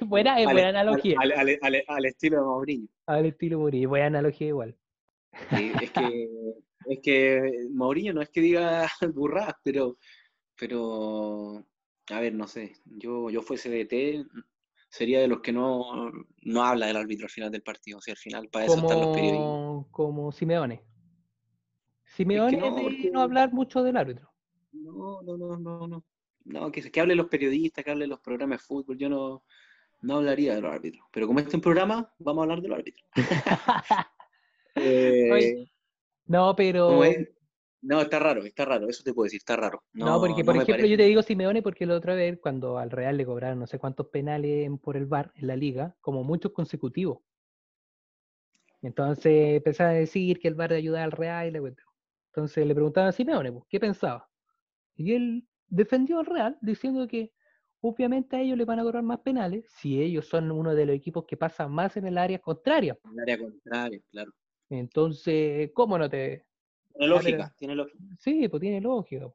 buena, 0.00 0.40
es 0.40 0.44
buena 0.44 0.68
analogía. 0.68 1.16
Al, 1.20 2.04
estilo 2.04 2.38
de 2.38 2.44
Mourinho. 2.44 2.88
Al 3.06 3.26
estilo 3.26 3.58
Mourinho, 3.58 3.88
buena 3.88 4.06
analogía 4.06 4.48
igual. 4.48 4.76
es 5.50 5.90
que, 5.90 6.28
es 6.86 7.00
que 7.02 7.52
Mourinho 7.70 8.12
no 8.12 8.22
es 8.22 8.30
que 8.30 8.40
diga 8.40 8.88
burradas, 9.14 9.54
pero, 9.62 9.98
pero, 10.56 11.64
a 12.10 12.20
ver, 12.20 12.34
no 12.34 12.46
sé, 12.46 12.74
yo, 12.84 13.30
yo 13.30 13.42
fuese 13.42 13.70
de 13.70 13.84
T, 13.84 14.24
sería 14.88 15.20
de 15.20 15.28
los 15.28 15.40
que 15.40 15.52
no, 15.52 16.10
no 16.42 16.64
habla 16.64 16.86
del 16.86 16.96
árbitro 16.96 17.26
al 17.26 17.30
final 17.30 17.50
del 17.50 17.62
partido. 17.62 17.98
O 17.98 18.00
sea, 18.00 18.12
al 18.12 18.18
final 18.18 18.48
para 18.48 18.66
eso 18.66 18.76
están 18.76 19.00
los 19.00 19.14
periodistas. 19.14 19.90
Como 19.90 20.32
Simeone. 20.32 20.82
Simeone 22.04 22.56
es, 22.56 22.62
no, 22.62 22.74
de 22.74 23.10
no 23.12 23.20
hablar 23.20 23.52
mucho 23.52 23.82
del 23.82 23.96
árbitro. 23.96 24.27
No, 24.92 25.22
no, 25.22 25.36
no, 25.36 25.56
no, 25.56 25.88
no. 25.88 26.04
No, 26.44 26.72
que, 26.72 26.90
que 26.90 27.00
hable 27.00 27.14
los 27.14 27.26
periodistas, 27.26 27.84
que 27.84 27.90
hable 27.90 28.06
los 28.06 28.20
programas 28.20 28.60
de 28.60 28.64
fútbol. 28.64 28.96
Yo 28.96 29.08
no, 29.08 29.44
no 30.02 30.16
hablaría 30.16 30.54
de 30.54 30.60
los 30.60 30.72
árbitros. 30.72 31.04
Pero 31.12 31.26
como 31.26 31.38
este 31.40 31.50
es 31.50 31.54
un 31.54 31.60
programa, 31.60 32.12
vamos 32.18 32.42
a 32.42 32.44
hablar 32.44 32.62
de 32.62 32.68
los 32.68 32.78
árbitros. 32.78 33.06
Eh, 34.80 35.66
no, 36.26 36.54
pero. 36.54 37.02
No, 37.80 38.00
está 38.00 38.20
raro, 38.20 38.44
está 38.44 38.64
raro, 38.64 38.88
eso 38.88 39.02
te 39.02 39.12
puedo 39.12 39.24
decir, 39.24 39.38
está 39.38 39.56
raro. 39.56 39.82
No, 39.92 40.20
porque, 40.20 40.44
por 40.44 40.56
ejemplo, 40.56 40.86
yo 40.86 40.96
te 40.96 41.04
digo 41.04 41.22
Simeone 41.22 41.62
porque 41.62 41.84
la 41.84 41.94
otra 41.94 42.14
vez, 42.14 42.38
cuando 42.40 42.78
al 42.78 42.90
Real 42.90 43.16
le 43.16 43.26
cobraron 43.26 43.58
no 43.58 43.66
sé 43.66 43.78
cuántos 43.78 44.06
penales 44.06 44.70
por 44.80 44.96
el 44.96 45.06
VAR 45.06 45.32
en 45.34 45.48
la 45.48 45.56
liga, 45.56 45.96
como 46.00 46.22
muchos 46.22 46.52
consecutivos. 46.52 47.18
Entonces 48.82 49.56
empezaba 49.56 49.90
a 49.90 49.94
decir 49.94 50.38
que 50.38 50.48
el 50.48 50.54
VAR 50.54 50.72
ayudaba 50.72 51.04
al 51.04 51.12
Real 51.12 51.48
y 51.48 51.50
le 51.50 51.74
Entonces 52.32 52.66
le 52.66 52.74
preguntaban 52.74 53.08
a 53.08 53.12
Simeone, 53.12 53.52
pues, 53.52 53.64
¿qué 53.68 53.80
pensaba? 53.80 54.28
Y 54.98 55.14
él 55.14 55.48
defendió 55.68 56.18
al 56.18 56.26
Real 56.26 56.58
diciendo 56.60 57.06
que 57.06 57.32
obviamente 57.80 58.36
a 58.36 58.40
ellos 58.40 58.58
les 58.58 58.66
van 58.66 58.80
a 58.80 58.82
cobrar 58.82 59.04
más 59.04 59.20
penales 59.20 59.64
si 59.78 60.02
ellos 60.02 60.26
son 60.26 60.50
uno 60.50 60.74
de 60.74 60.86
los 60.86 60.96
equipos 60.96 61.24
que 61.24 61.36
pasan 61.36 61.70
más 61.70 61.96
en 61.96 62.06
el 62.06 62.18
área 62.18 62.40
contraria. 62.40 62.98
En 63.04 63.12
el 63.12 63.20
área 63.20 63.38
contraria, 63.38 64.00
claro. 64.10 64.32
Entonces, 64.68 65.70
¿cómo 65.72 65.96
no 65.96 66.10
te...? 66.10 66.44
Tiene 66.92 67.08
lógica, 67.14 67.54
tiene 67.56 67.74
lógica. 67.76 68.04
Sí, 68.18 68.48
pues 68.48 68.60
tiene 68.60 68.80
lógica. 68.80 69.32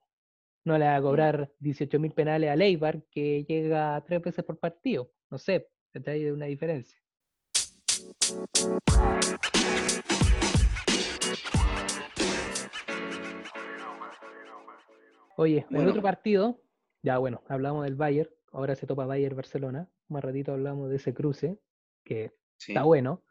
No 0.66 0.78
le 0.78 0.86
va 0.86 0.98
a 0.98 1.02
cobrar 1.02 1.50
18.000 1.62 2.14
penales 2.14 2.50
a 2.50 2.58
Leibar 2.58 3.04
que 3.10 3.46
llega 3.46 4.04
tres 4.06 4.22
veces 4.22 4.44
por 4.44 4.60
partido. 4.60 5.12
No 5.32 5.38
sé, 5.38 5.70
hay 6.06 6.26
una 6.26 6.46
diferencia. 6.46 7.00
Oye, 15.38 15.66
en 15.70 15.88
otro 15.88 16.02
partido, 16.02 16.62
ya 17.02 17.18
bueno, 17.18 17.42
hablamos 17.48 17.84
del 17.84 17.96
Bayern, 17.96 18.30
ahora 18.52 18.76
se 18.76 18.88
topa 18.88 19.06
Bayern-Barcelona, 19.06 19.90
más 20.10 20.24
ratito 20.24 20.54
hablamos 20.54 20.90
de 20.90 20.98
ese 20.98 21.14
cruce, 21.14 21.60
que 22.04 22.32
está 22.58 22.84
bueno. 22.84 23.24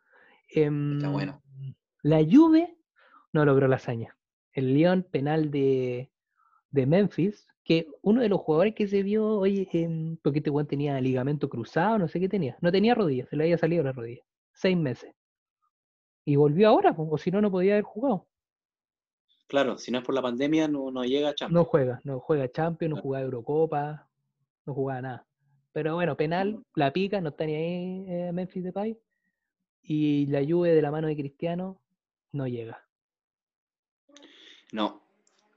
está 0.49 1.09
bueno. 1.09 1.43
Em, 1.57 1.75
la 2.03 2.19
Juve 2.19 2.77
no 3.33 3.45
logró 3.45 3.69
la 3.69 3.77
hazaña. 3.77 4.17
El 4.53 4.75
León 4.75 5.07
penal 5.11 5.51
de, 5.51 6.11
Memphis, 6.73 7.47
que 7.65 7.87
uno 8.03 8.21
de 8.21 8.29
los 8.29 8.41
jugadores 8.41 8.75
que 8.75 8.89
se 8.89 9.03
vio 9.03 9.25
hoy, 9.25 9.69
porque 10.23 10.41
este 10.41 10.51
Juan 10.51 10.67
tenía 10.67 11.01
ligamento 11.01 11.49
cruzado, 11.49 11.99
no 11.99 12.09
sé 12.09 12.21
qué 12.21 12.29
tenía, 12.29 12.57
no 12.61 12.73
tenía 12.73 12.95
rodillas, 12.95 13.29
se 13.29 13.37
le 13.37 13.45
había 13.45 13.59
salido 13.59 13.85
la 13.85 13.93
rodilla, 13.93 14.23
seis 14.53 14.77
meses. 14.77 15.15
Y 16.25 16.37
volvió 16.37 16.69
ahora, 16.69 16.95
o 16.97 17.19
si 17.19 17.31
no, 17.31 17.41
no 17.41 17.51
podía 17.51 17.75
haber 17.75 17.85
jugado. 17.85 18.27
Claro, 19.47 19.77
si 19.79 19.91
no 19.91 19.99
es 19.99 20.05
por 20.05 20.15
la 20.15 20.23
pandemia, 20.23 20.69
no, 20.69 20.91
no 20.91 21.05
llega 21.05 21.31
a 21.31 21.35
Champions. 21.35 21.55
No 21.55 21.65
juega, 21.65 22.01
no 22.05 22.21
juega 22.21 22.51
Champions, 22.51 22.95
no 22.95 23.03
juega 23.03 23.25
Eurocopa, 23.25 24.09
no 24.65 24.75
juega 24.75 25.03
nada. 25.03 25.27
Pero 25.73 25.95
bueno, 25.95 26.17
penal, 26.17 26.65
la 26.75 26.93
pica, 26.93 27.21
no 27.21 27.31
está 27.31 27.47
ni 27.47 27.55
ahí 27.55 28.05
eh, 28.09 28.31
Memphis 28.33 28.65
Depay. 28.65 28.99
Y 29.83 30.27
la 30.27 30.43
lluvia 30.43 30.75
de 30.75 30.83
la 30.83 30.91
mano 30.91 31.09
de 31.09 31.17
Cristiano 31.17 31.81
no 32.33 32.47
llega. 32.47 32.87
No. 34.73 35.03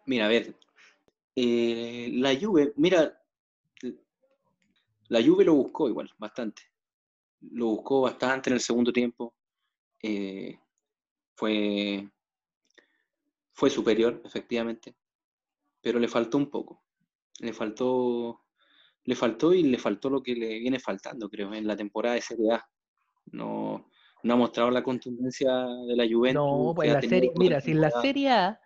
Mira, 0.06 0.26
a 0.26 0.30
ver. 0.30 0.56
Eh, 1.36 2.10
la 2.14 2.34
Juve, 2.40 2.74
mira, 2.78 3.22
la 5.10 5.22
Juve 5.22 5.44
lo 5.44 5.56
buscó 5.56 5.90
igual, 5.90 6.10
bastante. 6.18 6.62
Lo 7.52 7.68
buscó 7.68 8.02
bastante 8.02 8.50
en 8.50 8.56
el 8.56 8.62
segundo 8.62 8.94
tiempo. 8.94 9.36
Eh, 10.02 10.58
fue 11.36 12.08
fue 13.56 13.70
superior, 13.70 14.22
efectivamente, 14.26 14.96
pero 15.82 15.98
le 15.98 16.08
faltó 16.08 16.38
un 16.38 16.50
poco. 16.50 16.84
Le 17.40 17.54
faltó, 17.54 18.44
le 19.06 19.16
faltó 19.16 19.54
y 19.54 19.64
le 19.64 19.78
faltó 19.78 20.10
lo 20.10 20.22
que 20.22 20.36
le 20.36 20.60
viene 20.60 20.80
faltando, 20.80 21.30
creo, 21.30 21.54
en 21.54 21.66
la 21.66 21.76
temporada 21.76 22.16
de 22.16 22.22
Serie 22.22 22.52
A. 22.52 22.66
No, 23.32 23.90
no 24.24 24.34
ha 24.34 24.38
mostrado 24.38 24.70
la 24.72 24.84
contundencia 24.84 25.52
de 25.88 25.96
la 25.96 26.06
Juventus. 26.06 26.44
No, 26.44 26.74
pues 26.76 26.92
la 26.92 27.02
serie, 27.02 27.32
mira, 27.38 27.62
si 27.62 27.72
en 27.72 27.82
la 27.82 27.92
Serie 27.92 28.30
A 28.30 28.62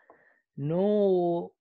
no, 0.56 1.52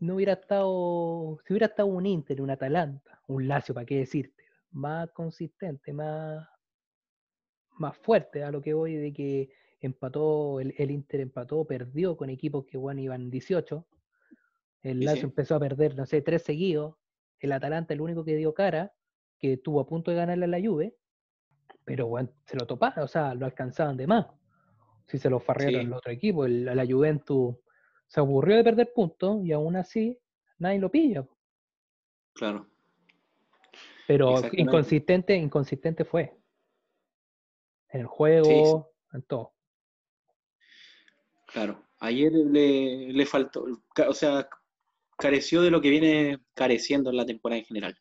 no 0.00 0.14
hubiera 0.14 0.34
estado, 0.34 1.38
si 1.46 1.54
hubiera 1.54 1.66
estado 1.66 1.88
un 1.88 2.04
Inter, 2.04 2.42
un 2.42 2.50
Atalanta, 2.50 3.22
un 3.28 3.48
Lazio, 3.48 3.74
¿para 3.74 3.86
qué 3.86 3.96
decirte? 3.96 4.44
Más 4.72 5.10
consistente, 5.12 5.94
más, 5.94 6.46
más 7.78 7.96
fuerte 7.96 8.44
a 8.44 8.50
lo 8.50 8.60
que 8.60 8.74
voy 8.74 8.94
de 8.94 9.12
que 9.12 9.48
empató, 9.80 10.60
el, 10.60 10.90
Inter 10.90 11.20
empató, 11.20 11.64
perdió 11.64 12.16
con 12.16 12.30
equipos 12.30 12.64
que 12.66 12.76
bueno, 12.76 13.00
iban 13.00 13.30
18. 13.30 13.86
El 14.82 15.00
Lazio 15.00 15.24
empezó 15.24 15.56
a 15.56 15.60
perder, 15.60 15.96
no 15.96 16.06
sé, 16.06 16.22
tres 16.22 16.42
seguidos. 16.42 16.96
El 17.40 17.52
Atalanta, 17.52 17.94
el 17.94 18.00
único 18.00 18.24
que 18.24 18.36
dio 18.36 18.54
cara, 18.54 18.92
que 19.38 19.54
estuvo 19.54 19.80
a 19.80 19.86
punto 19.86 20.10
de 20.10 20.16
ganarle 20.16 20.44
a 20.44 20.48
la 20.48 20.60
Juve, 20.60 20.96
pero 21.84 22.06
bueno, 22.06 22.30
se 22.44 22.56
lo 22.56 22.66
toparon, 22.66 23.04
o 23.04 23.08
sea, 23.08 23.34
lo 23.34 23.46
alcanzaban 23.46 23.96
de 23.96 24.06
más. 24.06 24.26
Si 25.06 25.18
se 25.18 25.30
lo 25.30 25.40
farrearon 25.40 25.80
Sí. 25.80 25.86
el 25.86 25.92
otro 25.92 26.12
equipo, 26.12 26.44
el, 26.44 26.64
la 26.64 26.86
Juventus 26.86 27.56
se 28.06 28.20
aburrió 28.20 28.56
de 28.56 28.64
perder 28.64 28.92
puntos 28.92 29.44
y 29.44 29.52
aún 29.52 29.76
así 29.76 30.18
nadie 30.58 30.78
lo 30.78 30.90
pilla. 30.90 31.26
Claro. 32.34 32.66
Pero 34.06 34.40
inconsistente, 34.52 35.36
inconsistente 35.36 36.04
fue. 36.04 36.34
En 37.90 38.00
el 38.00 38.06
juego, 38.06 38.92
en 39.12 39.22
todo. 39.22 39.52
Claro, 41.58 41.84
ayer 41.98 42.30
le, 42.32 43.12
le 43.12 43.26
faltó, 43.26 43.66
o 44.06 44.14
sea, 44.14 44.48
careció 45.18 45.60
de 45.60 45.72
lo 45.72 45.80
que 45.80 45.90
viene 45.90 46.38
careciendo 46.54 47.10
en 47.10 47.16
la 47.16 47.26
temporada 47.26 47.58
en 47.58 47.64
general. 47.64 47.98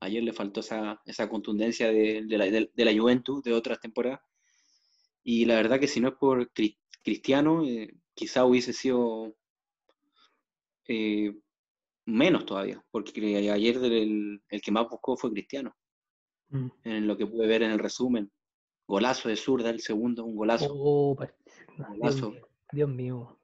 Ayer 0.00 0.22
le 0.22 0.34
faltó 0.34 0.60
esa, 0.60 1.00
esa 1.06 1.26
contundencia 1.26 1.88
de, 1.90 2.24
de 2.26 2.36
la, 2.36 2.44
de- 2.44 2.70
de 2.70 2.84
la 2.84 2.92
Juventus 2.92 3.42
de 3.42 3.54
otras 3.54 3.80
temporadas. 3.80 4.20
Y 5.24 5.46
la 5.46 5.54
verdad 5.54 5.80
que 5.80 5.88
si 5.88 6.00
no 6.00 6.08
es 6.08 6.14
por 6.16 6.52
Cri- 6.52 6.76
Cristiano, 7.02 7.64
eh, 7.64 7.94
quizá 8.12 8.44
hubiese 8.44 8.74
sido 8.74 9.34
eh, 10.86 11.32
menos 12.04 12.44
todavía, 12.44 12.84
porque 12.90 13.50
ayer 13.50 13.76
el, 13.84 14.42
el 14.50 14.60
que 14.60 14.70
más 14.70 14.86
buscó 14.86 15.16
fue 15.16 15.32
Cristiano, 15.32 15.74
Mm. 16.50 16.68
en 16.84 17.06
lo 17.06 17.16
que 17.16 17.26
pude 17.26 17.46
ver 17.46 17.62
en 17.62 17.70
el 17.70 17.78
resumen. 17.78 18.30
Golazo 18.86 19.30
de 19.30 19.36
zurda, 19.36 19.70
el 19.70 19.80
segundo, 19.80 20.24
un 20.26 20.36
golazo. 20.36 20.68
Oh, 20.70 21.16
Dios 21.18 21.88
Golazo. 21.98 22.47
Dios 22.72 22.88
mío. 22.88 23.38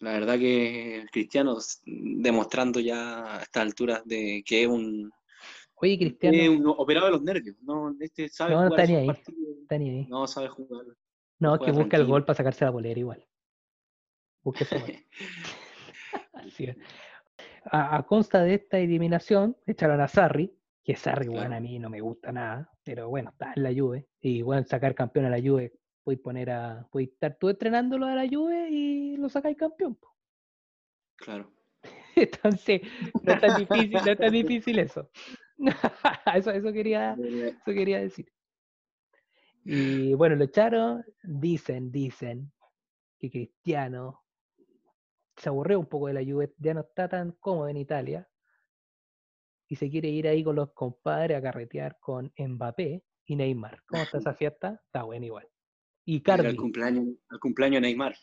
La 0.00 0.12
verdad 0.12 0.38
que 0.38 1.06
Cristiano 1.10 1.56
demostrando 1.84 2.80
ya 2.80 3.36
a 3.36 3.42
estas 3.42 3.62
alturas 3.62 4.02
de 4.04 4.42
que 4.44 4.62
es 4.62 4.68
un, 4.68 5.10
Oye, 5.76 5.98
Cristiano, 5.98 6.52
un 6.52 6.74
operado 6.78 7.06
de 7.06 7.12
los 7.12 7.22
nervios. 7.22 7.56
No, 7.62 7.94
este 8.00 8.28
sabe 8.28 8.54
No, 8.54 8.62
no 8.62 8.68
jugar 8.68 8.80
está 8.80 8.92
ni 8.92 9.08
esos 9.08 9.28
ahí. 9.70 9.88
ahí. 9.88 10.06
No 10.08 10.26
sabe 10.26 10.48
jugar. 10.48 10.86
No, 11.38 11.54
es 11.56 11.60
que 11.60 11.72
busca 11.72 11.96
el 11.96 12.06
gol 12.06 12.24
para 12.24 12.36
sacarse 12.36 12.64
la 12.64 12.70
bolera 12.70 12.98
igual. 12.98 13.26
Busca 14.42 14.64
ese 14.64 14.78
gol. 14.78 14.90
Así 16.32 16.64
es. 16.64 16.76
A, 17.66 17.96
a 17.96 18.06
consta 18.06 18.42
de 18.42 18.54
esta 18.54 18.78
eliminación, 18.78 19.56
echaron 19.66 20.00
a 20.00 20.08
Sarri, 20.08 20.56
que 20.84 20.96
Sarri, 20.96 21.28
bueno, 21.28 21.56
a 21.56 21.60
mí 21.60 21.78
no 21.78 21.88
me 21.90 22.00
gusta 22.00 22.30
nada, 22.30 22.70
pero 22.82 23.08
bueno, 23.08 23.30
está 23.30 23.52
en 23.56 23.62
la 23.62 23.72
Juve. 23.74 24.06
Y 24.20 24.42
bueno, 24.42 24.64
sacar 24.64 24.94
campeón 24.94 25.26
a 25.26 25.30
la 25.30 25.40
Juve, 25.40 25.72
voy 26.04 26.16
poner 26.16 26.50
a, 26.50 26.86
voy 26.92 27.04
estar 27.04 27.36
tú 27.38 27.48
entrenándolo 27.48 28.06
a 28.06 28.14
la 28.14 28.28
Juve 28.28 28.68
y 28.70 29.16
lo 29.16 29.28
sacáis 29.28 29.56
campeón. 29.56 29.94
po. 29.94 30.14
Claro. 31.16 31.52
Entonces, 32.16 32.82
no 33.22 33.32
es 33.32 33.40
tan 33.40 33.58
difícil, 33.58 33.92
no 33.92 34.12
es 34.12 34.18
tan 34.18 34.32
difícil 34.32 34.78
eso. 34.78 35.10
eso, 36.34 36.50
eso 36.50 36.72
quería, 36.72 37.16
eso 37.18 37.72
quería 37.72 38.00
decir. 38.00 38.30
Y 39.64 40.12
bueno, 40.14 40.36
lo 40.36 40.44
echaron, 40.44 41.04
dicen, 41.22 41.90
dicen 41.90 42.52
que 43.18 43.30
Cristiano 43.30 44.22
se 45.36 45.48
aburrió 45.48 45.80
un 45.80 45.86
poco 45.86 46.08
de 46.08 46.14
la 46.14 46.24
Juve, 46.24 46.52
ya 46.58 46.74
no 46.74 46.80
está 46.82 47.08
tan 47.08 47.32
cómodo 47.32 47.68
en 47.68 47.78
Italia 47.78 48.28
y 49.68 49.76
se 49.76 49.90
quiere 49.90 50.08
ir 50.08 50.28
ahí 50.28 50.44
con 50.44 50.56
los 50.56 50.72
compadres 50.72 51.38
a 51.38 51.42
carretear 51.42 51.98
con 51.98 52.32
Mbappé 52.36 53.02
y 53.26 53.36
Neymar. 53.36 53.82
¿Cómo 53.86 54.02
está 54.02 54.18
esa 54.18 54.34
fiesta? 54.34 54.80
Está 54.84 55.04
buena 55.04 55.26
igual. 55.26 55.48
Y 56.04 56.20
Cardi, 56.20 56.46
al 56.48 56.56
cumpleaños, 56.56 57.06
al 57.30 57.38
cumpleaños 57.40 57.76
de 57.82 57.88
Neymar. 57.88 58.14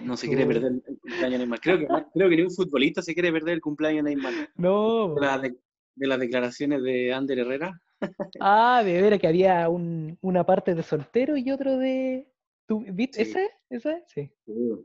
No 0.00 0.16
se 0.16 0.28
quiere 0.28 0.46
perder 0.46 0.72
el 0.86 0.98
cumpleaños 0.98 1.32
de 1.32 1.38
Neymar. 1.38 1.60
Creo 1.60 1.78
que, 1.78 1.86
creo 2.14 2.28
que 2.30 2.36
ni 2.36 2.42
un 2.42 2.50
futbolista 2.50 3.02
se 3.02 3.12
quiere 3.14 3.32
perder 3.32 3.54
el 3.54 3.60
cumpleaños 3.60 4.04
de 4.04 4.14
Neymar. 4.14 4.32
no, 4.56 5.14
De, 5.14 5.20
la- 5.20 5.38
de- 5.38 5.56
de 5.96 6.06
las 6.08 6.18
declaraciones 6.18 6.82
de 6.82 7.12
Ander 7.12 7.38
Herrera. 7.40 7.80
ah, 8.40 8.82
de 8.84 9.00
veras 9.02 9.20
que 9.20 9.26
había 9.28 9.68
un- 9.68 10.18
una 10.22 10.44
parte 10.44 10.74
de 10.74 10.82
soltero 10.82 11.36
y 11.36 11.50
otro 11.50 11.78
de... 11.78 12.28
¿Tú, 12.66 12.82
¿Viste? 12.92 13.24
Sí. 13.24 13.30
¿Ese? 13.30 13.50
¿Ese? 13.68 14.04
Sí. 14.06 14.30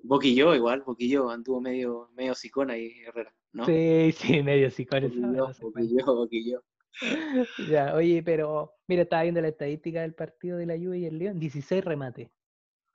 Boquillo 0.04 0.54
igual, 0.54 0.82
Boquillo 0.86 1.30
anduvo 1.30 1.62
medio, 1.62 2.10
medio 2.14 2.36
sicón 2.36 2.70
ahí 2.70 2.92
Herrera, 3.08 3.34
¿no? 3.54 3.66
Sí, 3.66 4.12
sí, 4.12 4.44
medio 4.44 4.70
psicólogo. 4.70 5.16
Boquillo, 5.16 5.54
Boquillo, 5.62 6.16
Boquillo. 6.16 6.64
Ya, 7.72 7.96
oye, 7.96 8.22
pero 8.22 8.74
mira, 8.88 9.04
estaba 9.04 9.24
viendo 9.24 9.42
la 9.42 9.48
estadística 9.48 10.02
del 10.02 10.14
partido 10.14 10.58
de 10.58 10.66
la 10.66 10.76
Juve 10.78 11.00
y 11.00 11.06
el 11.06 11.18
León, 11.20 11.40
16 11.40 11.84
remates, 11.86 12.30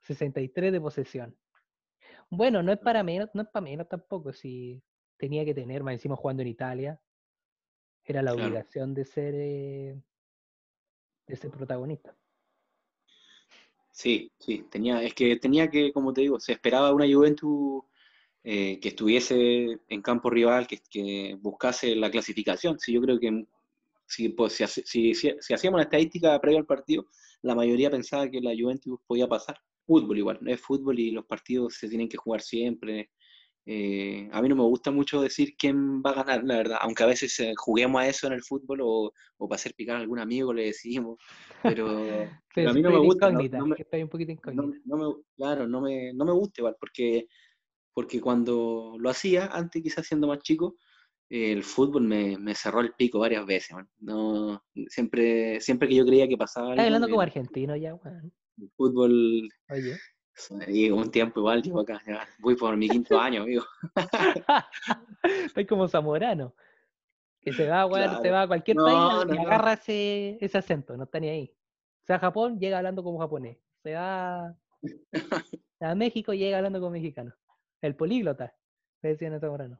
63 0.05 0.71
de 0.71 0.81
posesión. 0.81 1.37
Bueno, 2.29 2.63
no 2.63 2.71
es 2.71 2.79
para 2.79 3.03
menos, 3.03 3.29
no 3.33 3.41
es 3.43 3.47
para 3.49 3.63
menos 3.63 3.87
tampoco, 3.89 4.33
si 4.33 4.83
tenía 5.17 5.45
que 5.45 5.53
tener, 5.55 5.83
más 5.83 5.93
encima 5.95 6.15
jugando 6.15 6.41
en 6.43 6.49
Italia, 6.49 7.01
era 8.05 8.21
la 8.21 8.33
Claro. 8.33 8.35
obligación 8.35 8.93
de 8.93 9.03
ser 9.03 9.33
eh, 9.35 10.01
de 11.27 11.35
ser 11.35 11.51
protagonista. 11.51 12.17
Sí, 13.91 14.31
sí, 14.39 14.65
tenía, 14.69 15.01
es 15.03 15.13
que 15.13 15.37
tenía 15.37 15.69
que, 15.69 15.93
como 15.93 16.11
te 16.13 16.21
digo, 16.21 16.39
se 16.39 16.51
esperaba 16.53 16.91
una 16.93 17.05
Juventus 17.07 17.83
eh, 18.43 18.79
que 18.81 18.89
estuviese 18.89 19.79
en 19.89 20.01
campo 20.01 20.29
rival, 20.29 20.67
que, 20.67 20.79
que 20.89 21.37
buscase 21.41 21.95
la 21.95 22.11
clasificación. 22.11 22.79
Sí, 22.79 22.93
yo 22.93 23.01
creo 23.01 23.19
que 23.19 23.45
si, 24.07 24.29
pues, 24.29 24.53
si, 24.53 24.65
si- 24.67 25.15
si- 25.15 25.35
si 25.41 25.53
hacíamos 25.53 25.77
una 25.77 25.83
estadística 25.85 26.39
previa 26.41 26.59
al 26.61 26.65
partido, 26.67 27.07
la 27.43 27.55
mayoría 27.55 27.91
pensaba 27.91 28.29
que 28.29 28.41
la 28.41 28.53
Juventus 28.57 28.99
podía 29.07 29.27
pasar. 29.27 29.57
Fútbol 29.85 30.17
igual, 30.17 30.37
no 30.41 30.51
es 30.51 30.59
fútbol 30.61 30.99
y 30.99 31.11
los 31.11 31.25
partidos 31.25 31.75
se 31.75 31.87
tienen 31.89 32.09
que 32.09 32.17
jugar 32.17 32.41
siempre. 32.41 33.11
Eh, 33.67 34.29
a 34.31 34.41
mí 34.41 34.49
no 34.49 34.55
me 34.55 34.63
gusta 34.63 34.91
mucho 34.91 35.21
decir 35.21 35.55
quién 35.57 36.01
va 36.03 36.11
a 36.11 36.23
ganar, 36.23 36.43
la 36.43 36.57
verdad, 36.57 36.77
aunque 36.81 37.03
a 37.03 37.07
veces 37.07 37.39
eh, 37.39 37.53
juguemos 37.57 37.99
a 38.01 38.07
eso 38.07 38.27
en 38.27 38.33
el 38.33 38.43
fútbol 38.43 38.79
o, 38.83 39.11
o 39.37 39.47
para 39.49 39.55
hacer 39.55 39.73
picar 39.75 39.95
a 39.95 39.99
algún 39.99 40.19
amigo 40.19 40.53
le 40.53 40.65
decimos, 40.65 41.17
pero, 41.63 41.85
pero 42.53 42.69
a 42.69 42.73
mí 42.73 42.81
no 42.81 42.91
me 42.91 42.99
gusta. 42.99 43.31
no- 43.31 43.41
incógnita, 43.41 43.57
no 43.57 43.65
me- 43.67 43.75
que 43.75 43.81
estoy 43.83 44.03
un 44.03 44.09
poquito 44.09 44.31
no, 44.31 44.35
incógnita. 44.53 44.79
no 44.85 44.97
me, 44.97 45.15
claro, 45.35 45.67
no 45.67 45.81
me, 45.81 46.13
no 46.13 46.25
me 46.25 46.31
gusta 46.31 46.61
igual, 46.61 46.75
porque, 46.79 47.27
porque 47.93 48.21
cuando 48.21 48.95
lo 48.99 49.09
hacía, 49.09 49.47
antes 49.47 49.81
quizás 49.81 50.05
siendo 50.05 50.27
más 50.27 50.39
chico, 50.39 50.75
eh, 51.29 51.51
el 51.51 51.63
fútbol 51.63 52.03
me, 52.03 52.37
me 52.37 52.53
cerró 52.53 52.81
el 52.81 52.93
pico 52.93 53.17
varias 53.19 53.45
veces, 53.47 53.75
man. 53.75 53.89
No, 53.99 54.63
siempre, 54.87 55.59
siempre 55.59 55.87
que 55.87 55.95
yo 55.95 56.05
creía 56.05 56.27
que 56.27 56.37
pasaba 56.37 56.71
Estás 56.71 56.85
hablando 56.85 57.09
como 57.09 57.21
argentino 57.21 57.75
ya, 57.75 57.95
weón. 57.95 58.31
El 58.57 58.69
fútbol, 58.75 59.49
Oye. 59.69 59.97
y 60.67 60.89
un 60.89 61.09
tiempo 61.11 61.39
igual, 61.41 61.61
llevo 61.61 61.81
acá, 61.81 62.01
ya 62.05 62.27
voy 62.39 62.55
por 62.55 62.75
mi 62.77 62.89
quinto 62.89 63.19
año, 63.19 63.43
amigo. 63.43 63.63
Estoy 65.45 65.65
como 65.65 65.87
zamorano. 65.87 66.53
Que 67.41 67.53
se 67.53 67.67
va, 67.67 67.85
weón, 67.85 68.09
se 68.15 68.21
Claro. 68.21 68.31
va 68.33 68.41
a 68.41 68.47
cualquier 68.47 68.77
No, 68.77 68.85
país 68.85 69.25
y 69.29 69.35
no. 69.35 69.41
agarra 69.41 69.73
ese, 69.73 70.37
ese 70.41 70.57
acento, 70.57 70.97
no 70.97 71.03
está 71.03 71.19
ni 71.19 71.29
ahí. 71.29 71.55
Se 72.03 72.13
va 72.13 72.17
a 72.17 72.19
Japón, 72.19 72.59
llega 72.59 72.77
hablando 72.77 73.03
como 73.03 73.19
japonés. 73.19 73.57
Se 73.83 73.93
va 73.93 74.55
a 75.79 75.95
México, 75.95 76.33
llega 76.33 76.57
hablando 76.57 76.79
como 76.79 76.91
mexicano. 76.91 77.33
El 77.81 77.95
políglota, 77.95 78.55
le 79.03 79.09
decían 79.09 79.33
a 79.33 79.39
zamorano. 79.39 79.79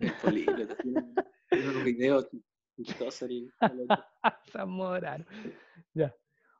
El 0.00 0.12
políglota, 0.14 0.76
unos 1.52 1.84
videos 1.84 2.28
zamorano. 4.52 5.24
Ya. 5.94 6.14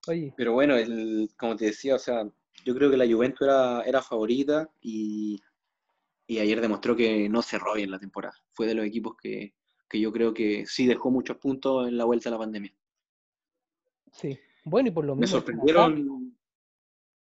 Oye, 0.08 0.32
Pero 0.36 0.52
bueno, 0.52 0.76
el, 0.76 1.30
como 1.38 1.56
te 1.56 1.66
decía, 1.66 1.94
o 1.96 1.98
sea, 1.98 2.28
yo 2.64 2.74
creo 2.74 2.90
que 2.90 2.96
la 2.96 3.06
Juventus 3.06 3.42
era, 3.42 3.82
era 3.82 4.02
favorita 4.02 4.70
y, 4.80 5.40
y 6.26 6.38
ayer 6.38 6.60
demostró 6.60 6.96
que 6.96 7.28
no 7.28 7.42
cerró 7.42 7.74
bien 7.74 7.90
la 7.90 7.98
temporada. 7.98 8.34
Fue 8.52 8.66
de 8.66 8.74
los 8.74 8.84
equipos 8.86 9.16
que, 9.20 9.54
que 9.88 10.00
yo 10.00 10.12
creo 10.12 10.32
que 10.34 10.66
sí 10.66 10.86
dejó 10.86 11.10
muchos 11.10 11.36
puntos 11.38 11.88
en 11.88 11.96
la 11.98 12.04
vuelta 12.04 12.28
a 12.28 12.32
la 12.32 12.38
pandemia. 12.38 12.74
sí. 14.12 14.38
Bueno, 14.64 14.88
y 14.90 14.92
por 14.92 15.06
lo 15.06 15.16
Me 15.16 15.26
como 15.26 15.40
Sarri. 15.40 15.40
sorprendieron, 15.46 16.38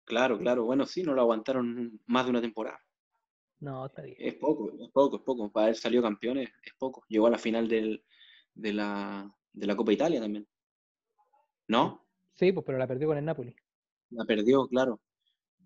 claro, 0.05 0.39
claro, 0.39 0.65
bueno, 0.65 0.85
sí, 0.87 1.03
no 1.03 1.13
lo 1.13 1.21
aguantaron 1.21 2.01
más 2.07 2.25
de 2.25 2.31
una 2.31 2.41
temporada. 2.41 2.79
No, 3.59 3.85
está 3.85 4.01
bien. 4.01 4.17
Es 4.17 4.33
poco, 4.35 4.71
es 4.79 4.89
poco, 4.91 5.17
es 5.17 5.21
poco. 5.23 5.51
Para 5.51 5.65
haber 5.65 5.75
salido 5.77 6.01
campeones, 6.03 6.49
es 6.63 6.73
poco. 6.79 7.03
Llegó 7.07 7.27
a 7.27 7.31
la 7.31 7.37
final 7.37 7.67
del, 7.67 8.03
de, 8.55 8.73
la, 8.73 9.31
de 9.53 9.67
la 9.67 9.75
Copa 9.75 9.93
Italia 9.93 10.19
también. 10.19 10.47
¿No? 11.67 12.06
Sí, 12.37 12.51
pues, 12.51 12.65
pero 12.65 12.77
la 12.77 12.87
perdió 12.87 13.07
con 13.07 13.17
el 13.17 13.25
Napoli. 13.25 13.55
La 14.11 14.25
perdió, 14.25 14.67
claro. 14.67 14.99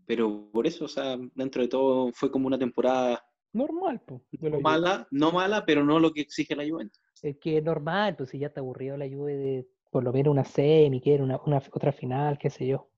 Pero 0.06 0.50
por 0.52 0.66
eso, 0.66 0.86
o 0.86 0.88
sea, 0.88 1.18
dentro 1.36 1.62
de 1.62 1.68
todo 1.68 2.12
fue 2.14 2.32
como 2.32 2.48
una 2.48 2.58
temporada 2.58 3.24
Normal, 3.54 4.02
pues. 4.06 4.22
no 4.40 4.62
mala, 4.62 5.08
no 5.12 5.32
mala, 5.32 5.66
pero 5.66 5.84
no 5.84 6.00
lo 6.00 6.14
que 6.14 6.22
exige 6.22 6.56
la 6.56 6.68
Juventus. 6.68 7.02
Es 7.22 7.38
que 7.38 7.58
es 7.58 7.64
normal, 7.64 8.16
pues 8.16 8.30
si 8.30 8.40
ya 8.40 8.48
está 8.48 8.62
aburrido 8.62 8.96
la 8.96 9.10
Juve 9.10 9.36
de 9.36 9.68
por 9.92 10.04
lo 10.04 10.14
menos 10.14 10.32
una 10.32 10.46
semi, 10.46 11.02
que 11.02 11.14
era 11.14 11.24
una, 11.24 11.38
una 11.46 11.58
otra 11.58 11.92
final, 11.92 12.38
qué 12.40 12.50
sé 12.50 12.66
yo. 12.66 12.90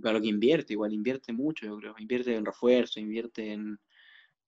Para 0.00 0.14
lo 0.14 0.20
que 0.20 0.28
invierte, 0.28 0.74
igual 0.74 0.92
invierte 0.92 1.32
mucho, 1.32 1.64
yo 1.64 1.78
creo. 1.78 1.94
Invierte 1.98 2.36
en 2.36 2.44
refuerzo, 2.44 3.00
invierte 3.00 3.52
en, 3.52 3.78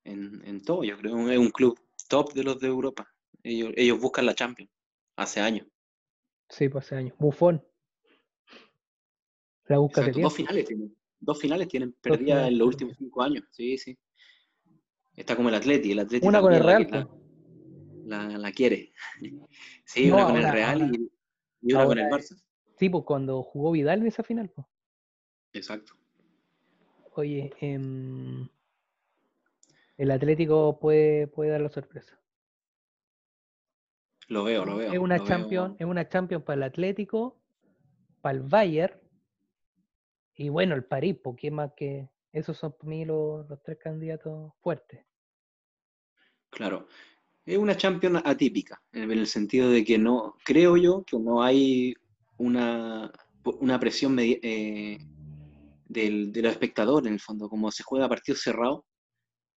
en, 0.05 0.47
en 0.47 0.63
todo, 0.63 0.85
yo 0.85 0.99
creo. 0.99 1.29
Es 1.31 1.39
un 1.39 1.51
club 1.51 1.81
top 2.09 2.35
de 2.35 2.45
los 2.45 2.61
de 2.61 2.69
Europa. 2.69 3.09
Ellos, 3.43 3.73
ellos 3.77 3.99
buscan 3.99 4.27
la 4.27 4.35
Champions 4.35 4.71
hace 5.17 5.41
años. 5.41 5.67
Sí, 6.51 6.69
pues 6.69 6.85
hace 6.85 6.97
años. 6.97 7.15
Bufón. 7.19 7.65
La 9.67 9.79
busca 9.79 10.01
Exacto, 10.01 10.21
dos 10.21 10.35
finales 10.35 10.65
tienen. 10.67 10.97
Dos 11.21 11.39
finales 11.41 11.69
tienen 11.69 11.95
finales 12.03 12.49
en 12.49 12.59
los 12.59 12.69
últimos 12.69 12.97
cinco 12.97 13.23
años. 13.23 13.45
Sí, 13.51 13.77
sí. 13.79 13.97
Está 15.15 15.37
como 15.37 15.49
el 15.51 15.55
Atleti. 15.55 15.93
El 15.93 15.99
Atleti 16.01 16.27
Una 16.27 16.41
con 16.41 16.53
el 16.53 16.63
Real, 16.65 16.89
la, 16.91 17.07
pues. 17.07 17.21
la, 18.07 18.39
la- 18.39 18.53
quiere. 18.53 18.93
Sí, 19.85 20.07
No, 20.09 20.15
una 20.17 20.27
con 20.27 20.37
el 20.37 20.51
Real 20.53 20.83
ahora- 20.83 20.95
y, 20.97 21.13
y 21.63 21.73
una 21.75 21.85
con 21.85 21.99
el 21.99 22.07
Barça. 22.07 22.43
Sí, 22.79 22.89
pues 22.89 23.05
cuando 23.05 23.43
jugó 23.43 23.73
Vidal 23.73 24.01
en 24.01 24.07
esa 24.07 24.23
final, 24.23 24.49
pues. 24.51 24.67
Exacto. 25.53 25.93
Oye, 27.15 27.53
em, 27.61 28.49
el 29.99 30.11
Atlético 30.11 30.79
puede, 30.81 31.27
puede 31.27 31.51
dar 31.51 31.61
la 31.61 31.69
sorpresa. 31.69 32.19
Lo 34.29 34.45
veo, 34.45 34.65
lo 34.65 34.77
veo. 34.77 34.93
Es 34.93 34.99
una 34.99 35.23
champion, 35.23 35.71
veo. 35.73 35.77
es 35.81 35.87
una 35.91 36.09
champion 36.09 36.41
para 36.43 36.55
el 36.55 36.63
Atlético, 36.63 37.37
para 38.21 38.39
el 38.39 38.45
Bayern 38.45 38.95
y 40.41 40.49
bueno, 40.49 40.75
el 40.75 40.85
París, 40.85 41.19
porque 41.23 41.51
más 41.51 41.73
que 41.77 42.09
esos 42.33 42.57
son 42.57 42.73
para 42.73 42.89
mí 42.89 43.05
los, 43.05 43.47
los 43.47 43.63
tres 43.63 43.77
candidatos 43.79 44.51
fuertes. 44.63 45.05
Claro. 46.49 46.89
Es 47.45 47.59
una 47.59 47.77
Champions 47.77 48.23
atípica, 48.25 48.83
en 48.93 49.11
el 49.11 49.27
sentido 49.27 49.69
de 49.69 49.85
que 49.85 49.99
no, 49.99 50.37
creo 50.43 50.79
yo 50.79 51.05
que 51.05 51.19
no 51.19 51.43
hay 51.43 51.93
una, 52.39 53.13
una 53.45 53.79
presión 53.79 54.17
eh, 54.19 54.99
del, 55.85 56.33
de 56.33 56.43
los 56.43 56.53
espectadores 56.53 57.09
en 57.09 57.15
el 57.15 57.21
fondo, 57.21 57.51
como 57.51 57.71
se 57.71 57.83
juega 57.83 58.07
a 58.07 58.09
partidos 58.09 58.41
cerrados, 58.41 58.85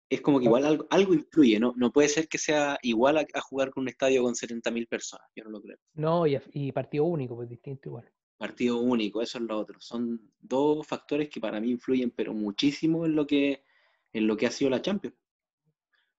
es 0.09 0.19
como 0.19 0.39
que 0.39 0.45
igual 0.45 0.65
algo, 0.65 0.85
algo 0.89 1.13
influye, 1.13 1.61
¿no? 1.61 1.73
No 1.77 1.93
puede 1.93 2.09
ser 2.09 2.27
que 2.27 2.37
sea 2.37 2.77
igual 2.81 3.19
a, 3.19 3.25
a 3.33 3.39
jugar 3.39 3.71
con 3.71 3.83
un 3.83 3.87
estadio 3.87 4.21
con 4.21 4.33
70.000 4.33 4.89
personas, 4.89 5.29
yo 5.33 5.45
no 5.45 5.51
lo 5.51 5.61
creo. 5.61 5.77
No, 5.93 6.27
y, 6.27 6.37
y 6.51 6.73
partido 6.73 7.05
único, 7.05 7.37
pues 7.37 7.47
distinto 7.47 7.87
igual. 7.87 8.11
Partido 8.43 8.81
único, 8.81 9.21
eso 9.21 9.37
es 9.37 9.45
lo 9.45 9.57
otro. 9.57 9.79
Son 9.79 10.19
dos 10.41 10.85
factores 10.85 11.29
que 11.29 11.39
para 11.39 11.61
mí 11.61 11.71
influyen, 11.71 12.11
pero 12.11 12.33
muchísimo 12.33 13.05
en 13.05 13.15
lo 13.15 13.25
que, 13.25 13.63
en 14.11 14.27
lo 14.27 14.35
que 14.35 14.45
ha 14.45 14.51
sido 14.51 14.69
la 14.69 14.81
Champions. 14.81 15.15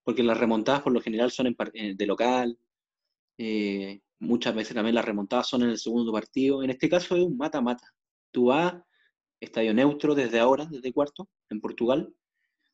Porque 0.03 0.23
las 0.23 0.39
remontadas 0.39 0.81
por 0.81 0.95
lo 0.95 1.03
general 1.03 1.31
son 1.31 1.49
en 1.49 1.57
eh, 1.75 1.95
de 1.95 2.07
local, 2.07 2.59
eh, 3.37 4.01
muchas 4.21 4.55
veces 4.55 4.75
también 4.75 4.95
las 4.95 5.05
remontadas 5.05 5.49
son 5.49 5.65
en 5.65 5.69
el 5.69 5.77
segundo 5.77 6.13
partido. 6.13 6.63
En 6.63 6.71
este 6.71 6.89
caso 6.89 7.15
es 7.15 7.23
un 7.23 7.37
mata-mata. 7.37 7.93
Tú 8.31 8.47
vas, 8.47 8.75
estadio 9.39 9.75
neutro 9.75 10.15
desde 10.15 10.39
ahora, 10.39 10.65
desde 10.65 10.95
cuarto, 10.95 11.29
en 11.51 11.61
Portugal, 11.61 12.11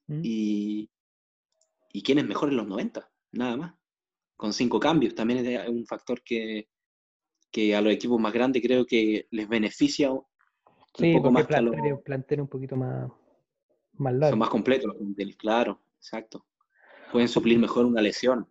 ¿Mm? 0.07 0.21
y, 0.23 0.91
y 1.93 2.03
quién 2.05 2.19
es 2.21 2.25
mejor 2.25 2.51
en 2.51 2.57
los 2.57 2.69
90, 2.69 3.11
nada 3.33 3.57
más. 3.57 3.75
Con 4.37 4.53
cinco 4.53 4.79
cambios, 4.79 5.17
también 5.17 5.45
es 5.45 5.69
un 5.69 5.85
factor 5.87 6.23
que, 6.23 6.69
que 7.51 7.75
a 7.75 7.81
los 7.81 7.93
equipos 7.93 8.21
más 8.21 8.33
grandes 8.33 8.63
creo 8.63 8.87
que 8.87 9.27
les 9.31 9.49
beneficia 9.49 10.11
un 10.13 10.23
Sí, 10.97 11.15
poco 11.15 11.31
más 11.31 11.47
que 11.47 11.55
a 11.55 11.61
los 11.63 11.75
un 11.75 12.49
poquito 12.49 12.77
más, 12.77 13.11
más 13.95 14.13
son 14.13 14.21
largo. 14.21 14.37
más 14.39 14.49
completos, 14.51 14.95
claro, 15.39 15.81
exacto. 15.97 16.45
Pueden 17.13 17.29
suplir 17.29 17.59
mejor 17.59 17.87
una 17.87 18.01
lesión. 18.01 18.47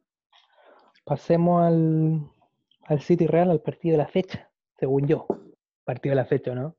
Pasemos 1.06 1.64
al, 1.64 2.30
al 2.84 3.02
City 3.02 3.26
Real, 3.28 3.50
al 3.52 3.62
partido 3.62 3.94
de 3.94 3.98
la 4.04 4.08
fecha, 4.08 4.50
según 4.80 5.08
yo. 5.08 5.26
Partido 5.86 6.12
de 6.12 6.16
la 6.22 6.26
fecha, 6.26 6.54
¿no? 6.54 6.76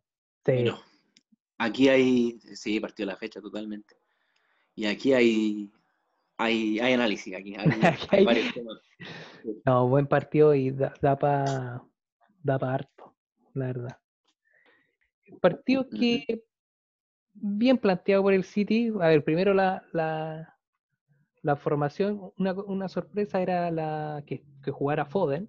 Sí. 0.46 0.52
Bueno, 0.52 0.78
aquí 1.58 1.88
hay, 1.88 2.38
sí, 2.54 2.80
partido 2.80 3.06
de 3.08 3.12
la 3.14 3.18
fecha 3.18 3.40
totalmente. 3.40 3.96
Y 4.76 4.86
aquí 4.86 5.12
hay, 5.12 5.70
hay, 6.38 6.78
hay 6.80 6.92
análisis, 6.92 7.34
aquí 7.34 7.54
hay, 7.56 7.68
Aquí 7.82 8.06
hay 8.10 8.18
hay- 8.18 8.24
varios 8.24 8.54
temas. 8.54 8.78
No, 9.64 9.88
buen 9.88 10.06
partido 10.06 10.54
y 10.54 10.70
da, 10.70 10.92
da 11.00 11.18
para 11.18 11.82
da 12.42 12.58
pa 12.58 12.74
harto, 12.74 13.14
la 13.54 13.66
verdad. 13.66 13.98
Partido 15.40 15.88
que 15.88 16.42
bien 17.32 17.78
planteado 17.78 18.22
por 18.22 18.32
el 18.34 18.44
City. 18.44 18.88
A 19.00 19.08
ver, 19.08 19.22
primero 19.24 19.54
la, 19.54 19.82
la, 19.92 20.58
la 21.42 21.56
formación, 21.56 22.32
una, 22.38 22.52
una 22.54 22.88
sorpresa 22.88 23.40
era 23.40 23.70
la 23.70 24.22
que, 24.26 24.44
que 24.62 24.70
jugara 24.70 25.04
Foden 25.06 25.48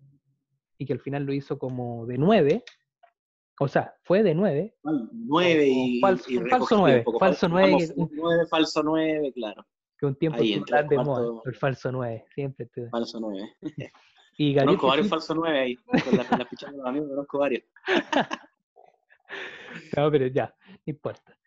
y 0.77 0.85
que 0.85 0.93
al 0.93 0.99
final 0.99 1.23
lo 1.25 1.33
hizo 1.33 1.57
como 1.57 2.05
de 2.05 2.17
9. 2.17 2.63
O 3.59 3.67
sea, 3.67 3.93
fue 4.03 4.23
de 4.23 4.33
9. 4.35 4.75
Nueve 5.11 5.67
y, 5.67 6.01
Falso- 6.01 6.29
y 6.29 6.37
falso 6.37 6.45
recogido 6.45 6.79
nueve, 6.79 6.97
un 6.99 7.03
poco. 7.03 7.19
falso 7.19 7.47
Fal- 7.47 7.51
nueve 7.51 7.71
vamos, 7.71 7.91
que- 7.91 8.15
nueve, 8.15 8.45
falso 8.49 8.83
nueve, 8.83 9.33
claro. 9.33 9.65
que 9.99 10.05
un 10.07 10.15
tiempo 10.15 10.39
Ahí, 10.39 10.63
de 10.89 10.97
moda, 10.97 11.41
el 11.45 11.55
falso 11.55 11.91
9, 11.91 12.25
siempre. 12.33 12.69
Falso 12.89 13.19
nueve. 13.19 13.49
Y 14.37 14.53
Gabriel 14.53 14.77
Conozco 14.77 14.87
varios 14.87 15.09
falsos 15.09 15.35
nueve 15.35 15.59
ahí. 15.59 15.75
Con 16.05 16.17
la, 16.17 16.27
con 16.27 16.39
la 16.39 16.45
ficha 16.49 16.71
de 16.71 16.77
los 16.77 16.85
amigos 16.85 17.09
conozco 17.09 17.39
varios. 17.39 17.63
No, 19.95 20.11
pero 20.11 20.27
ya, 20.27 20.53
no 20.67 20.77
importa. 20.85 21.37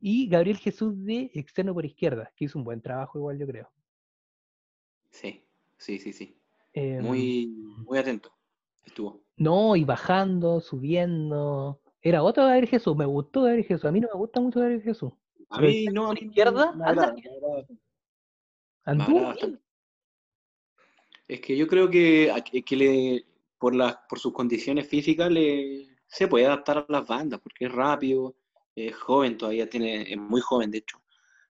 Y 0.00 0.28
Gabriel 0.28 0.56
Jesús 0.56 1.04
de 1.04 1.30
externo 1.34 1.74
por 1.74 1.84
izquierda, 1.84 2.32
que 2.36 2.44
hizo 2.44 2.58
un 2.58 2.64
buen 2.64 2.80
trabajo 2.80 3.18
igual, 3.18 3.38
yo 3.38 3.46
creo. 3.46 3.70
Sí, 5.10 5.44
sí, 5.76 5.98
sí, 5.98 6.12
sí. 6.12 6.36
Em, 6.72 7.04
Muy, 7.04 7.48
muy 7.86 7.98
atento. 7.98 8.32
Estuvo. 8.84 9.22
No, 9.36 9.76
y 9.76 9.84
bajando, 9.84 10.60
subiendo. 10.60 11.80
Era 12.00 12.22
otro 12.22 12.44
Gabriel 12.44 12.68
Jesús, 12.68 12.96
me 12.96 13.04
gustó 13.04 13.42
Gabriel 13.42 13.64
Jesús. 13.64 13.84
A 13.84 13.92
mí 13.92 14.00
no 14.00 14.08
me 14.12 14.18
gusta 14.18 14.40
mucho 14.40 14.60
Gabriel 14.60 14.82
Jesús. 14.82 15.12
A 15.50 15.60
mí 15.60 15.86
no, 15.86 16.04
a 16.04 16.08
por 16.08 16.22
izquierda, 16.22 16.74
anda. 16.84 17.14
Anduvo 18.84 19.34
bien. 19.34 19.60
Es 21.32 21.40
que 21.40 21.56
yo 21.56 21.66
creo 21.66 21.88
que, 21.88 22.30
que 22.66 22.76
le, 22.76 23.24
por, 23.58 23.74
las 23.74 23.96
por 24.08 24.18
sus 24.18 24.32
condiciones 24.34 24.86
físicas 24.86 25.30
le, 25.30 25.88
se 26.06 26.28
puede 26.28 26.46
adaptar 26.46 26.78
a 26.78 26.86
las 26.88 27.06
bandas, 27.08 27.40
porque 27.40 27.66
es 27.66 27.72
rápido, 27.72 28.36
es 28.74 28.94
joven 28.96 29.38
todavía, 29.38 29.68
tiene, 29.68 30.12
es 30.12 30.18
muy 30.18 30.42
joven 30.42 30.70
de 30.70 30.78
hecho, 30.78 30.98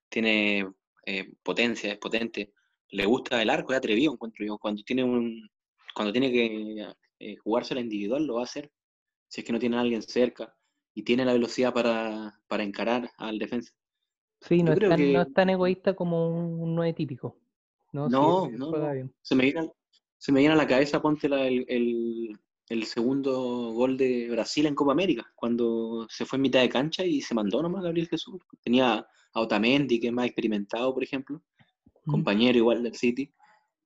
tiene 0.08 0.72
eh, 1.06 1.32
potencia, 1.42 1.92
es 1.92 1.98
potente, 1.98 2.52
le 2.90 3.06
gusta 3.06 3.42
el 3.42 3.50
arco, 3.50 3.72
es 3.72 3.78
atrevido, 3.78 4.12
encuentro 4.12 4.44
yo. 4.46 4.58
Cuando 4.58 4.82
tiene 4.84 5.02
un, 5.04 5.50
cuando 5.94 6.12
tiene 6.12 6.30
que 6.30 6.86
eh, 7.18 7.36
jugarse 7.38 7.74
la 7.74 7.80
individual, 7.80 8.24
lo 8.24 8.34
va 8.34 8.42
a 8.42 8.44
hacer, 8.44 8.70
si 9.28 9.40
es 9.40 9.46
que 9.46 9.52
no 9.52 9.58
tiene 9.58 9.76
a 9.78 9.80
alguien 9.80 10.02
cerca, 10.02 10.54
y 10.94 11.02
tiene 11.02 11.24
la 11.24 11.32
velocidad 11.32 11.74
para, 11.74 12.40
para 12.46 12.62
encarar 12.62 13.10
al 13.16 13.38
defensa. 13.38 13.72
Sí, 14.40 14.62
no 14.62 14.72
es, 14.72 14.78
tan, 14.80 14.96
que- 14.98 15.12
no 15.12 15.22
es 15.22 15.32
tan 15.34 15.50
egoísta 15.50 15.94
como 15.94 16.28
un, 16.28 16.60
un 16.60 16.74
9 16.76 16.92
típico. 16.92 17.41
No, 17.92 18.08
sí, 18.08 18.12
No, 18.16 18.46
él 18.46 18.58
no. 18.58 18.72
Se 19.20 19.34
me 19.34 19.44
viene, 19.44 19.70
se 20.18 20.32
me 20.32 20.40
viene 20.40 20.54
a 20.54 20.56
la 20.58 20.66
cabeza, 20.66 21.00
ponte 21.02 21.28
la- 21.28 21.46
el, 21.46 21.64
el- 21.68 22.38
el 22.68 22.84
segundo 22.84 23.72
gol 23.72 23.96
de 23.98 24.30
Brasil 24.30 24.64
en 24.66 24.74
Copa 24.74 24.92
América, 24.92 25.30
cuando 25.34 26.06
se 26.08 26.24
fue 26.24 26.36
en 26.38 26.42
mitad 26.42 26.60
de 26.60 26.68
cancha 26.70 27.04
y 27.04 27.20
se 27.20 27.34
mandó 27.34 27.60
nomás 27.62 27.82
Gabriel 27.82 28.08
Jesús. 28.08 28.40
Tenía 28.62 29.06
a 29.34 29.40
Otamendi, 29.40 30.00
que 30.00 30.06
es 30.06 30.12
más 30.12 30.26
experimentado, 30.26 30.94
por 30.94 31.02
ejemplo, 31.04 31.42
Mm. 32.04 32.10
compañero 32.10 32.58
igual 32.58 32.82
del 32.82 32.94
City, 32.94 33.30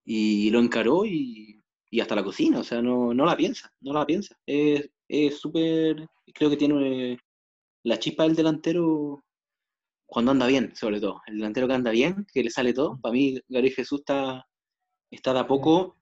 y 0.04 0.50
lo 0.50 0.60
encaró 0.60 1.04
y, 1.04 1.60
y 1.90 2.00
hasta 2.00 2.14
la 2.14 2.22
cocina, 2.24 2.60
o 2.60 2.64
sea, 2.64 2.80
no, 2.80 3.12
no 3.12 3.24
la 3.26 3.36
piensa, 3.36 3.72
no 3.80 3.92
la 3.92 4.06
piensa. 4.06 4.38
Es 4.46 4.88
es 5.08 5.38
súper, 5.38 6.08
creo 6.34 6.50
que 6.50 6.56
tiene 6.56 7.18
la 7.84 7.98
chispa 7.98 8.24
del 8.24 8.34
delantero 8.36 9.24
cuando 10.06 10.30
anda 10.32 10.46
bien, 10.46 10.74
sobre 10.74 11.00
todo. 11.00 11.20
El 11.26 11.36
delantero 11.36 11.66
que 11.68 11.74
anda 11.74 11.90
bien, 11.90 12.26
que 12.32 12.42
le 12.42 12.50
sale 12.50 12.72
todo. 12.72 12.98
Para 13.00 13.12
mí, 13.12 13.40
Gabriel 13.48 13.74
Jesús 13.74 14.00
está, 14.00 14.46
está 15.10 15.32
de 15.32 15.40
a 15.40 15.46
poco 15.46 15.96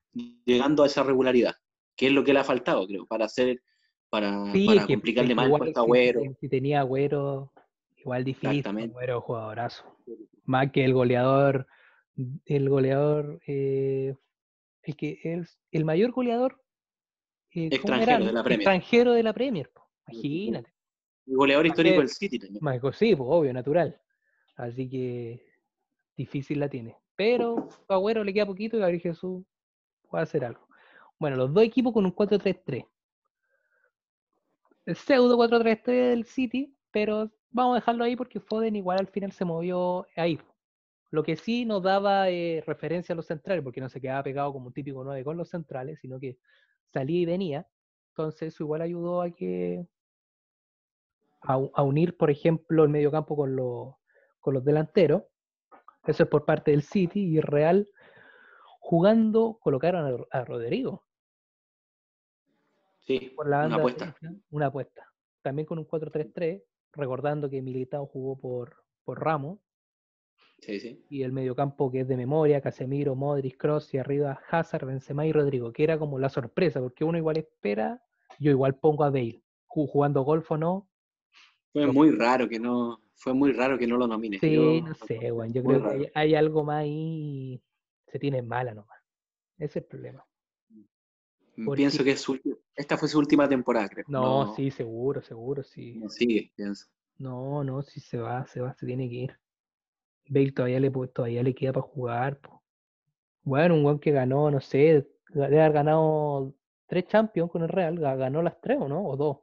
llegando 0.45 0.83
a 0.83 0.85
esa 0.87 1.03
regularidad, 1.03 1.55
que 1.95 2.07
es 2.07 2.11
lo 2.13 2.23
que 2.23 2.33
le 2.33 2.39
ha 2.39 2.43
faltado, 2.43 2.85
creo, 2.87 3.05
para 3.07 3.25
hacer, 3.25 3.61
para, 4.09 4.51
Sí, 4.53 4.65
para 4.67 4.85
que- 4.85 4.93
complicarle 4.93 5.29
que 5.29 5.35
más 5.35 5.45
el 5.45 5.57
puesto 5.57 5.79
a 5.79 5.83
Agüero. 5.83 6.21
Si, 6.21 6.35
si 6.41 6.49
tenía 6.49 6.79
Agüero, 6.81 7.51
igual 7.97 8.23
difícil. 8.23 8.65
Agüero 8.65 9.21
jugadorazo. 9.21 9.83
Más 10.43 10.71
que 10.71 10.85
el 10.85 10.93
goleador, 10.93 11.67
el 12.45 12.69
goleador, 12.69 13.41
eh, 13.47 14.15
el 14.83 14.95
que 14.95 15.19
es 15.23 15.57
el 15.71 15.83
mayor 15.83 16.11
goleador 16.11 16.61
eh, 17.51 17.69
¿cómo 17.81 17.95
Extranjero 17.95 18.25
de 18.25 18.31
la 18.33 18.43
Premier. 18.43 18.61
Extranjero 18.61 19.13
de 19.13 19.23
la 19.23 19.33
Premier. 19.33 19.71
po. 19.73 19.89
Imagínate. 20.07 20.71
El 21.27 21.35
goleador 21.35 21.65
histórico 21.65 21.99
del 21.99 22.09
City 22.09 22.39
también. 22.39 22.81
Que- 22.81 22.93
sí, 22.93 23.15
pues, 23.15 23.27
obvio, 23.29 23.53
natural. 23.53 23.99
Así 24.55 24.89
que 24.89 25.45
difícil 26.15 26.59
la 26.59 26.69
tiene. 26.69 26.95
Pero 27.15 27.69
a 27.87 27.95
Agüero 27.95 28.23
le 28.23 28.33
queda 28.33 28.45
poquito 28.45 28.77
y 28.77 28.79
Gabriel 28.79 29.01
Jesús 29.01 29.43
puede 30.09 30.23
hacer 30.23 30.45
algo. 30.45 30.67
Bueno, 31.17 31.37
los 31.37 31.53
dos 31.53 31.63
equipos 31.63 31.93
con 31.93 32.05
un 32.05 32.11
4-3-3. 32.11 32.85
El 34.85 34.95
pseudo 34.95 35.37
4-3-3 35.37 36.09
del 36.09 36.25
City, 36.25 36.75
pero 36.91 37.31
vamos 37.49 37.73
a 37.73 37.79
dejarlo 37.79 38.03
ahí 38.03 38.15
porque 38.15 38.39
Foden 38.39 38.75
igual 38.75 38.99
al 38.99 39.07
final 39.07 39.31
se 39.31 39.45
movió 39.45 40.05
ahí. 40.15 40.39
Lo 41.09 41.23
que 41.23 41.37
sí 41.37 41.65
nos 41.65 41.81
daba 41.81 42.29
eh, 42.29 42.63
referencia 42.67 43.13
a 43.13 43.15
los 43.15 43.27
centrales, 43.27 43.63
porque 43.63 43.81
no 43.81 43.89
se 43.89 44.01
quedaba 44.01 44.23
pegado 44.23 44.51
como 44.51 44.67
un 44.67 44.73
típico 44.73 45.03
9 45.03 45.23
con 45.23 45.37
los 45.37 45.49
centrales, 45.49 45.99
sino 46.01 46.19
que 46.19 46.37
salía 46.91 47.21
y 47.21 47.25
venía. 47.25 47.67
Entonces 48.09 48.53
eso 48.53 48.63
igual 48.63 48.81
ayudó 48.81 49.21
a 49.21 49.31
que 49.31 49.87
a, 51.47 51.83
unir, 51.83 52.17
por 52.17 52.29
ejemplo, 52.31 52.83
el 52.83 52.89
mediocampo 52.89 53.35
con, 53.35 53.55
los 53.55 53.95
con 54.39 54.53
los 54.53 54.63
delanteros. 54.65 55.23
Eso 56.05 56.23
es 56.23 56.29
por 56.29 56.45
parte 56.45 56.71
del 56.71 56.83
City 56.83 57.21
y 57.21 57.39
Real 57.41 57.87
jugando 58.79 59.57
colocaron 59.61 60.25
a, 60.31 60.37
a 60.39 60.45
Rodrigo 60.45 61.03
Sí, 62.99 63.31
por 63.35 63.47
la 63.47 63.57
banda 63.57 63.75
una 63.75 63.83
apuesta. 63.83 64.15
una 64.51 64.65
apuesta. 64.67 65.07
También 65.41 65.65
con 65.67 65.77
un 65.77 65.85
4-3-3, 65.87 66.63
recordando 66.93 67.49
que 67.49 67.61
Militao 67.61 68.07
jugó 68.07 68.37
por, 68.39 68.83
por 69.03 69.23
Ramos 69.23 69.59
Sí, 70.59 70.79
sí. 70.79 71.05
y 71.09 71.21
el 71.21 71.31
mediocampo 71.31 71.91
que 71.91 71.99
es 72.01 72.07
de 72.07 72.17
memoria, 72.17 72.61
Casemiro, 72.61 73.13
Modric, 73.15 73.57
Cross 73.57 73.93
y 73.93 73.97
arriba 73.99 74.39
Hazard, 74.49 74.85
Benzema 74.87 75.25
y 75.27 75.31
Rodrigo, 75.33 75.71
que 75.71 75.83
era 75.83 75.99
como 75.99 76.17
la 76.17 76.29
sorpresa, 76.29 76.79
porque 76.79 77.03
uno 77.03 77.17
igual 77.17 77.37
espera, 77.37 78.01
yo 78.39 78.49
igual 78.49 78.75
pongo 78.79 79.03
a 79.03 79.09
Bale, 79.11 79.43
ju- 79.67 79.87
jugando 79.87 80.21
golf 80.23 80.49
o 80.51 80.57
no, 80.57 80.89
Fue 81.75 81.91
muy 81.91 82.11
raro 82.11 82.47
que 82.47 82.57
no, 82.57 83.01
fue 83.15 83.33
muy 83.33 83.51
raro 83.51 83.77
que 83.77 83.85
no 83.85 83.97
lo 83.97 84.07
nomine. 84.07 84.39
Sí, 84.39 84.53
Yo- 84.53 84.81
no 84.81 84.93
sé, 84.95 85.29
weón. 85.29 85.51
Yo 85.51 85.61
creo 85.61 85.83
que 85.83 85.89
hay, 85.89 86.07
hay 86.13 86.35
algo 86.35 86.63
más 86.63 86.83
ahí. 86.83 87.61
Se 88.07 88.17
tiene 88.17 88.41
mala 88.41 88.73
nomás. 88.73 88.97
Ese 89.57 89.65
es 89.65 89.75
el 89.77 89.83
problema. 89.83 90.25
porque- 91.65 91.81
Pienso 91.83 92.03
que 92.03 92.11
es 92.11 92.21
su- 92.21 92.39
esta 92.75 92.97
fue 92.97 93.07
su 93.07 93.17
última 93.17 93.47
temporada, 93.47 93.87
creo. 93.89 94.05
No, 94.09 94.53
sí, 94.55 94.71
seguro, 94.71 95.21
seguro, 95.21 95.63
sí. 95.63 95.95
no 95.95 96.09
sigue, 96.09 96.51
pienso. 96.55 96.87
No, 97.17 97.63
no, 97.63 97.81
si 97.81 97.99
se 98.01 98.17
va, 98.17 98.45
se 98.45 98.59
va, 98.61 98.73
se 98.73 98.85
tiene 98.85 99.07
que 99.09 99.15
ir. 99.15 99.39
Bale 100.27 100.51
todavía 100.51 100.79
le, 100.81 100.91
todavía 100.91 101.43
le 101.43 101.53
queda 101.55 101.71
para 101.73 101.85
jugar. 101.85 102.39
po. 102.39 102.61
Bueno, 103.43 103.75
un 103.75 103.85
weón 103.85 103.99
que 103.99 104.11
ganó, 104.11 104.49
no 104.51 104.59
sé, 104.59 105.07
debe 105.29 105.61
haber 105.61 105.71
ganado 105.73 106.53
tres 106.87 107.05
Champions 107.07 107.49
con 107.51 107.63
el 107.63 107.69
Real, 107.69 107.99
ga- 107.99 108.17
ganó 108.17 108.41
las 108.41 108.59
tres 108.59 108.77
o 108.81 108.87
no, 108.89 109.05
o 109.05 109.15
dos. 109.15 109.37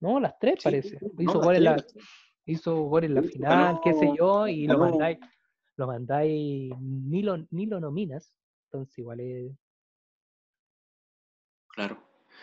No, 0.00 0.18
las 0.18 0.38
tres 0.38 0.54
Sí, 0.58 0.64
parece. 0.64 0.98
Hizo 1.18 1.34
no, 1.34 1.40
gol 1.40 1.56
en 1.56 1.64
la, 1.64 1.84
hizo 2.46 2.82
gol 2.84 3.04
en 3.04 3.14
la 3.14 3.22
final, 3.22 3.80
qué 3.84 3.92
sé 3.94 4.10
yo, 4.16 4.48
y 4.48 4.66
lo 4.66 4.78
mandáis, 4.78 5.18
lo 5.76 5.86
mandáis, 5.86 6.72
ni 6.80 7.22
lo, 7.22 7.36
ni 7.50 7.66
lo 7.66 7.80
nominas. 7.80 8.34
Entonces 8.66 8.98
igual 8.98 9.20
es. 9.20 9.52
Claro. 11.68 11.98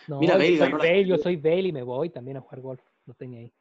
No, 0.06 0.20
Mira, 0.20 0.34
yo 0.34 0.38
Bale 0.38 0.80
soy 0.80 1.04
yo 1.04 1.18
soy 1.18 1.36
Bale 1.36 1.68
y 1.68 1.72
me 1.72 1.82
voy 1.82 2.10
también 2.10 2.36
a 2.36 2.40
jugar 2.40 2.60
golf. 2.60 2.82
No 3.06 3.12
estoy 3.12 3.28
ni 3.28 3.36
ahí. 3.38 3.54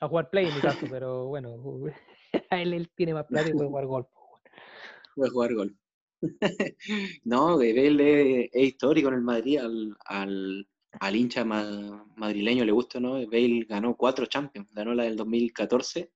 A 0.00 0.08
jugar 0.08 0.28
play 0.28 0.46
en 0.46 0.54
mi 0.54 0.60
caso, 0.60 0.86
pero 0.90 1.26
bueno, 1.26 1.56
a 2.50 2.60
él, 2.60 2.74
él 2.74 2.90
tiene 2.94 3.14
más 3.14 3.24
plata 3.26 3.48
y 3.48 3.52
puede 3.52 3.68
jugar 3.68 3.86
golf. 3.86 4.08
Puede 5.14 5.30
jugar 5.30 5.54
gol. 5.54 5.76
no, 7.24 7.56
Bale 7.56 8.42
es, 8.44 8.50
es 8.52 8.62
histórico 8.62 9.08
en 9.08 9.14
el 9.14 9.22
Madrid, 9.22 9.58
al, 9.58 9.96
al, 10.04 10.68
al 11.00 11.16
hincha 11.16 11.44
ma- 11.44 12.04
madrileño 12.16 12.64
le 12.64 12.72
gusta, 12.72 13.00
¿no? 13.00 13.12
Bale 13.26 13.64
ganó 13.68 13.96
cuatro 13.96 14.26
Champions, 14.26 14.72
ganó 14.72 14.94
la 14.94 15.04
del 15.04 15.16
2014 15.16 16.12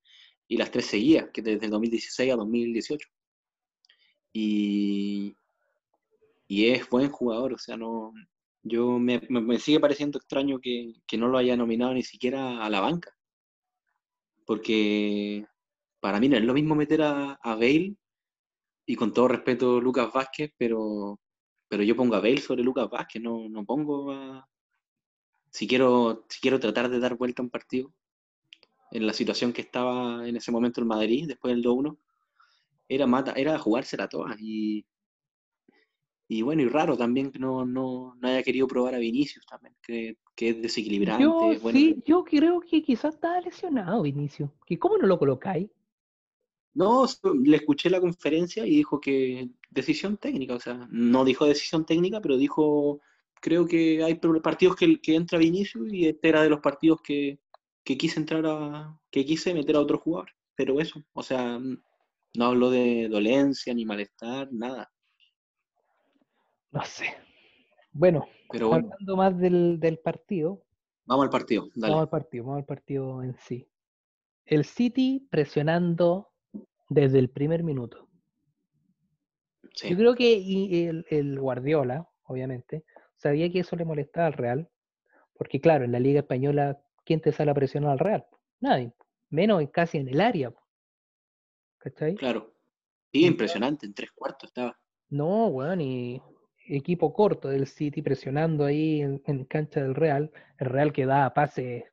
y 0.48 0.56
las 0.56 0.70
tres 0.70 0.86
seguidas, 0.86 1.30
que 1.32 1.42
desde 1.42 1.66
el 1.66 1.70
2016 1.72 2.32
a 2.32 2.36
2018. 2.36 3.08
Y, 4.32 5.34
y 6.48 6.68
es 6.68 6.88
buen 6.90 7.10
jugador, 7.10 7.54
o 7.54 7.58
sea, 7.58 7.76
no, 7.78 8.12
yo 8.62 8.98
me, 8.98 9.20
me- 9.30 9.40
me 9.40 9.58
sigue 9.58 9.80
pareciendo 9.80 10.18
extraño 10.18 10.60
que, 10.60 10.92
que 11.06 11.16
no 11.18 11.28
lo 11.28 11.38
haya 11.38 11.56
nominado 11.56 11.94
ni 11.94 12.02
siquiera 12.02 12.62
a 12.64 12.70
la 12.70 12.80
banca, 12.80 13.16
porque 14.46 15.44
para 16.00 16.20
mí 16.20 16.28
no 16.30 16.38
es 16.38 16.44
lo 16.44 16.54
mismo 16.54 16.76
meter 16.76 17.02
a, 17.02 17.34
a 17.34 17.56
Bale 17.56 17.96
y 18.86 18.96
con 18.96 19.14
todo 19.14 19.28
respeto 19.28 19.80
Lucas 19.82 20.12
Vázquez, 20.14 20.52
pero, 20.58 21.20
pero 21.68 21.84
yo 21.84 21.96
pongo 21.96 22.16
a 22.16 22.20
Bale 22.20 22.38
sobre 22.40 22.64
Lucas 22.64 22.90
Vázquez, 22.90 23.22
no, 23.22 23.48
no 23.50 23.66
pongo 23.66 24.12
a... 24.12 24.48
Si 25.50 25.66
quiero, 25.66 26.24
si 26.28 26.40
quiero 26.40 26.60
tratar 26.60 26.88
de 26.88 27.00
dar 27.00 27.16
vuelta 27.16 27.42
a 27.42 27.44
un 27.44 27.50
partido, 27.50 27.92
en 28.90 29.06
la 29.06 29.12
situación 29.12 29.52
que 29.52 29.62
estaba 29.62 30.26
en 30.28 30.36
ese 30.36 30.50
momento 30.50 30.80
el 30.80 30.86
Madrid, 30.86 31.26
después 31.28 31.54
del 31.54 31.64
2-1, 31.64 31.96
era, 32.88 33.06
mata, 33.06 33.32
era 33.32 33.58
jugársela 33.58 34.08
todas. 34.08 34.36
Y, 34.40 34.84
y 36.28 36.42
bueno, 36.42 36.62
y 36.62 36.68
raro 36.68 36.96
también 36.96 37.30
que 37.30 37.38
no, 37.38 37.64
no, 37.64 38.16
no 38.16 38.28
haya 38.28 38.42
querido 38.42 38.66
probar 38.66 38.94
a 38.94 38.98
Vinicius 38.98 39.46
también, 39.46 39.74
que, 39.82 40.16
que 40.34 40.50
es 40.50 40.62
desequilibrante. 40.62 41.22
Yo 41.22 41.60
bueno. 41.60 41.78
sí, 41.78 42.02
yo 42.04 42.24
creo 42.24 42.60
que 42.60 42.82
quizás 42.82 43.14
estaba 43.14 43.40
lesionado, 43.40 44.02
Vinicio. 44.02 44.52
¿Que 44.66 44.78
¿Cómo 44.78 44.98
no 44.98 45.06
lo 45.06 45.18
colocáis? 45.18 45.68
No, 46.74 47.06
le 47.42 47.56
escuché 47.56 47.90
la 47.90 48.00
conferencia 48.00 48.64
y 48.64 48.70
dijo 48.70 49.00
que 49.00 49.50
decisión 49.70 50.16
técnica, 50.16 50.54
o 50.54 50.60
sea, 50.60 50.88
no 50.90 51.24
dijo 51.24 51.44
decisión 51.44 51.84
técnica, 51.84 52.20
pero 52.20 52.36
dijo, 52.36 53.00
creo 53.40 53.66
que 53.66 54.04
hay 54.04 54.14
partidos 54.42 54.76
que, 54.76 55.00
que 55.00 55.16
entra 55.16 55.38
Vinicius 55.38 55.92
y 55.92 56.06
este 56.06 56.28
era 56.28 56.42
de 56.42 56.50
los 56.50 56.60
partidos 56.60 57.00
que, 57.02 57.40
que 57.82 57.96
quise 57.96 58.20
entrar 58.20 58.44
a, 58.46 58.98
que 59.10 59.24
quise 59.24 59.54
meter 59.54 59.76
a 59.76 59.80
otro 59.80 59.98
jugador, 59.98 60.30
pero 60.54 60.80
eso, 60.80 61.02
o 61.12 61.22
sea, 61.22 61.58
no 61.58 62.44
habló 62.44 62.70
de 62.70 63.08
dolencia 63.08 63.74
ni 63.74 63.84
malestar, 63.84 64.48
nada, 64.52 64.92
No 66.70 66.84
sé. 66.84 67.06
Bueno, 67.92 68.28
pero 68.50 68.68
bueno, 68.68 68.88
hablando 68.92 69.16
más 69.16 69.38
del, 69.38 69.80
del 69.80 69.98
partido, 69.98 70.62
vamos 71.04 71.24
al 71.24 71.30
partido, 71.30 71.68
dale. 71.74 71.92
vamos 71.92 72.06
al 72.06 72.10
partido, 72.10 72.44
vamos 72.44 72.58
al 72.58 72.66
partido 72.66 73.22
en 73.22 73.34
sí. 73.38 73.66
El 74.44 74.64
City 74.64 75.26
presionando 75.30 76.30
desde 76.88 77.18
el 77.18 77.30
primer 77.30 77.64
minuto. 77.64 78.08
Sí, 79.74 79.90
Yo 79.90 79.96
creo 79.96 80.14
que 80.14 80.32
y 80.32 80.84
el, 80.86 81.06
el 81.10 81.38
Guardiola, 81.38 82.08
obviamente, 82.24 82.84
sabía 83.20 83.50
que 83.50 83.60
eso 83.60 83.76
le 83.76 83.84
molestaba 83.84 84.26
al 84.26 84.32
Real, 84.32 84.68
porque 85.34 85.60
claro, 85.60 85.84
en 85.84 85.92
la 85.92 86.00
Liga 86.00 86.20
Española, 86.20 86.80
¿quién 87.04 87.20
te 87.20 87.32
sale 87.32 87.50
a 87.50 87.54
presionar 87.54 87.92
al 87.92 87.98
Real? 87.98 88.26
Nadie, 88.60 88.92
menos 89.28 89.60
en- 89.60 89.68
casi 89.68 89.98
en 89.98 90.08
el 90.08 90.20
área. 90.20 90.52
¿Cachai? 91.78 92.14
claro. 92.14 92.54
Sí, 93.12 93.26
impresionante, 93.26 93.86
en 93.86 93.94
tres 93.94 94.10
cuartos 94.12 94.50
estaba. 94.50 94.78
No, 95.08 95.48
weón, 95.48 95.80
y 95.80 96.22
equipo 96.68 97.12
corto 97.12 97.48
del 97.48 97.66
City 97.66 98.02
presionando 98.02 98.64
ahí 98.64 99.00
en, 99.00 99.20
en 99.26 99.44
cancha 99.46 99.82
del 99.82 99.96
Real, 99.96 100.30
el 100.58 100.66
Real 100.68 100.92
que 100.92 101.06
daba 101.06 101.34
pases 101.34 101.84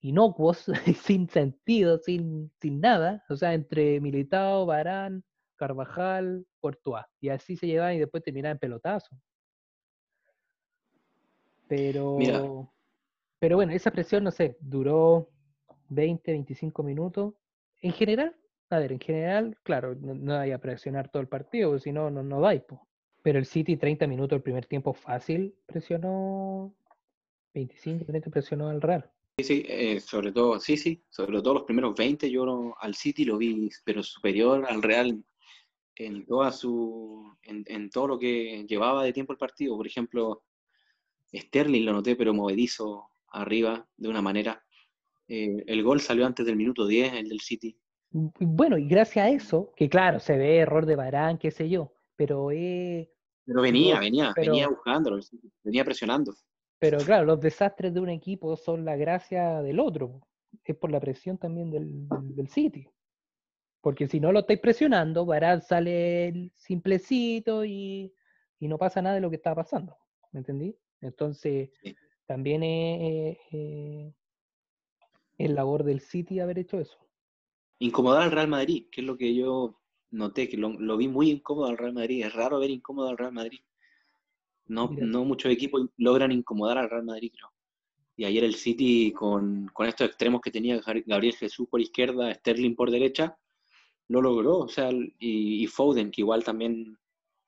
inocuos, 0.00 0.66
sin 1.02 1.28
sentido, 1.28 1.98
sin, 1.98 2.52
sin 2.60 2.80
nada, 2.80 3.24
o 3.28 3.36
sea, 3.36 3.54
entre 3.54 4.00
Militao, 4.00 4.66
Barán, 4.66 5.24
Carvajal, 5.56 6.46
Courtois, 6.60 7.04
y 7.20 7.30
así 7.30 7.56
se 7.56 7.66
llevaban 7.66 7.94
y 7.94 7.98
después 8.00 8.22
terminaban 8.22 8.56
en 8.56 8.60
pelotazo. 8.60 9.16
Pero, 11.68 12.72
pero 13.38 13.56
bueno, 13.56 13.72
esa 13.72 13.90
presión, 13.90 14.24
no 14.24 14.30
sé, 14.30 14.56
duró 14.60 15.30
20, 15.88 16.32
25 16.32 16.82
minutos. 16.82 17.34
En 17.80 17.92
general, 17.92 18.36
a 18.70 18.78
ver, 18.78 18.92
en 18.92 19.00
general, 19.00 19.56
claro, 19.62 19.94
no, 19.94 20.14
no 20.14 20.34
hay 20.38 20.52
a 20.52 20.58
presionar 20.58 21.10
todo 21.10 21.20
el 21.22 21.28
partido, 21.28 21.78
si 21.78 21.92
no, 21.92 22.10
no, 22.10 22.22
no 22.22 22.40
dais. 22.40 22.62
Pero 23.22 23.38
el 23.38 23.46
City 23.46 23.76
30 23.76 24.06
minutos 24.06 24.36
el 24.36 24.42
primer 24.42 24.66
tiempo 24.66 24.92
fácil 24.92 25.54
presionó 25.66 26.74
25, 27.54 28.04
30 28.04 28.30
presionó 28.30 28.68
al 28.68 28.82
Real. 28.82 29.10
Sí, 29.38 29.44
sí, 29.44 29.66
eh, 29.68 30.00
sobre 30.00 30.30
todo, 30.30 30.60
sí, 30.60 30.76
sí, 30.76 31.02
sobre 31.10 31.40
todo 31.42 31.54
los 31.54 31.62
primeros 31.64 31.94
20, 31.96 32.30
yo 32.30 32.44
no- 32.44 32.74
al 32.78 32.94
City 32.94 33.24
lo 33.24 33.38
vi, 33.38 33.68
pero 33.84 34.02
superior 34.02 34.64
al 34.68 34.82
Real 34.82 35.24
en 35.96 36.26
toda 36.26 36.52
su, 36.52 37.36
en, 37.42 37.64
en 37.66 37.90
todo 37.90 38.08
lo 38.08 38.18
que 38.18 38.64
llevaba 38.68 39.02
de 39.04 39.12
tiempo 39.12 39.32
el 39.32 39.38
partido. 39.38 39.76
Por 39.76 39.86
ejemplo, 39.86 40.42
Sterling 41.34 41.84
lo 41.84 41.92
noté, 41.92 42.16
pero 42.16 42.32
movedizo 42.34 43.10
arriba 43.28 43.86
de 43.96 44.08
una 44.08 44.22
manera. 44.22 44.62
Eh, 45.28 45.64
el 45.66 45.82
gol 45.82 46.00
salió 46.00 46.26
antes 46.26 46.46
del 46.46 46.56
minuto 46.56 46.86
10, 46.86 47.14
el 47.14 47.28
del 47.28 47.40
City. 47.40 47.76
Bueno, 48.10 48.78
y 48.78 48.86
gracias 48.86 49.26
a 49.26 49.30
eso, 49.30 49.72
que 49.76 49.88
claro, 49.88 50.20
se 50.20 50.36
ve 50.38 50.58
error 50.58 50.86
de 50.86 50.94
Barán, 50.96 51.38
qué 51.38 51.50
sé 51.50 51.68
yo, 51.68 51.92
pero 52.14 52.52
eh, 52.52 53.10
Pero 53.44 53.60
venía, 53.62 53.98
venía, 53.98 54.32
pero- 54.34 54.52
venía 54.52 54.68
buscándolo, 54.68 55.18
venía 55.64 55.84
presionando. 55.84 56.32
Pero 56.78 56.98
claro, 56.98 57.24
los 57.24 57.40
desastres 57.40 57.92
de 57.94 58.00
un 58.00 58.10
equipo 58.10 58.56
son 58.56 58.84
la 58.84 58.94
gracia 58.96 59.62
del 59.62 59.80
otro. 59.80 60.20
Es 60.64 60.76
por 60.76 60.92
la 60.92 61.00
presión 61.00 61.38
también 61.38 61.70
del, 61.70 62.08
del, 62.08 62.36
del 62.36 62.48
City. 62.48 62.86
Porque 63.80 64.06
si 64.06 64.20
no 64.20 64.32
lo 64.32 64.40
estáis 64.40 64.60
presionando, 64.60 65.24
Varane 65.26 65.62
sale 65.62 66.28
el 66.28 66.52
simplecito 66.56 67.64
y, 67.64 68.14
y 68.60 68.68
no 68.68 68.76
pasa 68.78 69.02
nada 69.02 69.14
de 69.16 69.20
lo 69.22 69.30
que 69.30 69.36
está 69.36 69.54
pasando. 69.54 69.96
¿Me 70.32 70.40
entendí? 70.40 70.76
Entonces, 71.04 71.70
Sí. 71.82 71.94
también 72.26 72.62
es, 72.62 73.38
es- 73.50 74.14
es 75.36 75.50
labor 75.50 75.82
del 75.84 76.00
City 76.00 76.40
haber 76.40 76.58
hecho 76.58 76.78
eso. 76.78 76.96
Incomodar 77.80 78.22
al 78.22 78.30
Real 78.32 78.48
Madrid, 78.48 78.86
que 78.90 79.00
es 79.00 79.06
lo 79.06 79.16
que 79.16 79.34
yo 79.34 79.80
noté, 80.10 80.48
que 80.48 80.56
lo, 80.56 80.70
lo 80.78 80.96
vi 80.96 81.08
muy 81.08 81.30
incómodo 81.30 81.66
al 81.66 81.76
Real 81.76 81.92
Madrid. 81.92 82.24
Es 82.24 82.32
raro 82.32 82.60
ver 82.60 82.70
incómodo 82.70 83.08
al 83.08 83.18
Real 83.18 83.32
Madrid. 83.32 83.60
No, 84.66 84.88
Mira. 84.88 85.06
no 85.06 85.24
muchos 85.24 85.50
equipos 85.52 85.88
logran 85.96 86.32
incomodar 86.32 86.78
al 86.78 86.88
Real 86.88 87.04
Madrid, 87.04 87.32
creo. 87.34 87.52
Y 88.16 88.24
ayer 88.24 88.44
el 88.44 88.54
City, 88.54 89.12
con, 89.12 89.66
con 89.74 89.88
estos 89.88 90.06
extremos 90.06 90.40
que 90.40 90.52
tenía 90.52 90.80
Gabriel 91.04 91.34
Jesús 91.34 91.68
por 91.68 91.80
izquierda, 91.80 92.32
Sterling 92.32 92.76
por 92.76 92.90
derecha, 92.92 93.36
lo 94.08 94.22
logró. 94.22 94.58
O 94.60 94.68
sea, 94.68 94.90
y, 94.92 95.64
y 95.64 95.66
Foden, 95.66 96.12
que 96.12 96.20
igual 96.20 96.44
también 96.44 96.96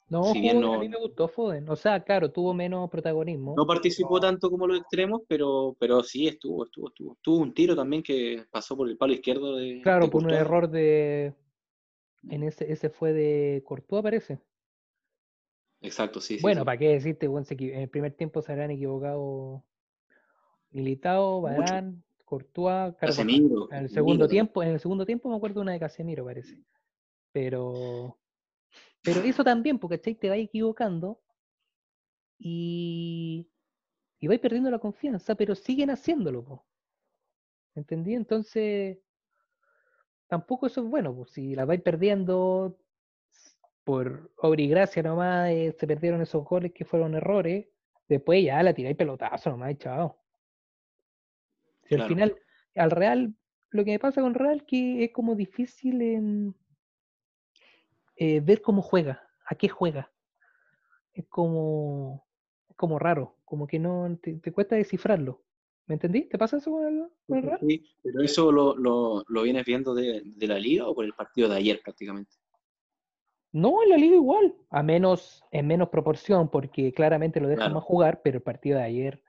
No, 0.08 0.24
Si 0.32 0.40
bien 0.40 0.60
Foden, 0.62 0.74
a 0.74 0.78
mí 0.78 0.88
me 0.88 0.98
gustó 0.98 1.26
Foden. 1.26 1.68
O 1.68 1.74
sea, 1.74 2.00
claro, 2.04 2.30
tuvo 2.30 2.54
menos 2.54 2.88
protagonismo. 2.88 3.54
no 3.56 3.66
participó 3.66 4.20
tanto 4.20 4.50
como 4.50 4.66
los 4.66 4.78
extremos, 4.78 5.22
pero, 5.26 5.76
pero 5.80 6.02
sí 6.02 6.28
estuvo, 6.28 6.64
estuvo, 6.64 6.88
estuvo. 6.88 7.16
Tuvo 7.20 7.38
un 7.38 7.52
tiro 7.52 7.74
también 7.74 8.02
que 8.02 8.44
pasó 8.50 8.76
por 8.76 8.88
el 8.88 8.96
palo 8.96 9.12
izquierdo 9.14 9.56
de. 9.56 9.80
Claro, 9.82 10.04
de 10.04 10.10
por 10.10 10.22
un 10.22 10.30
error 10.30 10.68
de. 10.70 11.34
En 12.28 12.42
ese, 12.42 12.70
ese 12.72 12.88
fue 12.90 13.12
de 13.12 13.62
Courtois, 13.64 14.02
parece. 14.02 14.38
Exacto, 15.80 16.20
sí, 16.20 16.36
sí. 16.36 16.42
bueno, 16.42 16.62
sí. 16.62 16.64
¿para 16.64 16.78
qué 16.78 16.88
decirte? 16.88 17.28
Bueno, 17.28 17.46
en 17.50 17.80
el 17.80 17.88
primer 17.88 18.12
tiempo 18.12 18.42
se 18.42 18.52
habrán 18.52 18.70
equivocado 18.70 19.64
Militao. 20.70 21.42
Barán, 21.42 22.02
Courtois. 22.24 22.94
Casemiro, 22.96 23.68
En 23.70 23.84
el 23.84 23.88
segundo 23.88 24.24
Casemiro. 24.24 24.28
tiempo, 24.28 24.62
en 24.62 24.68
el 24.70 24.80
segundo 24.80 25.04
tiempo 25.06 25.28
me 25.28 25.36
acuerdo 25.36 25.60
una 25.60 25.72
de 25.72 25.80
Casemiro, 25.80 26.24
parece. 26.24 26.58
Pero. 27.32 28.16
Pero 29.02 29.20
eso 29.20 29.44
también, 29.44 29.78
porque 29.78 29.98
¿cachai? 29.98 30.14
te 30.14 30.28
vas 30.28 30.38
equivocando 30.38 31.20
y. 32.38 33.48
Y 34.18 34.28
vais 34.28 34.40
perdiendo 34.40 34.70
la 34.70 34.78
confianza, 34.78 35.34
pero 35.34 35.54
siguen 35.54 35.90
haciéndolo, 35.90 36.42
po. 36.44 36.66
¿Entendí? 37.74 38.14
Entonces. 38.14 38.98
tampoco 40.26 40.66
eso 40.66 40.82
es 40.82 40.88
bueno, 40.88 41.14
pues 41.14 41.30
si 41.30 41.54
la 41.54 41.64
vais 41.64 41.82
perdiendo 41.82 42.78
por 43.86 44.32
obra 44.38 44.60
y 44.60 44.68
gracia 44.68 45.00
nomás, 45.00 45.48
eh, 45.50 45.72
se 45.78 45.86
perdieron 45.86 46.20
esos 46.20 46.44
goles 46.44 46.72
que 46.72 46.84
fueron 46.84 47.14
errores, 47.14 47.68
después 48.08 48.44
ya 48.44 48.60
la 48.60 48.74
tiráis 48.74 48.96
pelotazo 48.96 49.50
nomás 49.50 49.70
y 49.70 49.76
chao. 49.76 50.18
Si 51.84 51.94
al 51.94 52.08
final, 52.08 52.36
al 52.74 52.90
Real, 52.90 53.34
lo 53.70 53.84
que 53.84 53.92
me 53.92 53.98
pasa 54.00 54.22
con 54.22 54.34
Real 54.34 54.66
que 54.66 55.04
es 55.04 55.12
como 55.12 55.36
difícil 55.36 56.02
en, 56.02 56.56
eh, 58.16 58.40
ver 58.40 58.62
cómo 58.62 58.82
juega, 58.82 59.22
a 59.46 59.54
qué 59.54 59.68
juega. 59.68 60.12
Es 61.12 61.26
como, 61.28 62.26
es 62.68 62.76
como 62.76 62.98
raro, 62.98 63.36
como 63.44 63.66
que 63.66 63.78
no 63.78 64.18
te, 64.20 64.34
te 64.34 64.52
cuesta 64.52 64.76
descifrarlo. 64.76 65.42
¿Me 65.86 65.94
entendí? 65.94 66.22
¿Te 66.22 66.36
pasa 66.36 66.56
eso 66.56 66.72
con 66.72 66.86
el, 66.86 67.08
con 67.26 67.38
el 67.38 67.44
Real? 67.44 67.60
Sí, 67.60 67.84
pero 68.02 68.22
eso 68.22 68.50
lo, 68.50 68.76
lo, 68.76 69.22
lo 69.28 69.42
vienes 69.42 69.64
viendo 69.64 69.94
de, 69.94 70.20
de 70.24 70.46
la 70.48 70.58
liga 70.58 70.88
o 70.88 70.94
por 70.94 71.04
el 71.04 71.12
partido 71.12 71.48
de 71.48 71.56
ayer 71.56 71.80
prácticamente. 71.82 72.32
No, 73.52 73.82
en 73.82 73.90
la 73.90 73.96
liga 73.96 74.16
igual, 74.16 74.54
a 74.68 74.82
menos, 74.82 75.44
en 75.52 75.66
menos 75.66 75.88
proporción, 75.88 76.50
porque 76.50 76.92
claramente 76.92 77.40
lo 77.40 77.48
dejan 77.48 77.66
Claro. 77.66 77.74
más 77.76 77.84
jugar, 77.84 78.20
pero 78.22 78.38
el 78.38 78.42
partido 78.42 78.78
de 78.78 78.84
ayer, 78.84 79.22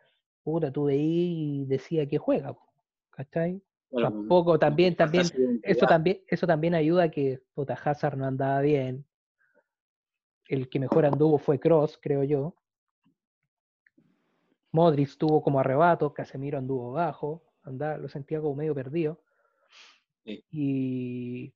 puta, 0.43 0.71
tú 0.71 0.85
veí 0.85 1.61
y 1.61 1.65
decía 1.65 2.07
que 2.09 2.17
juega, 2.17 2.57
¿cachai? 3.11 3.61
Tampoco, 3.89 4.59
también, 4.59 4.95
también, 4.95 5.25
eso 5.63 5.85
también, 5.85 6.21
eso 6.27 6.45
también 6.45 6.75
ayuda 6.75 7.03
a 7.03 7.09
que 7.09 7.41
puta, 7.53 7.73
Hazard 7.73 8.17
no 8.17 8.25
andaba 8.25 8.61
bien. 8.61 9.05
El 10.47 10.69
que 10.69 10.79
mejor 10.79 11.05
anduvo 11.05 11.37
fue 11.37 11.59
Cross, 11.59 11.97
creo 12.01 12.23
yo. 12.23 12.55
Modric 14.71 15.09
estuvo 15.09 15.41
como 15.41 15.59
arrebato, 15.59 16.13
Casemiro 16.13 16.57
anduvo 16.57 16.91
bajo, 16.91 17.43
andaba, 17.63 17.97
lo 17.97 18.09
sentía 18.09 18.41
como 18.41 18.55
medio 18.55 18.75
perdido. 18.75 19.21
Sí. 20.25 20.43
Y, 20.51 21.53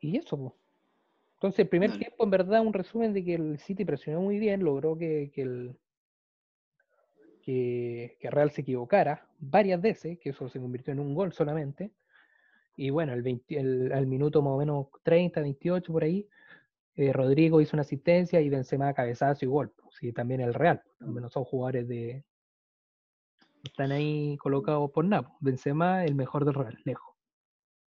y 0.00 0.16
eso, 0.16 0.36
po. 0.36 0.56
Entonces, 1.34 1.60
el 1.60 1.68
primer 1.68 1.96
tiempo, 1.98 2.24
en 2.24 2.30
verdad, 2.30 2.62
un 2.62 2.72
resumen 2.72 3.12
de 3.12 3.24
que 3.24 3.34
el 3.34 3.58
City 3.58 3.84
presionó 3.84 4.20
muy 4.20 4.38
bien, 4.38 4.64
logró 4.64 4.96
que, 4.96 5.30
que 5.32 5.42
el 5.42 5.78
que, 7.52 8.28
Real 8.30 8.50
se 8.50 8.60
equivocara 8.60 9.26
varias 9.38 9.80
veces, 9.80 10.18
que 10.18 10.30
eso 10.30 10.48
se 10.50 10.60
convirtió 10.60 10.92
en 10.92 11.00
un 11.00 11.14
gol 11.14 11.32
solamente. 11.32 11.92
Y 12.76 12.90
bueno, 12.90 13.14
el 13.14 13.22
20 13.22 13.58
el- 13.58 13.92
al 13.92 14.06
minuto 14.06 14.42
más 14.42 14.52
o 14.52 14.58
menos 14.58 14.86
30, 15.02 15.40
28 15.40 15.92
por 15.92 16.04
ahí, 16.04 16.28
eh, 16.96 17.12
Rodrigo 17.12 17.60
hizo 17.60 17.74
una 17.76 17.82
asistencia 17.82 18.40
y 18.40 18.50
Benzema 18.50 18.92
cabezazo 18.92 19.44
y 19.44 19.48
gol. 19.48 19.70
pues, 19.70 19.94
Sí, 19.98 20.12
también 20.12 20.40
el 20.42 20.52
Real, 20.52 20.82
pues, 20.84 20.98
también 20.98 21.22
no 21.22 21.30
son 21.30 21.44
jugadores 21.44 21.88
de 21.88 22.22
están 23.64 23.92
ahí 23.92 24.36
colocados 24.36 24.90
por 24.90 25.04
nada. 25.04 25.22
pues, 25.28 25.36
Benzema 25.40 26.04
el 26.04 26.14
mejor 26.14 26.44
del 26.44 26.54
Real, 26.54 26.78
lejos. 26.84 27.14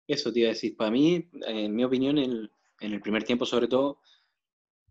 Eso 0.06 0.32
te 0.32 0.40
iba 0.40 0.48
a 0.48 0.52
decir. 0.52 0.76
Para 0.76 0.90
mí, 0.90 1.28
en 1.46 1.74
mi 1.74 1.84
opinión, 1.84 2.18
en 2.18 2.50
el 2.80 3.00
primer 3.00 3.24
tiempo 3.24 3.44
sobre 3.46 3.66
todo, 3.66 4.00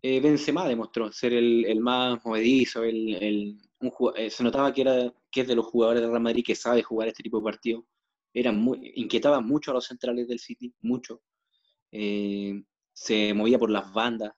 eh, 0.02 0.20
Benzema 0.20 0.68
demostró 0.68 1.10
ser 1.12 1.32
el, 1.32 1.80
más 1.80 2.24
movedizo, 2.24 2.82
el- 2.84 3.58
un 3.80 3.92
eh, 4.16 4.30
se 4.30 4.42
notaba 4.42 4.72
que, 4.72 4.80
era, 4.82 5.12
que 5.30 5.42
es 5.42 5.48
de 5.48 5.54
los 5.54 5.66
jugadores 5.66 6.02
de 6.02 6.08
Real 6.08 6.20
Madrid 6.22 6.44
que 6.44 6.54
sabe 6.54 6.82
jugar 6.82 7.08
este 7.08 7.22
tipo 7.22 7.38
de 7.38 7.44
partidos. 7.44 7.84
Era 8.34 8.52
muy, 8.52 8.92
inquietaba 8.96 9.40
mucho 9.40 9.70
a 9.70 9.74
los 9.74 9.86
centrales 9.86 10.26
del 10.28 10.38
City, 10.38 10.72
mucho. 10.82 11.22
Eh, 11.92 12.62
se 12.92 13.32
movía 13.34 13.58
por 13.58 13.70
las 13.70 13.92
bandas, 13.92 14.32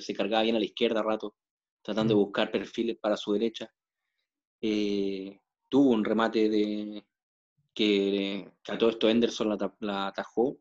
se 0.00 0.14
cargaba 0.14 0.42
bien 0.42 0.56
a 0.56 0.58
la 0.58 0.64
izquierda 0.64 1.00
a 1.00 1.02
rato, 1.04 1.36
tratando 1.82 2.14
de 2.14 2.20
Mm. 2.20 2.24
buscar 2.24 2.50
perfiles 2.50 2.96
para 2.98 3.16
su 3.16 3.32
derecha. 3.32 3.70
Eh, 4.60 5.38
tuvo 5.68 5.90
un 5.90 6.04
remate 6.04 6.48
de 6.48 7.04
que, 7.74 8.50
que 8.62 8.72
a 8.72 8.78
todo 8.78 8.90
esto 8.90 9.08
Henderson 9.08 9.48
la, 9.48 9.54
ata- 9.54 9.76
la 9.80 10.06
atajó 10.08 10.58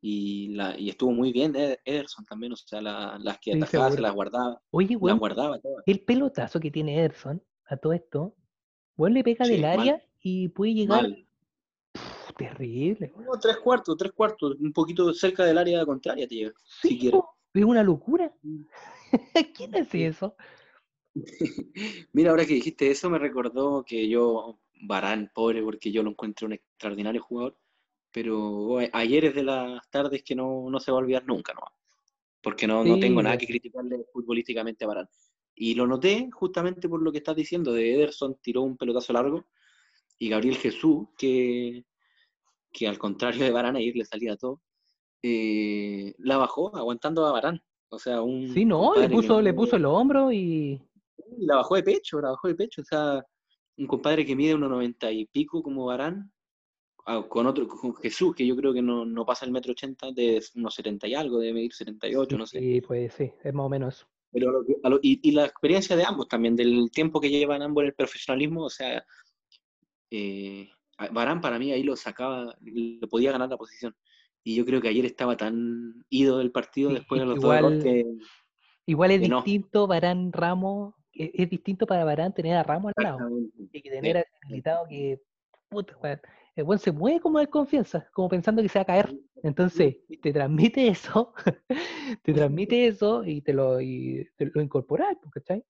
y, 0.00 0.48
la, 0.54 0.78
y 0.78 0.90
estuvo 0.90 1.12
muy 1.12 1.32
bien 1.32 1.54
Ed- 1.56 1.78
Ederson 1.84 2.24
también, 2.24 2.52
o 2.52 2.56
sea, 2.56 2.80
la- 2.80 3.18
las 3.20 3.38
que 3.38 3.54
atajaba 3.54 3.90
se 3.90 4.00
las 4.00 4.14
guardaba, 4.14 4.60
Oye, 4.70 4.94
las 4.94 5.02
weón, 5.02 5.18
guardaba 5.18 5.58
todas. 5.60 5.82
el 5.86 6.00
pelotazo 6.04 6.60
que 6.60 6.70
tiene 6.70 6.98
Ederson 6.98 7.42
a 7.68 7.76
todo 7.76 7.92
esto, 7.92 8.34
weón 8.96 9.14
le 9.14 9.22
pega 9.24 9.44
Sí, 9.44 9.52
del 9.52 9.62
mal. 9.62 9.80
área 9.80 10.02
y 10.20 10.48
puede 10.48 10.74
llegar. 10.74 11.06
Pff, 11.92 12.32
terrible. 12.36 13.12
weón. 13.14 13.26
No, 13.26 13.38
tres 13.38 13.56
cuartos, 13.58 13.96
tres 13.96 14.12
cuartos, 14.12 14.56
un 14.60 14.72
poquito 14.72 15.12
cerca 15.14 15.44
del 15.44 15.58
área 15.58 15.84
contraria 15.86 16.26
te 16.26 16.34
llega, 16.34 16.52
Sí, 16.82 16.88
si 16.88 16.98
quieres. 16.98 17.20
es 17.54 17.64
una 17.64 17.82
locura. 17.82 18.32
Mm. 18.42 18.62
¿Quién 19.56 19.74
hace 19.76 20.06
eso? 20.06 20.34
Mira, 22.12 22.30
ahora 22.30 22.44
que 22.46 22.54
dijiste 22.54 22.90
eso, 22.90 23.10
me 23.10 23.18
recordó 23.18 23.84
que 23.84 24.08
yo, 24.08 24.58
Barán, 24.82 25.30
pobre, 25.34 25.62
porque 25.62 25.90
yo 25.90 26.02
lo 26.02 26.10
encuentro 26.10 26.46
un 26.46 26.52
extraordinario 26.54 27.22
jugador, 27.22 27.56
pero 28.12 28.78
ayer 28.92 29.24
es 29.26 29.34
de 29.34 29.42
las 29.42 29.88
tardes 29.90 30.22
que 30.22 30.34
no, 30.34 30.68
no 30.70 30.80
se 30.80 30.90
va 30.90 30.98
a 30.98 31.00
olvidar 31.00 31.24
nunca, 31.26 31.52
¿no? 31.54 31.62
Porque 32.40 32.66
no, 32.66 32.84
no 32.84 32.98
tengo 33.00 33.22
nada 33.22 33.36
que 33.36 33.46
criticarle 33.46 34.04
futbolísticamente 34.12 34.84
a 34.84 34.88
Barán. 34.88 35.08
Y 35.58 35.74
lo 35.74 35.86
noté 35.86 36.30
justamente 36.32 36.88
por 36.88 37.02
lo 37.02 37.10
que 37.12 37.18
estás 37.18 37.36
diciendo, 37.36 37.72
de 37.72 37.94
Ederson 37.94 38.36
tiró 38.40 38.62
un 38.62 38.76
pelotazo 38.76 39.12
largo 39.12 39.44
y 40.18 40.28
Gabriel 40.28 40.56
Jesús, 40.56 41.08
que, 41.16 41.84
que 42.72 42.88
al 42.88 42.98
contrario 42.98 43.44
de 43.44 43.50
Barán 43.50 43.76
ayer 43.76 43.94
le 43.96 44.04
salía 44.04 44.36
todo, 44.36 44.60
eh, 45.22 46.14
la 46.18 46.36
bajó 46.36 46.74
aguantando 46.76 47.26
a 47.26 47.32
Barán. 47.32 47.62
O 47.90 47.98
sea, 47.98 48.20
un 48.22 48.52
Sí, 48.52 48.64
no, 48.64 48.94
le 48.94 49.08
que 49.08 49.14
puso, 49.14 49.40
le 49.40 49.54
puso 49.54 49.76
el 49.76 49.86
hombro 49.86 50.30
y 50.30 50.80
y 51.36 51.46
la 51.46 51.56
bajó 51.56 51.76
de 51.76 51.82
pecho, 51.82 52.20
la 52.20 52.30
bajó 52.30 52.48
de 52.48 52.54
pecho. 52.54 52.82
O 52.82 52.84
sea, 52.84 53.24
un 53.76 53.86
compadre 53.86 54.24
que 54.24 54.36
mide 54.36 54.54
1,90 54.54 55.12
y 55.12 55.26
pico 55.26 55.62
como 55.62 55.86
Barán, 55.86 56.32
ah, 57.06 57.24
con 57.28 57.46
otro, 57.46 57.66
con 57.68 57.94
Jesús, 57.96 58.34
que 58.34 58.46
yo 58.46 58.56
creo 58.56 58.72
que 58.72 58.82
no, 58.82 59.04
no 59.04 59.24
pasa 59.24 59.44
el 59.44 59.52
metro 59.52 59.72
ochenta, 59.72 60.10
de 60.12 60.42
unos 60.54 60.74
70 60.74 61.08
y 61.08 61.14
algo, 61.14 61.38
de 61.38 61.52
medir 61.52 61.72
78, 61.72 62.38
no 62.38 62.46
sé. 62.46 62.60
Sí, 62.60 62.80
pues 62.80 63.14
sí, 63.14 63.32
es 63.42 63.54
más 63.54 63.66
o 63.66 63.68
menos 63.68 63.96
eso. 63.96 64.06
Pero 64.30 64.50
lo 64.52 64.64
que- 64.64 64.76
a 64.82 64.88
lo- 64.90 65.00
y, 65.02 65.20
y 65.26 65.32
la 65.32 65.44
experiencia 65.46 65.96
de 65.96 66.04
ambos 66.04 66.28
también, 66.28 66.54
del 66.56 66.90
tiempo 66.92 67.20
que 67.20 67.30
llevan 67.30 67.62
ambos 67.62 67.82
en 67.82 67.88
el 67.88 67.94
profesionalismo, 67.94 68.64
o 68.64 68.70
sea, 68.70 69.04
eh, 70.10 70.68
a- 70.98 71.08
Varane 71.08 71.40
para 71.40 71.58
mí 71.58 71.72
ahí 71.72 71.82
lo 71.82 71.96
sacaba, 71.96 72.54
le 72.60 73.06
podía 73.08 73.32
ganar 73.32 73.48
la 73.48 73.56
posición. 73.56 73.94
Y 74.44 74.54
yo 74.54 74.64
creo 74.64 74.80
que 74.80 74.88
ayer 74.88 75.04
estaba 75.04 75.36
tan 75.36 76.04
ido 76.08 76.38
del 76.38 76.50
partido 76.52 76.90
Sí, 76.90 76.96
después 76.96 77.20
de 77.20 77.26
los 77.26 77.34
que 77.36 77.40
dos 77.40 77.56
igual- 77.56 77.82
que 77.82 78.04
Igual 78.86 79.10
es 79.10 79.20
que 79.20 79.28
no. 79.28 79.36
distinto 79.42 79.86
Barán 79.86 80.32
Ramos, 80.32 80.94
es, 81.12 81.30
es 81.34 81.50
distinto 81.50 81.86
para 81.86 82.04
Barán 82.04 82.32
tener 82.32 82.56
a 82.56 82.62
Ramos 82.62 82.92
al 82.96 83.04
lado. 83.04 83.18
Y 83.72 83.82
que 83.82 83.90
tener 83.90 84.16
a 84.16 84.20
ese 84.20 84.30
militado 84.48 84.86
que, 84.88 85.20
puta, 85.68 85.94
el 86.58 86.64
weón 86.64 86.80
se 86.80 86.90
mueve 86.90 87.20
como 87.20 87.38
de 87.38 87.46
confianza, 87.46 88.08
como 88.12 88.28
pensando 88.28 88.60
que 88.60 88.68
se 88.68 88.80
va 88.80 88.82
a 88.82 88.86
caer. 88.86 89.16
Entonces, 89.44 89.98
te 90.20 90.32
transmite 90.32 90.88
eso, 90.88 91.32
te 92.22 92.34
transmite 92.34 92.88
eso 92.88 93.22
y 93.24 93.42
te 93.42 93.52
lo, 93.52 93.80
y 93.80 94.28
te 94.36 94.46
lo 94.46 94.60
incorporas, 94.60 95.16
pues, 95.22 95.32
¿cachai? 95.34 95.64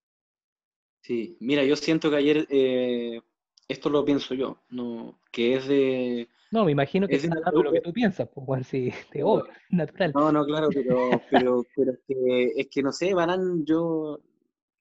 Sí, 1.03 1.36
mira, 1.41 1.62
yo 1.62 1.76
siento 1.76 2.09
que 2.09 2.16
ayer, 2.16 2.47
eh, 2.49 3.20
esto 3.68 3.91
lo 3.91 4.03
pienso 4.03 4.32
yo, 4.32 4.62
no, 4.70 5.20
que 5.30 5.57
es 5.57 5.68
de... 5.68 6.28
No, 6.51 6.64
me 6.64 6.72
imagino 6.72 7.07
que 7.07 7.16
Es 7.16 7.22
de 7.22 7.28
estás 7.28 7.47
hablando 7.47 7.59
de 7.59 7.64
lo 7.64 7.72
que 7.72 7.82
tú 7.82 7.93
piensas, 7.93 8.26
pues, 8.34 8.49
weón, 8.49 8.64
sí, 8.64 8.91
te 9.12 9.22
obvio, 9.22 9.47
natural. 9.70 10.12
No, 10.14 10.32
no, 10.32 10.47
claro, 10.47 10.70
pero, 10.72 11.11
pero, 11.30 11.66
pero 11.76 11.93
es, 11.93 11.99
que, 12.09 12.53
es 12.57 12.68
que 12.70 12.82
no 12.82 12.93
sé, 12.93 13.12
Barán, 13.12 13.62
yo... 13.66 14.20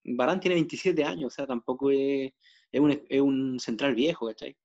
Barán 0.05 0.39
tiene 0.39 0.55
27 0.55 1.03
años, 1.03 1.33
o 1.33 1.35
sea, 1.35 1.45
tampoco 1.45 1.91
es, 1.91 2.31
es, 2.71 2.79
un, 2.79 2.91
es 3.09 3.19
un 3.19 3.59
central 3.59 3.93
viejo, 3.93 4.27
¿cachai? 4.27 4.55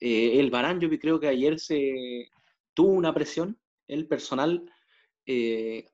Eh, 0.00 0.40
el 0.40 0.50
Barán 0.50 0.80
yo 0.80 0.88
creo 0.98 1.20
que 1.20 1.28
ayer 1.28 1.58
se 1.60 2.28
tuvo 2.74 2.92
una 2.92 3.12
presión, 3.12 3.58
el 3.86 4.06
personal, 4.06 4.64
eh, 5.26 5.84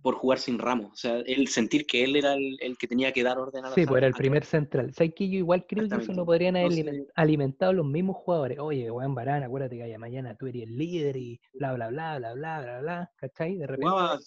por 0.00 0.16
jugar 0.16 0.38
sin 0.38 0.58
Ramos, 0.58 0.92
o 0.92 0.96
sea, 0.96 1.16
el 1.20 1.48
sentir 1.48 1.86
que 1.86 2.04
él 2.04 2.16
era 2.16 2.34
el, 2.34 2.58
el 2.60 2.76
que 2.76 2.86
tenía 2.86 3.10
que 3.12 3.22
dar 3.22 3.38
orden 3.38 3.64
a 3.64 3.70
la 3.70 3.74
Sí, 3.74 3.86
pues 3.86 3.98
era 3.98 4.06
el 4.06 4.12
primer 4.12 4.44
central. 4.44 4.92
¿Sabes 4.92 5.14
que 5.14 5.28
Yo 5.30 5.38
igual 5.38 5.66
creo 5.66 5.88
que 5.88 5.96
eso 5.96 6.12
lo 6.12 6.26
podrían 6.26 6.56
haber 6.56 6.72
Entonces- 6.78 7.06
alimentado 7.14 7.72
los 7.72 7.86
mismos 7.86 8.16
jugadores. 8.16 8.58
Oye, 8.58 8.90
weón, 8.90 9.14
Barán, 9.14 9.42
acuérdate 9.44 9.76
que 9.76 9.82
allá 9.84 9.98
mañana 9.98 10.36
tú 10.36 10.46
eres 10.46 10.64
el 10.64 10.76
líder 10.76 11.16
y 11.16 11.40
bla, 11.54 11.72
bla, 11.72 11.88
bla, 11.88 12.18
bla, 12.18 12.34
bla, 12.34 12.60
bla, 12.60 12.80
bla, 12.80 13.12
¿cachai? 13.16 13.56
De 13.56 13.66
repente. 13.66 13.88
Jugaba- 13.90 14.18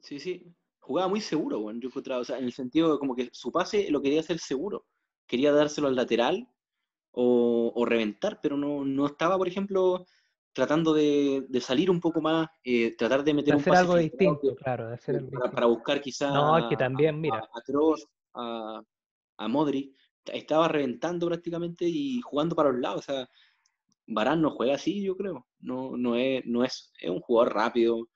Sí, 0.00 0.18
sí. 0.18 0.46
Jugaba 0.80 1.08
muy 1.08 1.20
seguro, 1.20 1.60
bueno, 1.60 1.78
yo 1.80 1.88
encontraba, 1.88 2.20
o 2.22 2.24
sea, 2.24 2.38
en 2.38 2.44
el 2.44 2.52
sentido 2.52 2.92
de 2.92 2.98
como 2.98 3.14
que 3.14 3.28
su 3.32 3.52
pase 3.52 3.90
lo 3.90 4.00
quería 4.02 4.20
hacer 4.20 4.38
seguro. 4.38 4.86
Quería 5.26 5.52
dárselo 5.52 5.88
al 5.88 5.94
lateral 5.96 6.48
o, 7.12 7.72
o 7.74 7.84
reventar, 7.84 8.40
pero 8.42 8.56
no, 8.56 8.84
no 8.84 9.06
estaba, 9.06 9.36
por 9.38 9.48
ejemplo, 9.48 10.06
tratando 10.52 10.94
de, 10.94 11.44
de 11.48 11.60
salir 11.60 11.90
un 11.90 12.00
poco 12.00 12.20
más, 12.20 12.48
eh, 12.64 12.96
tratar 12.96 13.24
de 13.24 13.34
meter 13.34 13.54
un 13.54 13.60
hacer 13.60 13.74
algo 13.74 13.96
distinto, 13.96 14.54
que- 14.54 14.56
claro, 14.56 14.88
de 14.88 14.94
hacer 14.94 15.16
algo 15.16 15.30
para, 15.32 15.42
distinto. 15.42 15.56
para 15.56 15.66
buscar 15.66 16.00
quizá 16.00 16.28
No, 16.32 16.56
que 16.68 16.76
a- 16.76 16.78
también, 16.78 17.20
a, 17.28 17.36
mira. 17.36 17.40
a 17.54 17.62
Kroos, 17.64 18.06
a, 18.34 18.82
a 19.38 19.48
Modric, 19.48 19.96
estaba 20.26 20.68
reventando 20.68 21.26
prácticamente 21.26 21.84
y 21.86 22.20
jugando 22.22 22.54
para 22.56 22.70
los 22.72 22.80
lados, 22.80 23.00
o 23.00 23.12
sea, 23.12 23.28
Varane 24.06 24.42
no 24.42 24.50
juega 24.50 24.74
así, 24.74 25.02
yo 25.02 25.16
creo. 25.16 25.46
No, 25.60 25.96
no 25.96 26.16
es, 26.16 26.44
no 26.46 26.64
es, 26.64 26.92
es 27.00 27.10
un 27.10 27.20
jugador 27.20 27.54
rápido, 27.54 28.08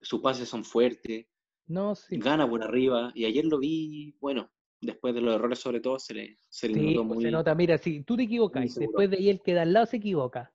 sus 0.00 0.20
pases 0.20 0.48
son 0.48 0.64
fuertes, 0.64 1.26
No, 1.66 1.94
sí. 1.96 2.22
gana 2.26 2.48
por 2.48 2.62
arriba, 2.62 3.12
y 3.14 3.24
ayer 3.26 3.44
lo 3.46 3.58
vi, 3.58 4.14
bueno, 4.20 4.50
después 4.82 5.14
de 5.14 5.20
los 5.20 5.34
errores 5.34 5.58
sobre 5.58 5.80
todo, 5.80 5.98
se 5.98 6.12
le, 6.12 6.38
se 6.48 6.68
le 6.68 6.74
Sí, 6.74 6.86
notó 6.94 7.08
pues 7.08 7.16
muy... 7.16 7.24
se 7.24 7.30
nota, 7.30 7.54
mira, 7.54 7.78
si 7.78 8.02
tú 8.02 8.16
te 8.16 8.24
equivocas 8.24 8.76
y 8.76 8.80
después 8.80 9.08
de 9.08 9.16
ahí 9.16 9.30
el 9.30 9.40
que 9.40 9.54
da 9.54 9.62
al 9.62 9.72
lado 9.72 9.86
se 9.86 9.96
equivoca 9.96 10.52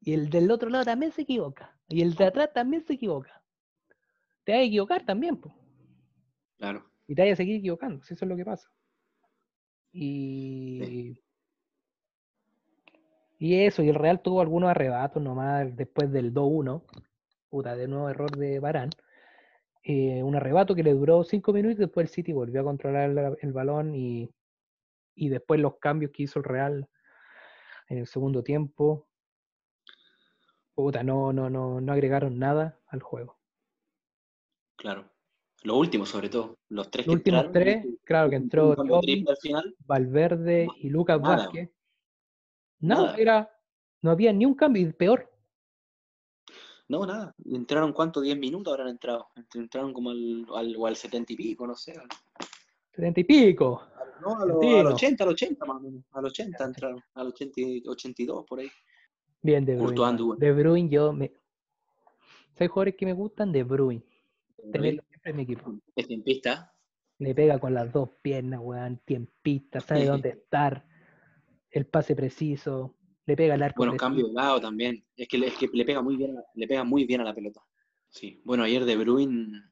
Y 0.00 0.14
el 0.14 0.30
del 0.30 0.50
otro 0.50 0.70
lado 0.70 0.84
también 0.84 1.12
se 1.12 1.22
equivoca. 1.22 1.76
Y 1.88 2.00
el 2.02 2.14
de 2.14 2.24
atrás 2.24 2.52
también 2.54 2.84
se 2.84 2.94
equivoca. 2.94 3.42
Te 4.44 4.52
vas 4.52 4.60
a 4.60 4.64
equivocar 4.64 5.04
también, 5.04 5.36
pues. 5.36 5.54
Claro. 6.56 6.90
Y 7.06 7.14
te 7.14 7.22
vas 7.22 7.32
a 7.32 7.36
seguir 7.36 7.56
equivocando, 7.56 8.02
si 8.02 8.14
eso 8.14 8.24
es 8.24 8.28
lo 8.28 8.36
que 8.36 8.44
pasa. 8.44 8.70
Y. 9.92 11.20
Y 13.38 13.54
eso, 13.64 13.82
y 13.82 13.88
el 13.88 13.96
Real 13.96 14.22
tuvo 14.22 14.40
algunos 14.40 14.70
arrebatos 14.70 15.22
nomás 15.22 15.76
después 15.76 16.10
del 16.10 16.32
2-1. 16.32 16.82
Puta, 17.50 17.76
de 17.76 17.88
nuevo 17.88 18.08
error 18.08 18.34
de 18.36 18.58
Barán. 18.58 18.90
Eh, 19.86 20.22
un 20.22 20.34
arrebato 20.34 20.74
que 20.74 20.82
le 20.82 20.94
duró 20.94 21.22
cinco 21.24 21.52
minutos 21.52 21.76
y 21.76 21.80
después 21.82 22.08
el 22.08 22.14
City 22.14 22.32
volvió 22.32 22.62
a 22.62 22.64
controlar 22.64 23.10
la- 23.10 23.36
el 23.40 23.52
balón 23.52 23.94
y, 23.94 24.30
y 25.14 25.28
después 25.28 25.60
los 25.60 25.76
cambios 25.76 26.10
que 26.10 26.22
hizo 26.22 26.38
el 26.38 26.44
Real 26.44 26.88
en 27.88 27.98
el 27.98 28.06
segundo 28.06 28.42
tiempo. 28.42 29.06
Puta, 30.74 31.02
no, 31.02 31.32
no, 31.32 31.50
no, 31.50 31.80
no 31.82 31.92
agregaron 31.92 32.38
nada 32.38 32.80
al 32.88 33.02
juego. 33.02 33.38
Claro. 34.76 35.04
Lo 35.62 35.76
último, 35.76 36.04
sobre 36.04 36.28
todo. 36.28 36.58
Los 36.68 36.90
tres 36.90 37.06
Los 37.06 37.14
que 37.14 37.18
últimos 37.18 37.44
entraron, 37.46 37.82
tres, 37.82 37.86
claro 38.04 38.30
que 38.30 38.36
entró 38.36 38.72
al 38.72 39.36
final. 39.40 39.76
Valverde 39.86 40.68
y 40.78 40.88
Lucas 40.90 41.20
Nada. 41.20 41.36
Vázquez. 41.36 41.70
Nada, 42.80 43.02
Nada. 43.06 43.16
era, 43.16 43.58
no 44.02 44.10
había 44.10 44.32
ni 44.32 44.44
un 44.46 44.54
cambio, 44.54 44.82
y 44.86 44.92
peor, 44.92 45.30
No, 46.88 47.06
nada. 47.06 47.34
¿Entraron 47.46 47.92
cuánto? 47.92 48.20
¿10 48.22 48.38
minutos 48.38 48.72
habrán 48.72 48.88
entrado? 48.88 49.28
Entraron 49.54 49.92
como 49.92 50.10
al, 50.10 50.46
al, 50.54 50.76
o 50.76 50.86
al 50.86 50.96
70 50.96 51.32
y 51.32 51.36
pico, 51.36 51.66
no 51.66 51.74
sé. 51.74 51.92
al- 51.92 52.08
setenta 52.92 53.20
y 53.20 53.24
pico. 53.24 53.82
No, 54.20 54.38
a 54.38 54.60
Tiro. 54.60 54.80
al 54.80 54.86
80, 54.88 55.24
al 55.24 55.30
80 55.30 55.64
más 55.64 55.76
o 55.78 55.80
menos. 55.80 56.04
Al 56.12 56.24
80 56.26 56.64
entraron. 56.64 57.00
Al 57.14 57.28
80, 57.28 57.60
y- 57.60 57.82
82 57.86 58.44
por 58.46 58.60
ahí. 58.60 58.70
Bien, 59.42 59.64
De 59.64 59.76
Bruyne. 59.76 60.36
De 60.38 60.52
Bruyne, 60.52 60.88
yo 60.88 61.12
me. 61.12 61.32
Hay 62.58 62.68
jugadores 62.68 62.94
que 62.96 63.06
me 63.06 63.12
gustan 63.12 63.50
de 63.52 63.62
Bruyne. 63.64 64.04
Tenerlo 64.72 65.02
siempre 65.08 65.30
en 65.30 65.36
mi 65.36 65.42
equipo. 65.42 65.74
Es 65.96 66.06
tiempista. 66.06 66.72
Le 67.18 67.34
pega 67.34 67.58
con 67.58 67.74
las 67.74 67.92
dos 67.92 68.10
piernas, 68.22 68.60
weón, 68.62 69.00
tiempista, 69.04 69.80
sabe 69.80 70.06
dónde 70.06 70.30
estar, 70.30 70.84
el 71.70 71.86
pase 71.86 72.16
preciso, 72.16 72.94
le 73.26 73.36
pega 73.36 73.54
al 73.54 73.62
arco. 73.62 73.78
Buenos 73.78 73.94
preciso. 73.94 74.06
cambios 74.06 74.28
de 74.28 74.34
lado 74.34 74.60
también. 74.60 75.04
Es 75.16 75.28
que, 75.28 75.38
le- 75.38 75.46
es 75.48 75.54
que 75.54 75.68
le 75.72 75.84
pega 75.84 76.02
muy 76.02 76.16
bien, 76.16 76.36
a- 76.38 76.44
le 76.54 76.66
pega 76.66 76.84
muy 76.84 77.04
bien 77.04 77.20
a 77.20 77.24
la 77.24 77.34
pelota. 77.34 77.62
Sí. 78.08 78.40
Bueno, 78.44 78.62
ayer 78.64 78.84
De 78.84 78.96
Bruyne 78.96 79.62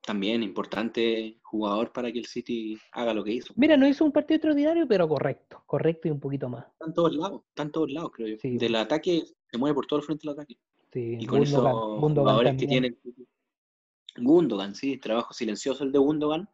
también 0.00 0.42
importante 0.42 1.38
jugador 1.42 1.92
para 1.92 2.12
que 2.12 2.18
el 2.18 2.26
City 2.26 2.78
haga 2.92 3.14
lo 3.14 3.24
que 3.24 3.32
hizo. 3.32 3.52
Mira, 3.56 3.76
no 3.76 3.88
hizo 3.88 4.04
un 4.04 4.12
partido 4.12 4.36
extraordinario, 4.36 4.86
pero 4.86 5.08
correcto, 5.08 5.62
correcto 5.66 6.08
y 6.08 6.10
un 6.10 6.20
poquito 6.20 6.48
más. 6.48 6.66
Está 6.72 6.86
en 6.86 6.94
todos 6.94 7.14
lados, 7.16 7.42
está 7.48 7.62
en 7.62 7.70
todos 7.72 7.90
lados, 7.90 8.10
creo 8.12 8.28
yo. 8.28 8.36
Sí. 8.38 8.56
Del 8.58 8.74
ataque 8.76 9.24
se 9.50 9.58
mueve 9.58 9.74
por 9.74 9.86
todo 9.86 9.98
el 10.00 10.04
frente 10.04 10.26
del 10.26 10.34
ataque. 10.38 10.58
Sí, 10.92 11.16
Y 11.20 11.26
con 11.26 11.42
esos 11.42 11.58
Gundogan- 11.62 12.00
Gundogan 12.00 12.34
jugadores 12.34 12.52
que 12.52 12.58
también. 12.66 12.68
tiene 12.82 12.86
el 12.88 12.96
City. 13.02 13.26
Gundogan, 14.16 14.74
sí, 14.74 14.96
trabajo 14.98 15.32
silencioso 15.34 15.82
el 15.84 15.90
de 15.92 15.98
Gundogan, 15.98 16.48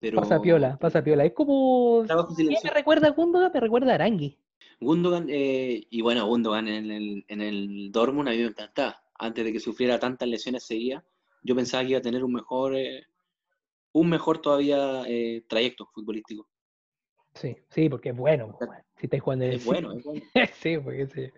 pero 0.00 0.20
Pasa 0.20 0.40
piola, 0.40 0.78
pasa 0.78 1.02
piola. 1.04 1.24
Es 1.24 1.32
como. 1.32 2.02
Trabajo 2.06 2.28
¿Quién 2.28 2.46
me 2.48 2.54
silencioso. 2.54 2.74
recuerda 2.74 3.08
a 3.08 3.10
Gundogan? 3.10 3.50
Me 3.52 3.60
recuerda 3.60 3.92
a 3.92 3.94
Arangui. 3.96 4.38
Gundogan, 4.80 5.26
eh, 5.30 5.86
y 5.90 6.00
bueno, 6.02 6.26
Gundogan 6.26 6.68
en 6.68 6.90
el, 6.90 7.24
en 7.28 7.40
el 7.40 7.90
Dortmund 7.92 8.28
a 8.28 8.32
mí 8.32 8.38
me 8.38 8.46
encantaba. 8.46 9.02
Antes 9.16 9.44
de 9.44 9.52
que 9.52 9.60
sufriera 9.60 9.98
tantas 9.98 10.28
lesiones 10.28 10.64
seguidas, 10.64 11.04
yo 11.42 11.54
pensaba 11.54 11.82
que 11.84 11.90
iba 11.90 11.98
a 11.98 12.02
tener 12.02 12.24
un 12.24 12.32
mejor, 12.32 12.74
eh, 12.76 13.06
un 13.92 14.08
mejor 14.08 14.40
todavía 14.40 15.04
eh, 15.06 15.44
trayecto 15.48 15.86
futbolístico. 15.86 16.48
Sí, 17.34 17.56
sí, 17.70 17.88
porque 17.88 18.10
es 18.10 18.16
bueno. 18.16 18.56
weón. 18.60 18.82
Si 18.96 19.06
estáis 19.06 19.22
jugando 19.22 19.44
en 19.44 19.52
el 19.52 19.56
Es 19.56 19.64
bueno, 19.64 19.92
es 19.96 20.04
bueno. 20.04 20.22
sí, 20.54 20.78
porque 20.78 21.06
sí. 21.06 21.30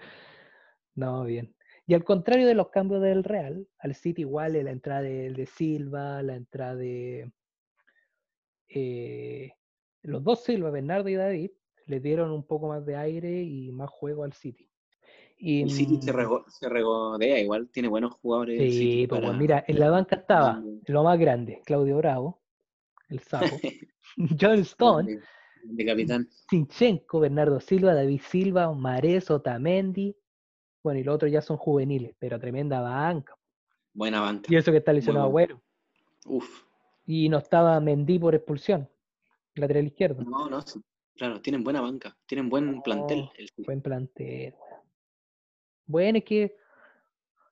No, 0.95 1.24
bien. 1.24 1.55
Y 1.87 1.95
al 1.95 2.05
contrario 2.05 2.47
de 2.47 2.55
los 2.55 2.70
cambios 2.70 3.03
del 3.03 3.24
Real, 3.24 3.68
al 3.78 3.95
City 3.95 4.22
igual 4.22 4.57
eh, 4.57 4.62
la 4.62 4.72
entrada 4.72 5.03
de, 5.03 5.30
de 5.30 5.47
Silva, 5.47 6.22
la 6.22 6.34
entrada 6.34 6.74
de 6.74 7.30
eh, 8.68 9.53
los 10.03 10.22
dos 10.24 10.45
Silva, 10.45 10.70
Bernardo 10.70 11.09
y 11.09 11.14
David, 11.14 11.51
le 11.87 12.01
dieron 12.01 12.30
un 12.30 12.45
poco 12.45 12.68
más 12.68 12.84
de 12.84 12.97
aire 12.97 13.43
y 13.43 13.70
más 13.72 13.91
juego 13.91 14.24
al 14.24 14.32
City. 14.32 14.68
Y, 15.39 15.62
El 15.62 15.70
City 15.70 16.01
se, 16.01 16.12
mm, 16.12 16.16
rego- 16.16 16.45
se 16.49 16.68
regodea, 16.68 17.39
igual 17.41 17.68
tiene 17.70 17.89
buenos 17.89 18.14
jugadores. 18.14 18.59
Sí, 18.59 18.70
City 18.78 19.07
pues, 19.07 19.20
para- 19.20 19.32
mira, 19.37 19.64
en 19.66 19.78
la 19.78 19.91
banca 19.91 20.16
estaba 20.16 20.62
lo 20.87 21.03
más 21.05 21.18
grande, 21.18 21.62
Claudio 21.64 21.97
Bravo, 21.99 22.41
el 23.09 23.20
sapo, 23.20 23.45
John 24.41 24.59
Stone, 24.61 25.20
de, 25.64 25.84
capitán. 25.84 26.28
Sinchenko, 26.49 27.20
Bernardo 27.20 27.61
Silva, 27.61 27.95
David 27.95 28.20
Silva, 28.22 28.72
Mares, 28.72 29.30
Otamendi. 29.30 30.16
Bueno, 30.82 31.01
y 31.01 31.05
los 31.05 31.16
otros 31.16 31.32
ya 31.32 31.43
son 31.43 31.57
juveniles, 31.57 32.14
pero 32.18 32.39
tremenda 32.39 32.80
banca. 32.80 33.37
Buena 33.93 34.20
banca. 34.20 34.47
Y 34.53 34.57
eso 34.57 34.70
que 34.70 34.78
está 34.78 34.93
lesionado 34.93 35.28
bueno. 35.30 35.61
Uf. 36.26 36.62
Y 37.07 37.28
no 37.28 37.39
estaba 37.39 37.78
Mendy 37.80 38.18
por 38.18 38.34
expulsión, 38.37 38.89
lateral 39.57 39.87
izquierdo. 39.87 40.22
No, 40.22 40.49
no, 40.49 40.61
sí. 40.62 40.80
Claro, 41.16 41.40
tienen 41.40 41.64
buena 41.64 41.80
banca. 41.80 42.16
Tienen 42.26 42.48
buen 42.48 42.82
plantel. 42.82 43.20
No, 43.20 43.32
el. 43.36 43.50
Buen 43.64 43.80
plantel. 43.80 44.54
Bueno, 45.86 46.18
es 46.18 46.24
que 46.24 46.56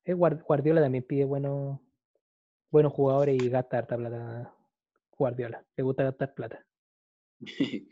es 0.05 0.17
Guard- 0.17 0.43
Guardiola 0.43 0.83
también 0.83 1.05
pide 1.05 1.25
buenos, 1.25 1.81
buenos 2.71 2.93
jugadores 2.93 3.41
y 3.43 3.49
gasta 3.49 3.79
harta 3.79 3.97
plata. 3.97 4.55
Guardiola, 5.17 5.65
le 5.77 5.83
gusta 5.83 6.05
gastar 6.05 6.35
plata. 6.35 6.67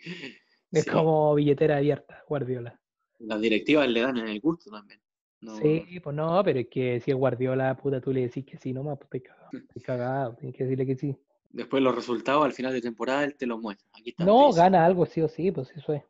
Es 0.73 0.85
Sí, 0.85 0.91
como 0.91 1.35
billetera 1.35 1.77
abierta, 1.77 2.25
Guardiola. 2.27 2.81
Las 3.19 3.43
directivas 3.43 3.87
le 3.89 4.01
dan 4.01 4.17
en 4.17 4.29
el 4.29 4.41
gusto 4.41 4.71
también. 4.71 5.01
No, 5.43 5.55
Sí, 5.57 6.01
pues 6.03 6.17
no, 6.17 6.43
pero 6.43 6.61
es 6.61 6.69
que 6.69 6.99
si 7.01 7.11
es 7.11 7.17
Guardiola, 7.17 7.77
puta, 7.77 8.01
tú 8.01 8.11
le 8.11 8.23
decís 8.23 8.47
que 8.47 8.57
sí 8.57 8.73
nomás, 8.73 8.97
pues 8.97 9.05
estoy 9.09 9.21
cagado. 9.21 9.51
Estoy 9.53 9.83
cagado, 9.83 10.35
tienes 10.37 10.57
que 10.57 10.65
decirle 10.65 10.87
que 10.87 10.97
sí. 10.97 11.15
Después 11.53 11.83
los 11.83 11.95
resultados 11.95 12.45
al 12.45 12.53
final 12.53 12.73
de 12.73 12.81
temporada 12.81 13.25
él 13.25 13.37
te 13.37 13.47
los 13.47 13.61
muestra. 13.61 13.87
Aquí 13.93 14.11
está. 14.11 14.25
No, 14.25 14.51
gana 14.53 14.85
algo 14.85 15.07
sí 15.07 15.21
o 15.21 15.29
sí, 15.29 15.51
pues 15.51 15.71
eso 15.77 15.93
es. 15.93 16.03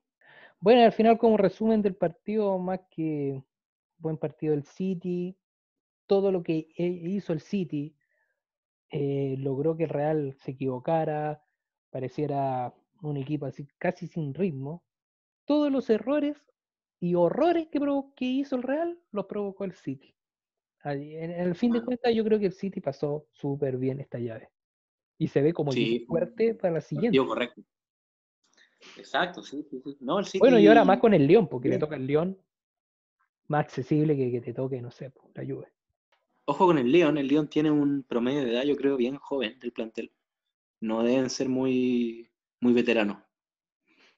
Bueno, 0.60 0.82
al 0.82 0.92
final 0.92 1.18
como 1.18 1.36
resumen 1.36 1.82
del 1.82 1.96
partido, 1.96 2.58
más 2.58 2.80
que 2.90 3.42
buen 3.98 4.16
partido 4.16 4.52
del 4.52 4.64
City, 4.64 5.36
todo 6.06 6.30
lo 6.30 6.42
que 6.42 6.68
he- 6.76 6.86
hizo 6.86 7.32
el 7.32 7.40
City 7.40 7.96
eh, 8.90 9.36
logró 9.38 9.76
que 9.76 9.84
el 9.84 9.88
Real 9.88 10.34
se 10.44 10.52
equivocara, 10.52 11.42
pareciera 11.90 12.72
un 13.00 13.16
equipo 13.16 13.46
así 13.46 13.66
casi 13.78 14.06
sin 14.06 14.34
ritmo. 14.34 14.84
Todos 15.44 15.72
los 15.72 15.90
errores 15.90 16.36
y 17.00 17.14
horrores 17.14 17.66
que, 17.68 17.80
que 18.14 18.24
hizo 18.24 18.54
el 18.56 18.62
Real 18.62 18.98
los 19.10 19.26
provocó 19.26 19.64
el 19.64 19.72
City. 19.72 20.14
En, 20.84 21.30
el 21.30 21.54
fin 21.54 21.72
de 21.72 21.82
cuentas, 21.82 22.14
yo 22.14 22.24
creo 22.24 22.38
que 22.38 22.46
el 22.46 22.52
City 22.52 22.80
pasó 22.80 23.26
súper 23.32 23.76
bien 23.76 24.00
esta 24.00 24.18
llave. 24.18 24.50
Y 25.18 25.28
se 25.28 25.42
ve 25.42 25.52
como 25.52 25.72
Sí, 25.72 26.04
fuerte 26.06 26.54
para 26.54 26.74
la 26.74 26.80
siguiente. 26.80 27.18
Partido 27.18 27.26
correcto. 27.26 27.62
Exacto, 28.96 29.42
sí, 29.42 29.64
sí, 29.70 29.80
sí. 29.84 29.96
No, 30.00 30.18
el 30.18 30.24
City. 30.24 30.38
Bueno, 30.40 30.58
y 30.58 30.66
ahora 30.66 30.84
más 30.84 30.98
con 30.98 31.14
el 31.14 31.26
León, 31.26 31.48
porque 31.48 31.68
le 31.68 31.78
toca 31.78 31.96
el 31.96 32.06
León 32.06 32.38
más 33.48 33.64
accesible 33.64 34.16
que 34.16 34.30
que 34.30 34.40
te 34.40 34.54
toque, 34.54 34.80
no 34.80 34.90
sé, 34.90 35.12
la 35.34 35.44
Juve. 35.44 35.68
Ojo 36.46 36.66
con 36.66 36.78
el 36.78 36.90
León. 36.90 37.18
El 37.18 37.28
León 37.28 37.48
tiene 37.48 37.70
un 37.70 38.02
promedio 38.02 38.44
de 38.44 38.52
edad, 38.52 38.64
yo 38.64 38.76
creo, 38.76 38.96
bien 38.96 39.16
joven 39.16 39.58
del 39.58 39.72
plantel. 39.72 40.12
No 40.80 41.02
deben 41.02 41.30
ser 41.30 41.48
muy, 41.48 42.28
muy 42.60 42.72
veteranos. 42.72 43.18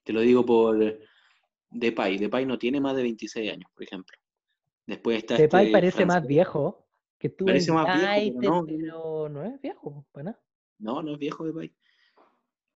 Te 0.02 0.12
lo 0.12 0.20
digo 0.20 0.44
por 0.46 0.98
Depay. 1.70 2.18
Depay 2.18 2.46
no 2.46 2.58
tiene 2.58 2.80
más 2.80 2.96
de 2.96 3.02
26 3.02 3.52
años, 3.52 3.70
por 3.74 3.82
ejemplo. 3.82 4.16
Después 4.86 5.18
está 5.18 5.36
Depay 5.36 5.66
este 5.66 5.72
parece 5.72 6.06
más 6.06 6.26
viejo, 6.26 6.86
que 7.18 7.28
estuvo 7.28 7.46
Parece 7.46 7.72
más 7.72 7.86
viejo, 7.98 8.38
pero 8.40 8.52
no. 8.52 8.66
pero 8.66 9.28
no 9.28 9.44
es 9.44 9.60
viejo, 9.60 10.06
para 10.12 10.24
nada. 10.24 10.43
No, 10.78 11.02
no 11.02 11.12
es 11.12 11.18
viejo 11.18 11.44
Depay. 11.44 11.72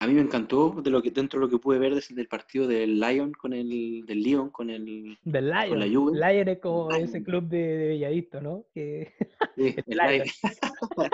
A 0.00 0.06
mí 0.06 0.14
me 0.14 0.20
encantó 0.20 0.70
de 0.80 0.90
lo 0.90 1.02
que 1.02 1.10
dentro 1.10 1.40
de 1.40 1.46
lo 1.46 1.50
que 1.50 1.58
pude 1.58 1.78
ver 1.80 1.94
desde 1.94 2.20
el 2.20 2.28
partido 2.28 2.68
del 2.68 3.00
Lyon 3.00 3.32
con 3.32 3.52
el 3.52 4.04
del 4.06 4.22
Lyon 4.22 4.50
con 4.50 4.70
el 4.70 5.18
Del 5.24 5.52
con 5.68 5.78
la 5.80 5.86
Lion. 5.86 5.92
Juve. 5.92 6.18
Lion 6.18 6.48
es 6.48 6.58
como 6.60 6.92
ese 6.92 7.18
Lion. 7.18 7.24
club 7.24 7.44
de, 7.48 7.58
de 7.58 7.88
Bellavista, 7.88 8.40
¿no? 8.40 8.64
Que 8.72 9.12
Sí, 9.56 9.74
el 9.86 9.98
el 9.98 9.98
Lion. 9.98 10.26
Lyon. 10.26 11.10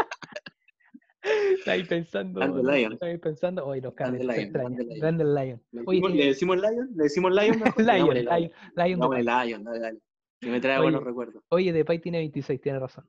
está 1.58 1.72
ahí 1.72 1.84
pensando, 1.84 2.40
Grande 2.40 2.62
¿no? 2.62 2.72
Lion. 2.72 2.92
está 2.92 3.06
ahí 3.06 3.18
pensando, 3.18 3.64
hoy 3.66 3.80
los 3.80 3.94
cabros 3.94 4.22
Lion, 4.26 4.52
grande 4.52 5.24
Lion. 5.24 5.62
El 5.72 5.88
Lion. 6.02 6.16
¿Le 6.16 6.26
decimos, 6.26 6.56
Lion? 6.58 6.90
¿Le 6.94 7.02
decimos 7.04 7.32
Lion? 7.32 7.62
Lion, 7.78 8.14
Lion, 8.14 8.52
Lion 8.76 9.00
Digámosle 9.00 9.24
Pay. 9.24 9.46
Lion, 9.48 9.64
dale, 9.64 9.78
dale. 9.80 9.98
Que 10.40 10.50
me 10.50 10.60
trae 10.60 10.76
Oye, 10.76 10.82
buenos 10.82 11.04
recuerdos. 11.04 11.42
Oye, 11.48 11.72
Depay 11.72 12.00
tiene 12.00 12.18
26, 12.18 12.60
tiene 12.60 12.78
razón. 12.78 13.08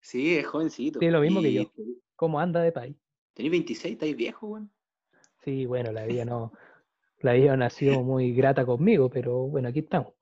Sí, 0.00 0.36
es 0.36 0.46
jovencito. 0.46 0.98
Tiene 0.98 1.12
lo 1.12 1.20
mismo 1.22 1.40
que 1.40 1.52
yo. 1.54 1.72
¿Cómo 2.16 2.40
anda 2.40 2.62
Depay? 2.62 2.96
Tenés 3.34 3.52
26, 3.52 3.92
estáis 3.92 4.16
viejo, 4.16 4.46
weón. 4.46 4.70
Sí, 5.44 5.66
bueno, 5.66 5.92
la 5.92 6.06
vida 6.06 6.24
no, 6.24 6.52
la 7.20 7.34
vida 7.34 7.56
no 7.56 7.66
ha 7.66 7.70
sido 7.70 8.02
muy 8.02 8.32
grata 8.32 8.64
conmigo, 8.64 9.10
pero 9.10 9.46
bueno, 9.46 9.68
aquí 9.68 9.80
estamos. 9.80 10.14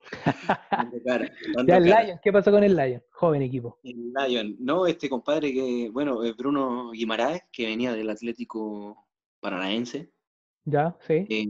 Cara, 1.04 1.32
Ya 1.66 1.78
el. 1.78 1.84
Lion, 1.84 2.20
¿qué 2.22 2.32
pasó 2.32 2.50
con 2.50 2.62
el 2.62 2.76
Lion? 2.76 3.02
Joven 3.10 3.42
equipo. 3.42 3.78
El 3.82 4.12
Lion. 4.12 4.56
No, 4.60 4.86
este 4.86 5.08
compadre 5.08 5.52
que, 5.52 5.88
bueno, 5.90 6.22
es 6.22 6.36
Bruno 6.36 6.90
Guimaraes, 6.92 7.42
que 7.50 7.66
venía 7.66 7.94
del 7.94 8.10
Atlético 8.10 9.08
Paranaense. 9.40 10.12
¿Ya? 10.66 10.96
¿Sí? 11.06 11.26
Eh, 11.28 11.48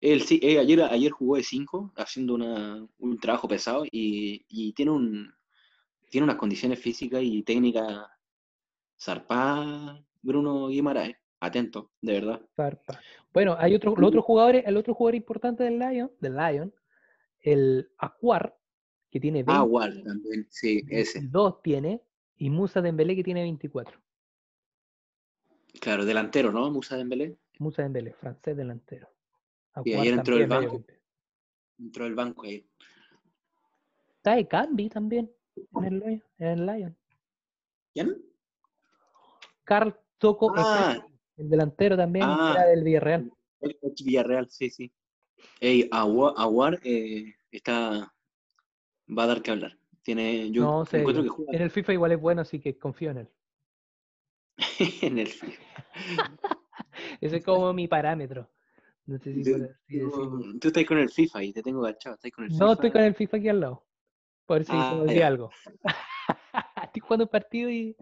Él 0.00 0.22
sí, 0.22 0.38
eh, 0.40 0.60
ayer, 0.60 0.82
ayer 0.82 1.10
jugó 1.10 1.36
de 1.36 1.42
5, 1.42 1.92
haciendo 1.96 2.34
una, 2.34 2.86
un 2.98 3.18
trabajo 3.18 3.48
pesado 3.48 3.84
y, 3.90 4.44
y 4.48 4.72
tiene 4.72 4.92
un 4.92 5.34
tiene 6.10 6.26
unas 6.26 6.36
condiciones 6.36 6.78
físicas 6.78 7.22
y 7.24 7.42
técnicas 7.42 8.06
zarpadas, 9.04 10.00
Bruno 10.22 10.68
Guimaraes. 10.68 11.16
Atento, 11.40 11.90
de 12.00 12.12
verdad. 12.20 12.40
Zarpa. 12.54 13.00
Bueno, 13.32 13.56
hay 13.58 13.74
otro, 13.74 13.96
los 13.96 14.08
otros 14.08 14.24
jugadores, 14.24 14.62
el 14.64 14.76
otro 14.76 14.94
jugador 14.94 15.16
importante 15.16 15.64
del 15.64 15.76
Lion, 15.76 16.12
del 16.20 16.36
Lion, 16.36 16.72
el 17.40 17.90
Acuar, 17.98 18.56
que 19.10 19.18
tiene 19.18 19.38
20, 19.42 19.52
Aguar 19.52 19.92
también, 20.04 20.46
sí, 20.48 20.84
ese. 20.88 21.18
22 21.18 21.60
tiene, 21.62 22.00
y 22.36 22.48
Musa 22.48 22.80
Dembélé 22.80 23.16
que 23.16 23.24
tiene 23.24 23.42
24. 23.42 23.98
Claro, 25.80 26.04
delantero, 26.04 26.52
¿no? 26.52 26.70
Musa 26.70 26.96
Dembélé. 26.96 27.36
Musa 27.58 27.82
Dembélé, 27.82 28.12
francés 28.12 28.56
delantero. 28.56 29.08
Y 29.84 29.94
ayer 29.94 30.14
entró 30.14 30.38
también, 30.38 30.48
banco. 30.70 30.84
Entró 31.80 32.06
el 32.06 32.14
banco 32.14 32.42
ahí. 32.44 32.64
Está 34.18 34.36
de 34.36 34.46
Cambi 34.46 34.88
también 34.88 35.28
en 35.56 35.84
el, 35.84 35.98
Lion- 36.00 36.24
en 36.38 36.46
el 36.46 36.66
Lion. 36.66 36.96
¿Quién? 37.94 38.22
Carl 39.64 39.94
Toco, 40.18 40.52
Ah. 40.56 40.96
El 41.36 41.48
delantero 41.48 41.96
también, 41.96 42.26
Ah. 42.28 42.52
era 42.56 42.66
del 42.66 42.84
Villarreal. 42.84 43.32
El 43.60 43.78
coach 43.78 44.02
Villarreal, 44.04 44.48
sí, 44.50 44.70
sí. 44.70 44.92
Ey, 45.60 45.88
Aguar, 45.90 46.34
Aguar, 46.36 46.80
eh, 46.84 47.34
está. 47.50 48.12
Va 49.16 49.24
a 49.24 49.26
dar 49.26 49.42
que 49.42 49.50
hablar. 49.50 49.76
Tiene, 50.02 50.50
yo 50.50 50.62
no 50.62 50.84
sé, 50.84 50.98
encuentro 51.00 51.22
que 51.22 51.28
juega 51.28 51.52
en 51.52 51.62
el 51.62 51.70
FIFA 51.70 51.92
igual 51.92 52.12
es 52.12 52.20
bueno, 52.20 52.40
así 52.42 52.58
que 52.60 52.76
confío 52.78 53.10
en 53.12 53.18
él. 53.18 53.28
en 55.02 55.18
el 55.18 55.26
FIFA. 55.28 55.62
Ese 57.20 57.36
es 57.36 57.44
como 57.44 57.72
mi 57.72 57.88
parámetro. 57.88 58.48
No 59.06 59.18
sé 59.18 59.32
si 59.34 59.44
Yo- 59.44 59.58
yo- 59.88 60.40
tú 60.60 60.68
estás 60.68 60.84
con 60.84 60.98
el 60.98 61.08
FIFA 61.10 61.42
y 61.44 61.52
te 61.52 61.62
tengo 61.62 61.84
agachado. 61.84 62.14
Estás 62.16 62.30
con 62.32 62.44
el 62.44 62.56
No, 62.56 62.72
estoy 62.72 62.90
con 62.92 63.02
el 63.02 63.14
FIFA 63.14 63.36
aquí 63.38 63.48
al 63.48 63.60
lado. 63.60 63.84
Por 64.46 64.64
si 64.64 64.72
Ah, 64.74 65.04
algo. 65.24 65.50
estoy 66.84 67.00
jugando 67.00 67.24
un 67.24 67.30
partido 67.30 67.70
y. 67.70 67.96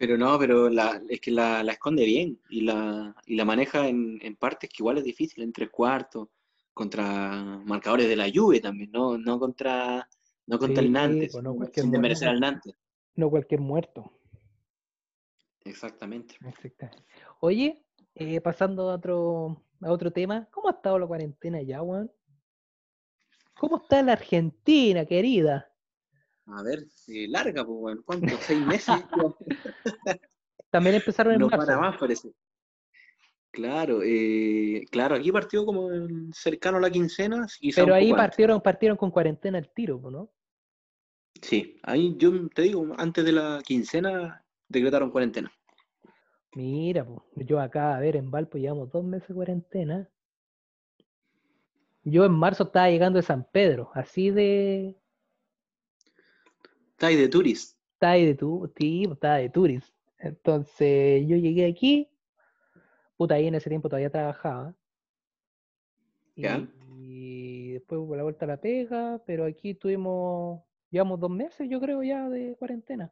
Pero 0.00 0.16
no, 0.16 0.38
pero 0.38 0.70
la, 0.70 0.98
es 1.10 1.20
que 1.20 1.30
la, 1.30 1.62
la 1.62 1.72
esconde 1.72 2.06
bien 2.06 2.40
y 2.48 2.62
la, 2.62 3.14
y 3.26 3.36
la 3.36 3.44
maneja 3.44 3.86
en, 3.86 4.18
en 4.22 4.34
partes 4.34 4.70
que 4.70 4.76
igual 4.78 4.96
es 4.96 5.04
difícil, 5.04 5.44
en 5.44 5.52
tres 5.52 5.68
cuartos, 5.68 6.28
contra 6.72 7.60
marcadores 7.66 8.08
de 8.08 8.16
la 8.16 8.30
Juve 8.34 8.60
también, 8.60 8.90
no, 8.92 9.18
no 9.18 9.38
contra, 9.38 10.08
no 10.46 10.58
contra 10.58 10.80
Sí, 10.80 10.86
el 10.86 10.92
Nantes, 10.92 11.32
pues 11.32 11.44
no, 11.44 11.52
sin- 11.74 11.90
desmerecer 11.90 12.28
al 12.28 12.40
Nantes. 12.40 12.74
No 13.14 13.28
cualquier 13.28 13.60
muerto. 13.60 14.10
Exactamente. 15.66 16.36
Exactamente. 16.48 17.04
Oye, 17.40 17.84
eh, 18.14 18.40
pasando 18.40 18.88
a 18.90 18.94
otro, 18.94 19.62
a 19.82 19.92
otro 19.92 20.10
tema, 20.10 20.48
¿cómo 20.50 20.68
ha 20.68 20.72
estado 20.72 20.98
la 20.98 21.06
cuarentena 21.06 21.60
ya, 21.60 21.80
Juan? 21.80 22.10
¿Cómo 23.52 23.76
está 23.82 24.02
la 24.02 24.12
Argentina, 24.12 25.04
querida? 25.04 25.69
A 26.52 26.62
ver, 26.62 26.84
eh, 27.08 27.28
larga, 27.28 27.64
pues, 27.64 27.78
bueno, 27.78 28.02
¿cuánto? 28.04 28.36
¿Seis 28.40 28.64
meses? 28.66 28.94
También 30.70 30.96
empezaron 30.96 31.34
en 31.34 31.40
no 31.40 31.48
marzo. 31.48 31.66
para 31.66 31.78
más, 31.78 31.98
parece. 31.98 32.32
Claro, 33.52 34.00
eh, 34.04 34.84
claro, 34.90 35.16
aquí 35.16 35.32
partió 35.32 35.64
como 35.66 35.88
cercano 36.32 36.78
a 36.78 36.80
la 36.80 36.90
quincena, 36.90 37.46
Pero 37.74 37.94
ahí 37.94 38.10
antes. 38.10 38.16
partieron, 38.16 38.60
partieron 38.60 38.96
con 38.96 39.10
cuarentena 39.10 39.58
al 39.58 39.72
tiro, 39.72 40.00
¿no? 40.10 40.30
Sí, 41.42 41.76
ahí 41.82 42.14
yo 42.16 42.48
te 42.50 42.62
digo, 42.62 42.86
antes 42.96 43.24
de 43.24 43.32
la 43.32 43.60
quincena 43.64 44.44
decretaron 44.68 45.10
cuarentena. 45.10 45.50
Mira, 46.54 47.04
po, 47.04 47.24
yo 47.34 47.60
acá, 47.60 47.96
a 47.96 48.00
ver, 48.00 48.16
en 48.16 48.30
Valpo 48.30 48.58
llevamos 48.58 48.90
dos 48.90 49.04
meses 49.04 49.28
de 49.28 49.34
cuarentena. 49.34 50.08
Yo 52.04 52.24
en 52.24 52.32
marzo 52.32 52.64
estaba 52.64 52.88
llegando 52.90 53.18
de 53.18 53.22
San 53.24 53.44
Pedro, 53.50 53.90
así 53.94 54.30
de... 54.30 54.96
Está 57.00 57.06
ahí 57.06 57.16
de 57.16 57.28
Turis. 57.30 57.78
Estaba 57.94 58.12
ahí 58.12 58.26
de 58.26 58.34
tu, 58.34 58.70
sí, 58.76 59.08
estaba 59.10 59.36
de 59.36 59.48
turis. 59.48 59.90
Entonces 60.18 61.26
yo 61.26 61.34
llegué 61.34 61.64
aquí, 61.64 62.10
puta, 63.16 63.36
ahí 63.36 63.46
en 63.46 63.54
ese 63.54 63.70
tiempo 63.70 63.88
todavía 63.88 64.10
trabajaba. 64.10 64.74
Ya. 66.36 66.68
Y, 66.98 67.72
después 67.72 68.02
hubo 68.02 68.16
la 68.16 68.22
vuelta 68.22 68.44
a 68.44 68.48
la 68.48 68.60
pega, 68.60 69.18
pero 69.24 69.46
aquí 69.46 69.72
tuvimos, 69.72 70.62
llevamos 70.90 71.18
dos 71.18 71.30
meses, 71.30 71.66
yo 71.70 71.80
creo, 71.80 72.02
ya 72.02 72.28
de 72.28 72.54
cuarentena. 72.56 73.10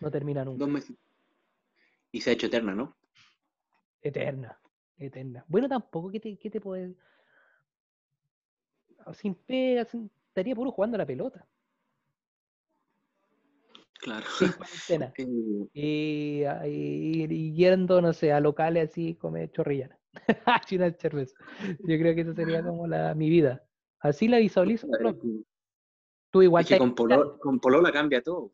No 0.00 0.10
termina 0.10 0.44
nunca. 0.44 0.58
Dos 0.58 0.68
meses. 0.68 0.96
Y 2.12 2.20
se 2.20 2.28
ha 2.28 2.32
hecho 2.34 2.48
eterna, 2.48 2.74
¿no? 2.74 2.94
Eterna, 4.02 4.60
eterna. 4.98 5.46
Bueno, 5.48 5.66
tampoco, 5.66 6.10
¿qué 6.10 6.20
te, 6.20 6.36
qué 6.36 6.50
te 6.50 6.60
puede...? 6.60 6.94
Sin 9.14 9.34
pega, 9.34 9.86
sin- 9.86 10.10
estaría 10.40 10.54
puro 10.54 10.70
jugando 10.70 10.96
a 10.96 10.98
la 10.98 11.06
pelota. 11.06 11.46
Claro. 14.00 14.26
Sin. 14.38 14.52
Eh, 15.74 16.46
Y, 16.66 17.22
y- 17.22 17.24
y 17.30 17.52
yendo, 17.54 18.00
no 18.00 18.12
sé, 18.12 18.32
a 18.32 18.40
locales 18.40 18.90
así, 18.90 19.14
comer 19.16 19.50
chorrillana. 19.50 19.98
China 20.66 20.90
cerveza. 20.98 21.36
Yo 21.80 21.98
creo 21.98 22.14
que 22.14 22.20
esa 22.22 22.34
sería 22.34 22.62
como 22.62 22.86
la, 22.86 23.14
mi 23.14 23.28
vida. 23.28 23.62
Así 24.00 24.28
la 24.28 24.38
visualizo. 24.38 24.86
claro. 24.88 25.18
Tú 26.30 26.42
igual 26.42 26.62
es 26.62 26.68
que 26.68 26.78
con, 26.78 26.94
polo, 26.94 27.38
con 27.38 27.58
Polola 27.58 27.90
cambia 27.90 28.22
todo. 28.22 28.52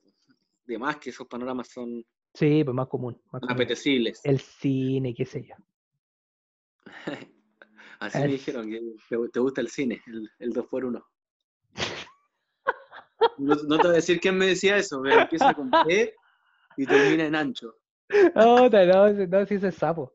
De 0.65 0.79
más 0.79 0.97
que 0.97 1.11
esos 1.11 1.27
panoramas 1.27 1.69
son 1.69 2.05
Sí, 2.33 2.63
pues 2.65 2.75
más 2.75 2.89
común. 2.89 3.21
Más 3.33 3.41
común. 3.41 3.53
apetecibles. 3.55 4.21
El 4.25 4.39
cine, 4.41 5.13
qué 5.15 5.25
sé 5.27 5.45
yo. 5.45 5.55
Así 8.01 8.19
me 8.19 8.29
dijeron 8.29 8.69
que 8.71 8.81
te, 9.33 9.41
gusta 9.41 9.61
el 9.61 9.69
cine, 9.69 10.01
el, 10.07 10.31
el 10.39 10.53
2x1. 10.53 11.05
No, 13.39 13.55
no 13.55 13.77
te 13.77 13.83
voy 13.83 13.93
a 13.93 14.01
decir 14.01 14.21
quién 14.21 14.37
me 14.37 14.47
decía 14.47 14.77
eso, 14.77 15.01
pero 15.03 15.21
empieza 15.21 15.55
con 15.55 15.71
P 15.71 16.15
y 16.77 16.87
termina 16.87 17.25
en 17.25 17.35
ancho. 17.35 17.77
No, 18.35 18.69
no, 18.69 19.09
no, 19.27 19.47
sí, 19.47 19.55
ese 19.55 19.69
es 19.69 19.75
sapo. 19.75 20.15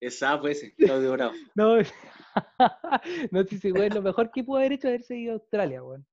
Es 0.00 0.18
sapo 0.18 0.46
ese, 0.48 0.74
Claudio 0.74 1.12
Bravo. 1.12 1.32
No, 1.54 1.76
no 3.30 3.44
sé 3.44 3.58
si 3.58 3.70
güey, 3.70 3.88
lo 3.90 4.02
mejor 4.02 4.30
que 4.30 4.44
pudo 4.44 4.58
haber 4.58 4.72
hecho 4.72 4.88
es 4.88 4.94
haber 4.94 5.02
seguido 5.02 5.32
a 5.32 5.34
Australia, 5.36 5.82
weón. 5.82 6.06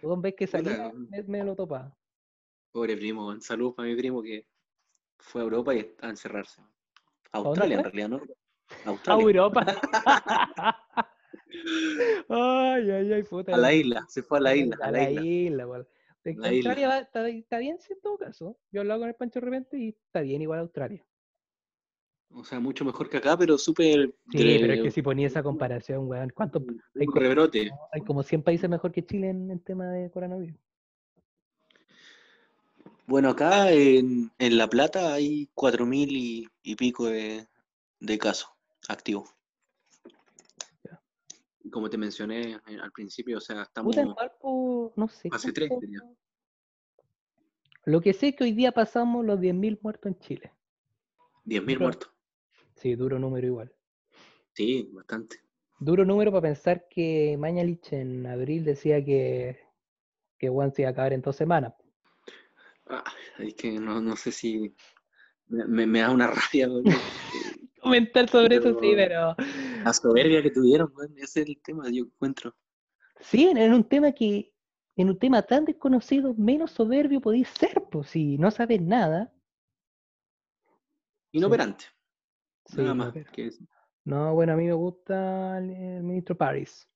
Tú 0.00 0.20
ves 0.20 0.34
que 0.36 0.46
salía, 0.46 0.92
me, 0.92 1.22
me 1.22 1.44
lo 1.44 1.54
topa. 1.54 1.96
Pobre 2.72 2.96
primo, 2.96 3.40
saludos 3.40 3.74
para 3.74 3.88
mi 3.88 3.96
primo 3.96 4.22
que 4.22 4.46
fue 5.18 5.40
a 5.40 5.44
Europa 5.44 5.74
y 5.74 5.78
está 5.78 6.06
a 6.06 6.10
encerrarse. 6.10 6.60
A 7.32 7.38
Australia 7.38 7.78
en 7.78 7.84
realidad, 7.84 8.08
¿no? 8.08 8.20
A 8.84 8.88
Australia. 8.90 9.22
Europa. 9.22 9.66
ay, 12.28 12.90
ay, 12.90 13.12
ay, 13.12 13.22
puta. 13.22 13.54
A 13.54 13.58
la 13.58 13.72
isla, 13.72 14.04
se 14.08 14.22
fue 14.22 14.38
a 14.38 14.40
la 14.42 14.56
isla, 14.56 14.76
A 14.80 14.90
la 14.90 15.10
isla, 15.10 15.22
La 16.24 16.48
Australia 16.48 16.70
isla. 16.70 16.88
va- 16.88 16.98
está, 16.98 17.28
está 17.28 17.58
bien, 17.58 17.78
en 17.88 18.00
todo 18.00 18.18
caso. 18.18 18.58
Yo 18.70 18.78
he 18.78 18.82
hablado 18.82 19.00
con 19.00 19.08
el 19.08 19.14
Pancho 19.14 19.40
de 19.40 19.44
repente 19.46 19.78
y 19.78 19.88
está 19.88 20.20
bien 20.20 20.42
igual 20.42 20.60
Australia. 20.60 21.04
O 22.30 22.44
sea, 22.44 22.60
mucho 22.60 22.84
mejor 22.84 23.08
que 23.08 23.16
acá, 23.16 23.36
pero 23.38 23.56
súper. 23.56 24.14
Sí, 24.30 24.58
pero 24.60 24.74
es 24.74 24.80
que 24.82 24.90
si 24.90 25.00
ponía 25.00 25.26
esa 25.26 25.42
comparación, 25.42 26.06
weón, 26.08 26.30
¿cuántos? 26.34 26.62
hay 26.94 27.06
un 27.06 27.12
co- 27.12 27.18
rebrote. 27.18 27.70
Hay 27.92 28.02
como 28.02 28.22
100 28.22 28.42
países 28.42 28.68
mejor 28.68 28.92
que 28.92 29.04
Chile 29.04 29.30
en 29.30 29.50
el 29.50 29.62
tema 29.62 29.86
de 29.90 30.10
coronavirus. 30.10 30.56
Bueno, 33.06 33.30
acá 33.30 33.72
en, 33.72 34.30
en 34.38 34.58
La 34.58 34.68
Plata 34.68 35.14
hay 35.14 35.48
4.000 35.54 36.14
y, 36.14 36.46
y 36.62 36.76
pico 36.76 37.06
de, 37.06 37.46
de 38.00 38.18
casos 38.18 38.50
activos. 38.86 39.30
Como 41.70 41.88
te 41.90 41.98
mencioné 41.98 42.52
eh, 42.66 42.78
al 42.80 42.92
principio, 42.92 43.38
o 43.38 43.40
sea, 43.40 43.62
estamos. 43.62 43.94
Puta, 43.94 44.12
Valpo, 44.14 44.92
no 44.96 45.08
sé. 45.08 45.28
Fase 45.28 45.52
tres, 45.52 45.68
cuánto- 45.68 45.86
diría. 45.86 46.00
Lo 47.84 48.00
que 48.00 48.12
sé 48.12 48.28
es 48.28 48.36
que 48.36 48.44
hoy 48.44 48.52
día 48.52 48.72
pasamos 48.72 49.24
los 49.24 49.40
10.000 49.40 49.78
muertos 49.82 50.12
en 50.12 50.18
Chile. 50.18 50.52
10.000 51.44 51.64
Pero- 51.66 51.80
muertos. 51.80 52.10
Sí, 52.76 52.94
duro 52.94 53.18
número 53.18 53.46
igual. 53.46 53.72
Sí, 54.52 54.88
bastante. 54.92 55.40
Duro 55.80 56.04
número 56.04 56.30
para 56.30 56.42
pensar 56.42 56.86
que 56.88 57.36
Mañalich 57.38 57.92
en 57.92 58.26
abril 58.26 58.64
decía 58.64 59.04
que, 59.04 59.58
que 60.38 60.48
Juan 60.48 60.72
se 60.74 60.82
iba 60.82 60.88
a 60.90 60.92
acabar 60.92 61.12
en 61.12 61.22
dos 61.22 61.34
semanas. 61.36 61.72
Ah, 62.86 63.04
es 63.38 63.54
que 63.54 63.72
no, 63.78 64.00
no 64.00 64.16
sé 64.16 64.32
si. 64.32 64.74
Me, 65.48 65.64
me- 65.66 65.86
me 65.86 66.00
da 66.00 66.10
una 66.10 66.26
rabia, 66.52 66.68
weón. 66.68 66.84
Comentar 67.80 68.28
sobre 68.28 68.56
eso, 68.56 68.78
sí, 68.80 68.92
pero. 68.94 69.34
La 69.88 69.94
soberbia 69.94 70.42
que 70.42 70.50
tuvieron, 70.50 70.92
ese 71.16 71.40
es 71.40 71.48
el 71.48 71.62
tema, 71.62 71.84
yo 71.90 72.04
encuentro. 72.04 72.54
Sí, 73.20 73.46
en- 73.48 73.72
un 73.72 73.84
tema 73.84 74.12
que. 74.12 74.52
En 74.96 75.08
un 75.08 75.18
tema 75.18 75.40
tan 75.42 75.64
desconocido, 75.64 76.34
menos 76.34 76.72
soberbio 76.72 77.20
podéis 77.22 77.48
ser, 77.48 77.84
pues 77.90 78.10
si 78.10 78.36
no 78.36 78.50
sabes 78.50 78.82
nada. 78.82 79.32
Inoperante. 81.32 81.84
Sí, 82.66 82.76
nada 82.82 82.94
más 82.94 83.12
pero- 83.14 83.30
que 83.32 83.46
eso. 83.46 83.64
No, 84.04 84.34
bueno, 84.34 84.52
a 84.52 84.56
mí 84.56 84.64
me 84.66 84.72
gusta 84.72 85.58
el, 85.58 85.70
el 85.70 86.02
ministro 86.02 86.36
Paris. 86.36 86.86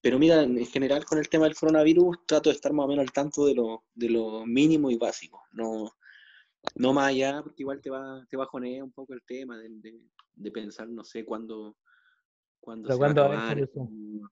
Pero 0.00 0.18
mira, 0.18 0.42
en 0.42 0.64
general 0.66 1.04
con 1.04 1.18
el 1.18 1.28
tema 1.28 1.44
del 1.44 1.54
coronavirus 1.56 2.24
trato 2.26 2.48
de 2.48 2.54
estar 2.56 2.72
más 2.72 2.86
o 2.86 2.88
menos 2.88 3.02
al 3.04 3.12
tanto 3.12 3.44
de 3.46 3.54
lo, 3.54 3.84
de 3.94 4.08
lo 4.10 4.46
mínimo 4.46 4.90
y 4.90 4.96
básico. 4.96 5.42
No, 5.52 5.90
No 6.74 6.92
más 6.92 7.08
allá, 7.08 7.42
porque 7.42 7.62
igual 7.62 7.80
te 7.80 7.90
va, 7.90 8.24
te 8.28 8.36
bajonea 8.36 8.82
un 8.82 8.92
poco 8.92 9.12
el 9.12 9.22
tema 9.24 9.58
de, 9.58 9.68
de- 9.70 10.00
de 10.34 10.50
pensar, 10.50 10.88
no 10.88 11.04
sé, 11.04 11.24
cuándo, 11.24 11.76
cuándo 12.60 12.88
se 12.88 12.94
va 12.94 12.96
a 12.96 12.98
¿cuándo 12.98 13.22
va 13.22 13.28
a 13.28 13.50
acabar. 13.50 13.58
eso? 13.58 13.80
mm, 13.90 14.26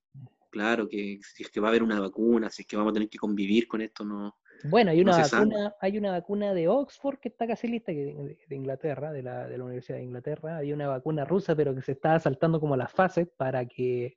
Claro, 0.51 0.89
que 0.89 1.19
si 1.23 1.43
es 1.43 1.51
que 1.51 1.61
va 1.61 1.69
a 1.69 1.71
haber 1.71 1.83
una 1.83 2.01
vacuna, 2.01 2.49
si 2.51 2.63
es 2.63 2.69
que 2.69 2.77
vamos 2.77 2.91
a 2.91 2.95
tener 2.95 3.09
que 3.09 3.19
convivir 3.19 3.69
con 3.69 3.81
esto, 3.83 4.05
no. 4.05 4.39
Bueno, 4.65 4.91
hay 4.91 5.05
No 5.05 5.13
una 5.13 5.25
sabe. 5.25 5.47
vacuna, 5.47 5.75
hay 5.81 5.99
una 5.99 6.11
vacuna 6.11 6.55
de 6.55 6.69
Oxford 6.69 7.19
que 7.19 7.29
está 7.29 7.47
casi 7.47 7.69
lista, 7.69 7.93
que 7.93 8.05
de, 8.07 8.39
de 8.49 8.57
Inglaterra, 8.57 9.13
de 9.13 9.23
la, 9.23 9.47
de 9.47 9.59
la 9.59 9.65
Universidad 9.65 9.99
de 9.99 10.05
Inglaterra. 10.05 10.57
Hay 10.57 10.73
una 10.73 10.89
vacuna 10.89 11.25
rusa, 11.25 11.55
pero 11.55 11.75
que 11.75 11.83
se 11.83 11.93
estaba 11.93 12.19
saltando 12.19 12.59
como 12.61 12.77
las 12.77 12.91
fases 12.91 13.29
para 13.37 13.67
que 13.67 14.05
eh, 14.07 14.17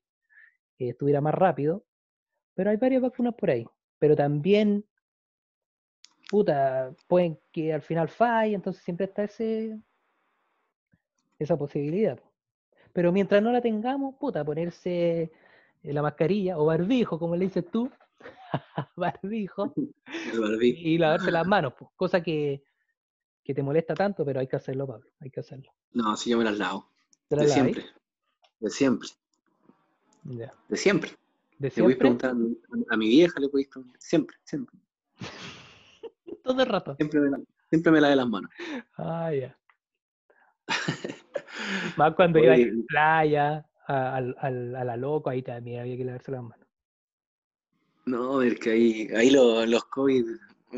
estuviera 0.79 1.19
más 1.21 1.35
rápido. 1.35 1.85
Pero 2.55 2.69
hay 2.69 2.77
varias 2.77 3.01
vacunas 3.01 3.35
por 3.35 3.49
ahí. 3.51 3.65
Pero 3.99 4.15
también, 4.15 4.85
puta, 6.29 6.95
pueden 7.07 7.39
que 7.51 7.73
al 7.73 7.81
final 7.81 8.07
falle, 8.09 8.55
entonces 8.55 8.81
siempre 8.83 9.05
está 9.07 9.23
ese, 9.25 9.77
esa 11.39 11.57
posibilidad. 11.57 12.19
Pero 12.93 13.11
mientras 13.11 13.41
no 13.41 13.51
la 13.51 13.61
tengamos, 13.61 14.15
puta, 14.15 14.43
ponerse 14.43 15.31
eh, 15.83 15.93
la 15.93 16.01
mascarilla 16.01 16.57
o 16.57 16.65
barbijo, 16.65 17.17
como 17.19 17.35
le 17.35 17.45
dices 17.45 17.65
tú, 17.71 17.89
barbijo, 18.95 19.73
y 20.61 20.97
lavarse 20.97 21.31
las 21.31 21.47
manos, 21.47 21.73
pues, 21.77 21.89
cosa 21.95 22.21
que, 22.21 22.63
que 23.43 23.53
te 23.53 23.63
molesta 23.63 23.93
tanto, 23.93 24.25
pero 24.25 24.39
hay 24.39 24.47
que 24.47 24.55
hacerlo, 24.57 24.87
Pablo, 24.87 25.09
hay 25.19 25.29
que 25.29 25.39
hacerlo. 25.39 25.71
No, 25.93 26.15
si 26.17 26.29
yo 26.29 26.37
me 26.37 26.43
las 26.43 26.57
lavo. 26.57 26.89
¿Te 27.27 27.35
De 27.37 27.47
siempre. 27.47 27.85
De 28.59 28.69
siempre. 28.69 29.09
De 30.67 30.77
siempre. 30.77 31.11
¿De 31.57 31.67
Le 31.69 31.71
podéis 31.71 31.73
siempre? 31.73 31.95
preguntar 31.97 32.31
a 32.31 32.33
mi, 32.33 32.57
a 32.89 32.97
mi 32.97 33.07
vieja, 33.07 33.39
le 33.39 33.47
podéis 33.49 33.69
preguntar. 33.69 33.99
Siempre, 34.01 34.35
siempre. 34.43 34.77
Todo 36.43 36.61
el 36.61 36.67
rato. 36.67 36.95
Siempre 36.95 37.19
me, 37.21 37.29
la- 37.29 37.41
siempre 37.69 37.91
me 37.91 38.01
lavé 38.01 38.15
las 38.15 38.27
manos. 38.27 38.51
Ah, 38.97 39.31
ya. 39.33 39.57
Más 41.97 42.13
cuando 42.15 42.39
iba 42.39 42.53
a 42.53 42.57
la 42.57 42.65
playa, 42.87 43.65
a, 43.87 44.15
al- 44.15 44.75
a 44.75 44.83
la 44.83 44.97
loco, 44.97 45.29
ahí 45.29 45.41
también 45.41 45.81
había 45.81 45.97
que 45.97 46.05
lavarse 46.05 46.31
las 46.31 46.43
manos. 46.43 46.67
No, 48.05 48.41
es 48.41 48.59
que 48.59 48.71
ahí, 48.71 49.07
ahí 49.15 49.29
lo- 49.29 49.65
los 49.65 49.85
COVID 49.85 50.25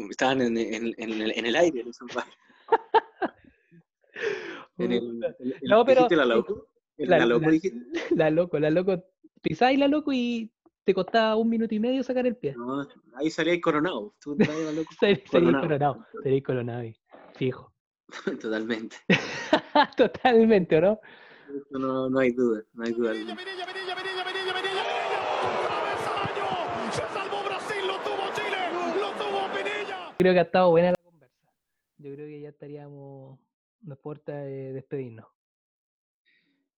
estaban 0.10 0.41
en, 0.41 0.58
en- 0.58 0.94
en 0.98 1.22
el, 1.22 1.32
en 1.38 1.46
el 1.46 1.56
aire. 1.56 1.84
en 4.78 4.91
el, 4.91 5.20
No, 5.64 5.86
pero- 5.86 6.02
¿dijiste 6.02 6.16
la 6.16 6.26
loco? 6.26 6.68
¿En 6.98 7.10
La- 7.10 7.20
la 7.20 7.26
loco 7.26 7.50
la- 8.12 8.30
loco, 8.30 8.60
la 8.60 8.70
loco, 8.70 9.04
pisáis 9.41 9.80
la 9.80 9.88
loco 9.88 10.12
y 10.14 10.52
te 10.84 10.94
costaba 10.94 11.36
un 11.38 11.50
minuto 11.50 11.74
y 11.74 11.80
medio 11.80 12.04
sacar 12.04 12.28
el 12.28 12.36
pie. 12.36 12.54
No, 12.56 12.86
ahí 13.16 13.32
salía 13.32 13.54
el 13.54 13.62
coronado. 13.62 14.14
Tú 14.22 14.36
la 14.68 14.72
loco. 14.72 14.91
Coronado. 15.32 16.06
coronado, 16.46 16.84
fijo. 17.36 17.74
Totalmente. 18.41 18.98
Totalmente, 19.97 20.78
¿o 20.78 20.82
no? 20.82 20.99
No, 21.71 22.09
no 22.09 22.19
hay 22.19 22.32
duda, 22.32 22.63
no 22.74 22.84
hay 22.84 22.93
duda. 22.93 23.11
alguna. 23.11 23.36
Mirilla, 23.36 23.65
Mirilla, 23.65 23.95
Mirilla, 23.95 24.24
Mirilla, 24.26 24.53
Mirilla, 24.53 24.53
Mirilla. 24.53 24.84
¡Travesaño! 25.67 26.91
Se 26.91 27.01
salvó 27.13 27.43
Brasil, 27.45 27.88
lo 27.88 27.97
tuvo 27.99 28.24
Chile, 28.36 28.57
lo 28.99 29.11
tuvo 29.11 29.47
Pinilla. 29.55 30.15
Creo 30.17 30.34
que 30.34 30.39
ha 30.39 30.43
estado 30.43 30.69
buena 30.71 30.89
la 30.91 30.95
conversa. 31.03 31.51
Yo 31.97 32.13
creo 32.13 32.28
que 32.28 32.41
ya 32.41 32.49
estaríamos, 32.49 33.39
nos 33.82 33.97
importa 33.97 34.36
de 34.38 34.74
despedirnos. 34.74 35.28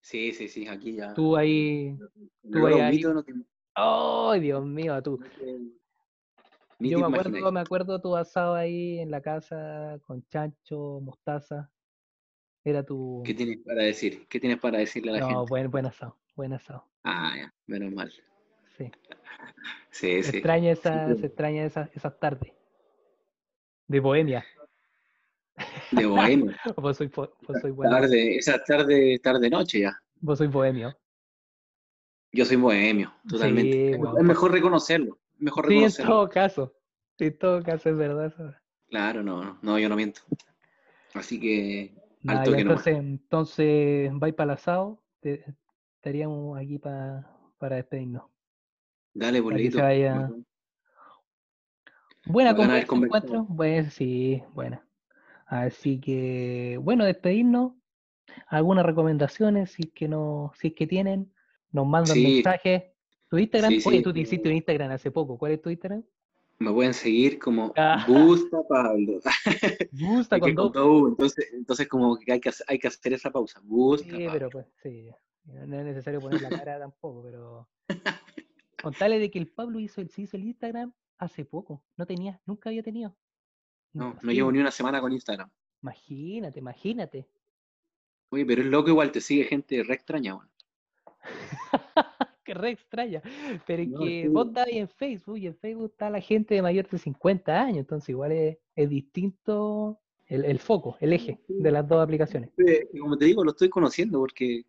Sí, 0.01 0.31
sí, 0.33 0.47
sí, 0.47 0.67
aquí 0.67 0.95
ya. 0.95 1.13
Tú 1.13 1.35
ahí, 1.35 1.97
tú 2.51 2.67
ahí- 2.67 2.79
ahí- 2.79 3.01
no 3.01 3.23
te- 3.23 3.33
¡oh, 3.77 4.33
Dios 4.39 4.63
mío! 4.65 5.01
Tú. 5.01 5.17
no 5.17 5.25
te- 5.27 5.59
ni 6.77 6.89
Yo 6.89 6.99
me 6.99 7.05
acuerdo, 7.17 7.51
me 7.51 7.59
acuerdo 7.61 8.01
tu 8.01 8.15
asado 8.15 8.53
ahí 8.53 8.99
en 8.99 9.09
la 9.09 9.21
casa 9.21 9.97
con 10.05 10.23
chancho, 10.27 10.99
mostaza. 11.01 11.71
Era 12.65 12.83
tu... 12.83 13.21
¿Qué 13.23 13.33
tienes 13.35 13.59
para 13.59 13.83
decir? 13.83 14.25
¿Qué 14.27 14.39
tienes 14.39 14.59
para 14.59 14.79
decirle 14.79 15.11
a 15.11 15.13
la 15.13 15.19
No, 15.19 15.27
gente? 15.27 15.49
buen, 15.49 15.69
buen 15.71 15.85
asado, 15.85 16.17
buen 16.35 16.51
asado. 16.51 16.83
Ah, 17.03 17.33
ya, 17.37 17.53
menos 17.67 17.93
mal. 17.93 18.11
Sí. 18.77 18.91
Sí, 19.89 20.21
Se 20.21 20.31
sí. 20.31 20.37
extraña, 20.37 20.71
esa, 20.71 20.91
Siempre- 21.05 21.15
se 21.21 21.25
extraña 21.27 21.63
esas, 21.63 21.89
esas 21.95 22.19
tardes. 22.19 22.51
De 23.87 23.99
bohemia. 24.01 24.43
De 25.91 26.05
bohemio. 26.05 26.53
Vos 26.75 26.97
sois, 26.97 27.09
bo- 27.11 27.33
vos 27.47 27.57
sois 27.61 27.73
bueno. 27.73 27.91
Tarde, 27.95 28.35
esa 28.37 28.61
tarde, 28.61 29.17
tarde 29.19 29.49
noche 29.49 29.79
ya. 29.79 29.97
Vos 30.19 30.37
sois 30.39 30.51
bohemio. 30.51 30.93
Yo 32.33 32.43
soy 32.43 32.57
bohemio, 32.57 33.13
totalmente. 33.29 33.71
Sí, 33.71 33.93
es, 33.93 33.97
bueno. 33.97 34.17
es 34.17 34.23
mejor 34.25 34.51
reconocerlo. 34.51 35.17
Mejor 35.37 35.65
Sí, 35.67 35.71
en 35.73 35.77
reconocerlo. 35.79 36.11
todo 36.11 36.29
caso. 36.29 36.73
Sí, 37.17 37.25
en 37.27 37.37
todo 37.37 37.63
caso 37.63 37.89
es 37.89 37.95
verdad. 37.97 38.33
Claro, 38.89 39.23
no, 39.23 39.43
no, 39.45 39.59
no, 39.61 39.79
yo 39.79 39.87
no 39.87 39.95
miento. 39.95 40.21
Así 41.13 41.39
que, 41.39 41.95
Ya 42.33 42.43
toque 42.43 42.63
nomás. 42.63 42.87
entonces, 42.87 42.95
entonces, 42.97 44.11
vais 44.13 44.33
para 44.33 44.51
el 44.53 44.57
asado. 44.57 45.01
te- 45.19 45.43
estaríamos 45.97 46.57
aquí 46.59 46.77
pa- 46.77 47.25
para 47.57 47.77
despedirnos. 47.77 48.23
Dale, 49.13 49.39
bolito. 49.41 49.77
se 49.77 49.83
vaya- 49.83 50.29
Buena 52.27 52.55
conversa, 52.55 52.95
encuentro. 52.95 53.47
Pues 53.55 53.93
sí, 53.93 54.43
buena. 54.53 54.85
Así 55.45 55.99
que, 55.99 56.79
bueno, 56.81 57.05
despedirnos. 57.05 57.73
Algunas 58.47 58.85
recomendaciones, 58.85 59.71
si 59.71 59.83
es 59.83 59.91
que 59.93 60.07
no, 60.07 60.51
si 60.59 60.69
es 60.69 60.73
que 60.73 60.87
tienen, 60.87 61.31
nos 61.71 61.85
mandan 61.87 62.15
Sí. 62.15 62.23
mensajes. 62.35 62.83
¿Tu 63.29 63.37
Instagram? 63.37 63.71
Sí, 63.71 63.81
Oye, 63.85 63.97
sí, 63.97 64.03
tú 64.03 64.13
te 64.13 64.19
hiciste 64.19 64.49
un 64.49 64.55
Instagram 64.55 64.91
hace 64.91 65.11
poco. 65.11 65.37
¿Cuál 65.37 65.53
es 65.53 65.61
tu 65.61 65.69
Instagram? 65.69 66.03
Me 66.57 66.71
pueden 66.71 66.93
seguir 66.93 67.37
como 67.39 67.73
Ah. 67.77 68.05
Gusta 68.07 68.57
Pablo. 68.67 69.19
Gusta 69.91 70.35
Hay 70.35 70.41
con 70.41 70.55
con 70.71 70.77
U, 70.83 71.07
entonces, 71.09 71.49
entonces 71.53 71.87
como 71.87 72.17
que 72.17 72.31
hay 72.31 72.39
que, 72.39 72.49
hacer- 72.49 72.65
hay 72.69 72.79
que 72.79 72.87
hacer 72.87 73.13
esa 73.13 73.31
pausa. 73.31 73.59
Gusta 73.63 74.05
Sí, 74.05 74.11
Pablo. 74.11 74.31
pero 74.31 74.49
pues, 74.49 74.65
sí. 74.81 75.09
No 75.45 75.79
es 75.79 75.85
necesario 75.85 76.19
poner 76.21 76.41
la 76.41 76.49
cara 76.49 76.79
tampoco, 76.79 77.23
pero. 77.23 77.69
Contale 78.81 79.19
de 79.19 79.29
que 79.31 79.39
el 79.39 79.47
Pablo 79.47 79.79
hizo 79.79 80.01
el, 80.01 80.09
se 80.09 80.21
hizo 80.23 80.37
el 80.37 80.43
Instagram 80.43 80.93
hace 81.17 81.45
poco. 81.45 81.83
No 81.97 82.05
tenía, 82.05 82.41
nunca 82.45 82.69
había 82.69 82.83
tenido. 82.83 83.15
No, 83.93 84.15
no 84.21 84.31
llevo 84.31 84.51
ni 84.51 84.59
una 84.59 84.71
semana 84.71 84.99
con 85.01 85.11
Instagram. 85.13 85.49
Imagínate, 85.81 86.59
imagínate. 86.59 87.27
Oye, 88.29 88.45
pero 88.45 88.61
es 88.61 88.67
loco 88.67 88.89
igual, 88.89 89.11
te 89.11 89.21
sigue 89.21 89.43
gente 89.45 89.83
re 89.83 89.93
extraña, 89.95 90.35
weón. 90.35 90.49
Qué 92.45 92.53
re 92.53 92.69
extraña. 92.69 93.21
Pero 93.65 93.83
No, 93.85 93.99
que 93.99 94.21
sí. 94.21 94.27
vos 94.29 94.47
estás 94.47 94.67
ahí 94.67 94.77
en 94.77 94.87
Facebook 94.87 95.37
y 95.37 95.47
en 95.47 95.55
Facebook 95.55 95.91
está 95.91 96.09
la 96.09 96.21
gente 96.21 96.53
de 96.55 96.61
mayor 96.61 96.87
de 96.87 96.97
50 96.99 97.61
años, 97.61 97.79
entonces 97.79 98.09
igual 98.09 98.31
es, 98.31 98.57
es 98.75 98.89
distinto 98.89 99.99
el, 100.27 100.45
el 100.45 100.59
foco, 100.59 100.95
el 101.01 101.11
eje 101.13 101.39
de 101.47 101.71
las 101.71 101.87
dos 101.87 102.03
aplicaciones. 102.03 102.51
Eh, 102.65 102.87
Como 102.99 103.17
te 103.17 103.25
digo, 103.25 103.43
lo 103.43 103.51
estoy 103.51 103.69
conociendo 103.69 104.19
porque 104.19 104.63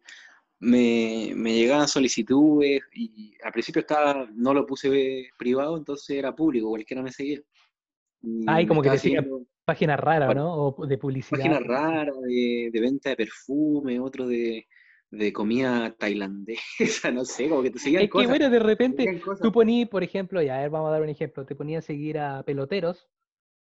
me, 0.59 1.33
me 1.35 1.55
llegaban 1.55 1.87
solicitudes 1.87 2.81
y 2.95 3.35
al 3.45 3.53
principio 3.53 3.81
estaba, 3.81 4.27
no 4.35 4.55
lo 4.55 4.65
puse 4.67 5.29
privado, 5.39 5.77
entonces 5.77 6.17
era 6.17 6.35
público, 6.35 6.71
cualquiera 6.71 7.03
me 7.03 7.13
seguía. 7.13 7.41
Y 8.23 8.45
Ah, 8.47 8.67
como 8.67 8.81
que 8.83 8.91
te 8.91 8.99
sigan 8.99 9.29
Páginas 9.67 9.99
raras, 9.99 10.35
¿no? 10.35 10.55
O 10.69 10.87
de 10.87 10.97
publicidad. 10.97 11.39
Páginas 11.39 11.63
raras 11.65 12.15
de, 12.23 12.71
de 12.73 12.81
venta 12.81 13.11
de 13.11 13.17
perfume, 13.17 13.99
otro 13.99 14.27
de, 14.29 14.65
de 15.11 15.33
comida 15.33 15.95
tailandesa, 15.97 17.11
no 17.13 17.25
sé, 17.25 17.49
como 17.49 17.63
que 17.63 17.71
te 17.71 17.79
seguían 17.79 18.07
Es 18.07 18.13
que 18.15 18.27
cosas. 18.27 18.27
bueno, 18.27 18.51
de 18.51 18.59
te 18.59 18.59
repente 18.59 19.11
tú 19.41 19.53
ponías, 19.53 19.89
por 19.89 20.03
ejemplo, 20.03 20.43
ya, 20.43 20.57
a 20.59 20.61
ver, 20.61 20.71
vamos 20.71 20.89
a 20.89 20.93
dar 20.93 21.03
un 21.03 21.09
ejemplo, 21.09 21.47
te 21.47 21.55
ponías 21.57 21.85
a 21.85 21.87
seguir 21.87 22.19
a 22.19 22.43
peloteros 22.43 23.09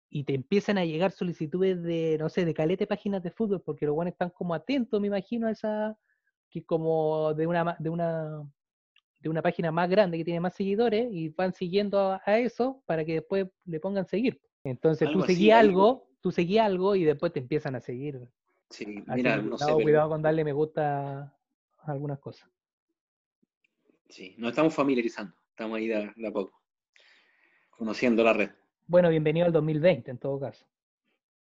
y 0.09 0.25
te 0.25 0.35
empiezan 0.35 0.77
a 0.79 0.85
llegar 0.85 1.11
solicitudes 1.11 1.83
de, 1.83 2.17
no 2.19 2.29
sé, 2.29 2.45
de 2.45 2.53
calete 2.53 2.87
páginas 2.87 3.23
de 3.23 3.31
fútbol, 3.31 3.61
porque 3.63 3.85
los 3.87 3.95
buenos 3.95 4.13
están 4.13 4.31
como 4.31 4.53
atentos, 4.55 5.01
me 5.01 5.07
imagino, 5.07 5.47
a 5.47 5.51
esa, 5.51 5.97
que 6.49 6.65
como 6.65 7.33
de 7.35 7.47
una, 7.47 7.77
de 7.79 7.89
una, 7.89 8.43
de 9.21 9.29
una 9.29 9.41
página 9.41 9.71
más 9.71 9.89
grande 9.89 10.17
que 10.19 10.25
tiene 10.25 10.39
más 10.41 10.55
seguidores 10.55 11.09
y 11.11 11.29
van 11.29 11.53
siguiendo 11.53 11.99
a, 11.99 12.21
a 12.25 12.39
eso 12.39 12.83
para 12.87 13.05
que 13.05 13.15
después 13.15 13.47
le 13.65 13.79
pongan 13.79 14.07
seguir. 14.07 14.41
Entonces 14.63 15.07
Algo 15.07 15.11
tú 15.11 15.23
seguías 15.23 15.59
ahí- 15.59 15.59
algo, 15.59 16.09
tú 16.21 16.31
seguías 16.31 16.65
algo 16.67 16.95
y 16.95 17.05
después 17.05 17.33
te 17.33 17.39
empiezan 17.41 17.75
a 17.75 17.81
seguir. 17.81 18.19
Sí, 18.73 19.03
Así 19.07 19.17
mira, 19.17 19.35
que 19.35 19.43
no 19.43 19.55
sé, 19.55 19.65
cuidado, 19.65 19.77
pero 19.77 19.85
cuidado 19.85 20.09
con 20.09 20.21
darle 20.23 20.43
me 20.43 20.51
gusta 20.51 21.19
a 21.21 21.91
algunas 21.91 22.19
cosas. 22.19 22.49
sí, 24.09 24.33
nos 24.39 24.49
estamos 24.49 24.73
familiarizando, 24.73 25.35
estamos 25.49 25.77
ahí 25.77 25.87
de, 25.87 26.11
de 26.15 26.27
a 26.27 26.31
poco, 26.31 26.59
conociendo 27.69 28.23
la 28.23 28.33
red. 28.33 28.49
Bueno, 28.87 29.09
bienvenido 29.09 29.45
al 29.45 29.53
2020 29.53 30.09
en 30.09 30.17
todo 30.17 30.39
caso. 30.39 30.65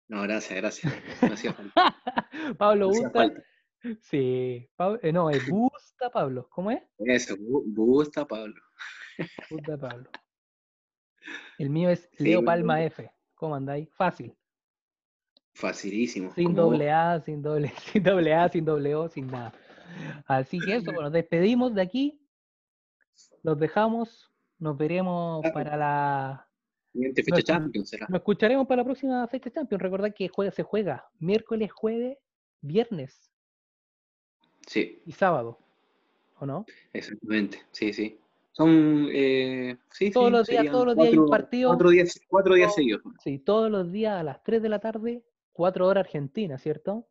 No, 0.09 0.23
gracias, 0.23 0.59
gracias. 0.59 0.93
Falta. 1.55 1.95
Pablo 2.57 2.91
falta. 3.13 3.41
Sí, 4.01 4.69
eh, 5.01 5.11
no, 5.13 5.29
es 5.29 5.49
gusta 5.49 6.09
Pablo. 6.09 6.49
¿Cómo 6.49 6.69
es? 6.71 6.83
Eso, 6.97 7.35
gusta 7.39 8.27
Pablo. 8.27 8.61
Gusta 9.49 9.77
Pablo. 9.77 10.09
El 11.57 11.69
mío 11.69 11.89
es 11.89 12.09
Leo 12.17 12.43
Palma. 12.43 12.83
F. 12.83 13.09
¿Cómo 13.35 13.55
andáis? 13.55 13.89
Fácil. 13.93 14.35
Facilísimo. 15.53 16.33
Sin 16.33 16.55
doble 16.55 16.85
vos. 16.85 16.93
A, 16.93 17.19
sin 17.21 17.41
doble, 17.41 17.71
sin 17.93 18.03
doble 18.03 18.33
A, 18.33 18.49
sin 18.49 18.65
doble 18.65 18.95
O, 18.95 19.07
sin 19.09 19.27
nada. 19.27 19.53
Así 20.25 20.59
que 20.59 20.75
eso, 20.75 20.85
bueno, 20.85 21.01
nos 21.03 21.11
despedimos 21.13 21.73
de 21.75 21.81
aquí. 21.81 22.21
Los 23.43 23.59
dejamos. 23.59 24.31
Nos 24.59 24.77
veremos 24.77 25.41
Claro. 25.41 25.53
para 25.55 25.75
la 25.77 26.47
Siguiente 26.93 27.23
fecha 27.23 27.37
No, 27.37 27.41
Champions 27.43 27.89
será. 27.89 28.05
Nos 28.09 28.19
escucharemos 28.19 28.67
para 28.67 28.81
la 28.81 28.85
próxima 28.85 29.27
fecha 29.27 29.49
Champions. 29.49 29.81
Recordad 29.81 30.13
que 30.13 30.27
juega, 30.27 30.51
se 30.51 30.61
juega 30.63 31.09
miércoles, 31.19 31.71
jueves, 31.71 32.17
viernes 32.61 33.31
Sí, 34.67 35.01
y 35.05 35.11
sábado. 35.13 35.57
¿O 36.39 36.45
no? 36.45 36.65
exactamente. 36.93 37.59
Sí, 37.71 37.91
sí. 37.93 38.17
Son, 38.51 39.07
eh, 39.11 39.77
sí, 39.89 40.11
Todos 40.11 40.27
sí, 40.27 40.31
los 40.31 40.47
días- 40.47 40.71
todos 40.71 40.85
los 40.87 40.95
días 40.95 41.07
hay 41.09 41.17
un 41.17 41.29
partido. 41.29 41.69
Cuatro 41.69 41.89
días, 41.89 42.21
cuatro 42.27 42.53
días 42.55 42.75
seguidos. 42.75 43.01
Sí, 43.23 43.39
todos 43.39 43.71
los 43.71 43.91
días 43.91 44.19
a 44.19 44.23
las 44.23 44.43
3 44.43 44.61
de 44.61 44.69
la 44.69 44.79
tarde, 44.79 45.23
4 45.53 45.87
horas 45.87 46.05
Argentina, 46.05 46.57
¿cierto? 46.57 47.07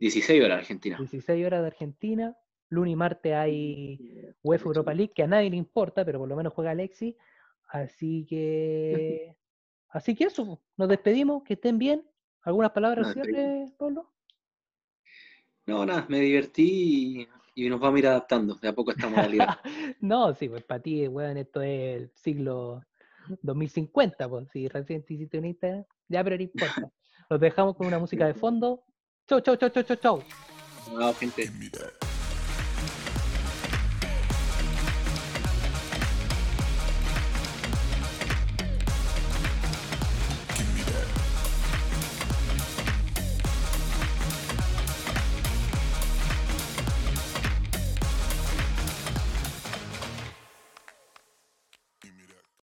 16 0.00 0.42
horas 0.42 0.58
Argentina. 0.58 0.96
16 0.98 1.46
horas 1.46 1.60
de 1.60 1.66
Argentina. 1.66 2.36
Lunes 2.68 2.92
y 2.92 2.96
martes 2.96 3.32
hay 3.32 4.34
UEFA 4.42 4.64
Europa 4.64 4.94
League, 4.94 5.12
que 5.14 5.22
a 5.22 5.26
nadie 5.26 5.50
le 5.50 5.56
importa, 5.56 6.04
pero 6.04 6.18
por 6.18 6.28
lo 6.28 6.36
menos 6.36 6.52
juega 6.52 6.72
Alexis. 6.72 7.14
Así 7.68 8.26
que. 8.28 9.36
Así 9.88 10.16
que 10.16 10.24
eso, 10.24 10.60
nos 10.76 10.88
despedimos, 10.88 11.44
que 11.44 11.54
estén 11.54 11.78
bien. 11.78 12.04
¿Algunas 12.42 12.72
palabras 12.72 13.12
cierre, 13.12 13.72
Pablo? 13.78 14.12
No, 15.66 15.86
nada, 15.86 16.04
me 16.08 16.18
divertí 16.18 17.20
y, 17.20 17.28
y 17.54 17.68
nos 17.68 17.78
vamos 17.78 17.96
a 17.96 17.98
ir 18.00 18.06
adaptando 18.08 18.56
de 18.56 18.68
a 18.68 18.72
poco 18.72 18.90
a 18.90 18.94
esta 18.94 19.08
modalidad. 19.08 19.60
no, 20.00 20.34
sí, 20.34 20.48
pues 20.48 20.64
para 20.64 20.82
ti, 20.82 21.06
weón, 21.06 21.38
esto 21.38 21.62
es 21.62 22.02
el 22.02 22.10
siglo 22.14 22.82
2050, 23.42 24.28
pues, 24.28 24.48
si 24.50 24.68
recién 24.68 25.04
te 25.04 25.14
hiciste 25.14 25.38
un 25.38 25.46
Instagram, 25.46 25.84
ya, 26.08 26.24
pero 26.24 26.36
no 26.36 26.42
importa. 26.42 26.90
Los 27.28 27.40
dejamos 27.40 27.76
con 27.76 27.86
una 27.86 27.98
música 27.98 28.26
de 28.26 28.34
fondo. 28.34 28.84
Chau, 29.28 29.40
chau, 29.40 29.56
chau, 29.56 29.68
chau, 29.70 29.82
chau, 29.82 29.96
chau. 29.96 30.22
Chao, 30.98 31.14
gente. 31.14 31.50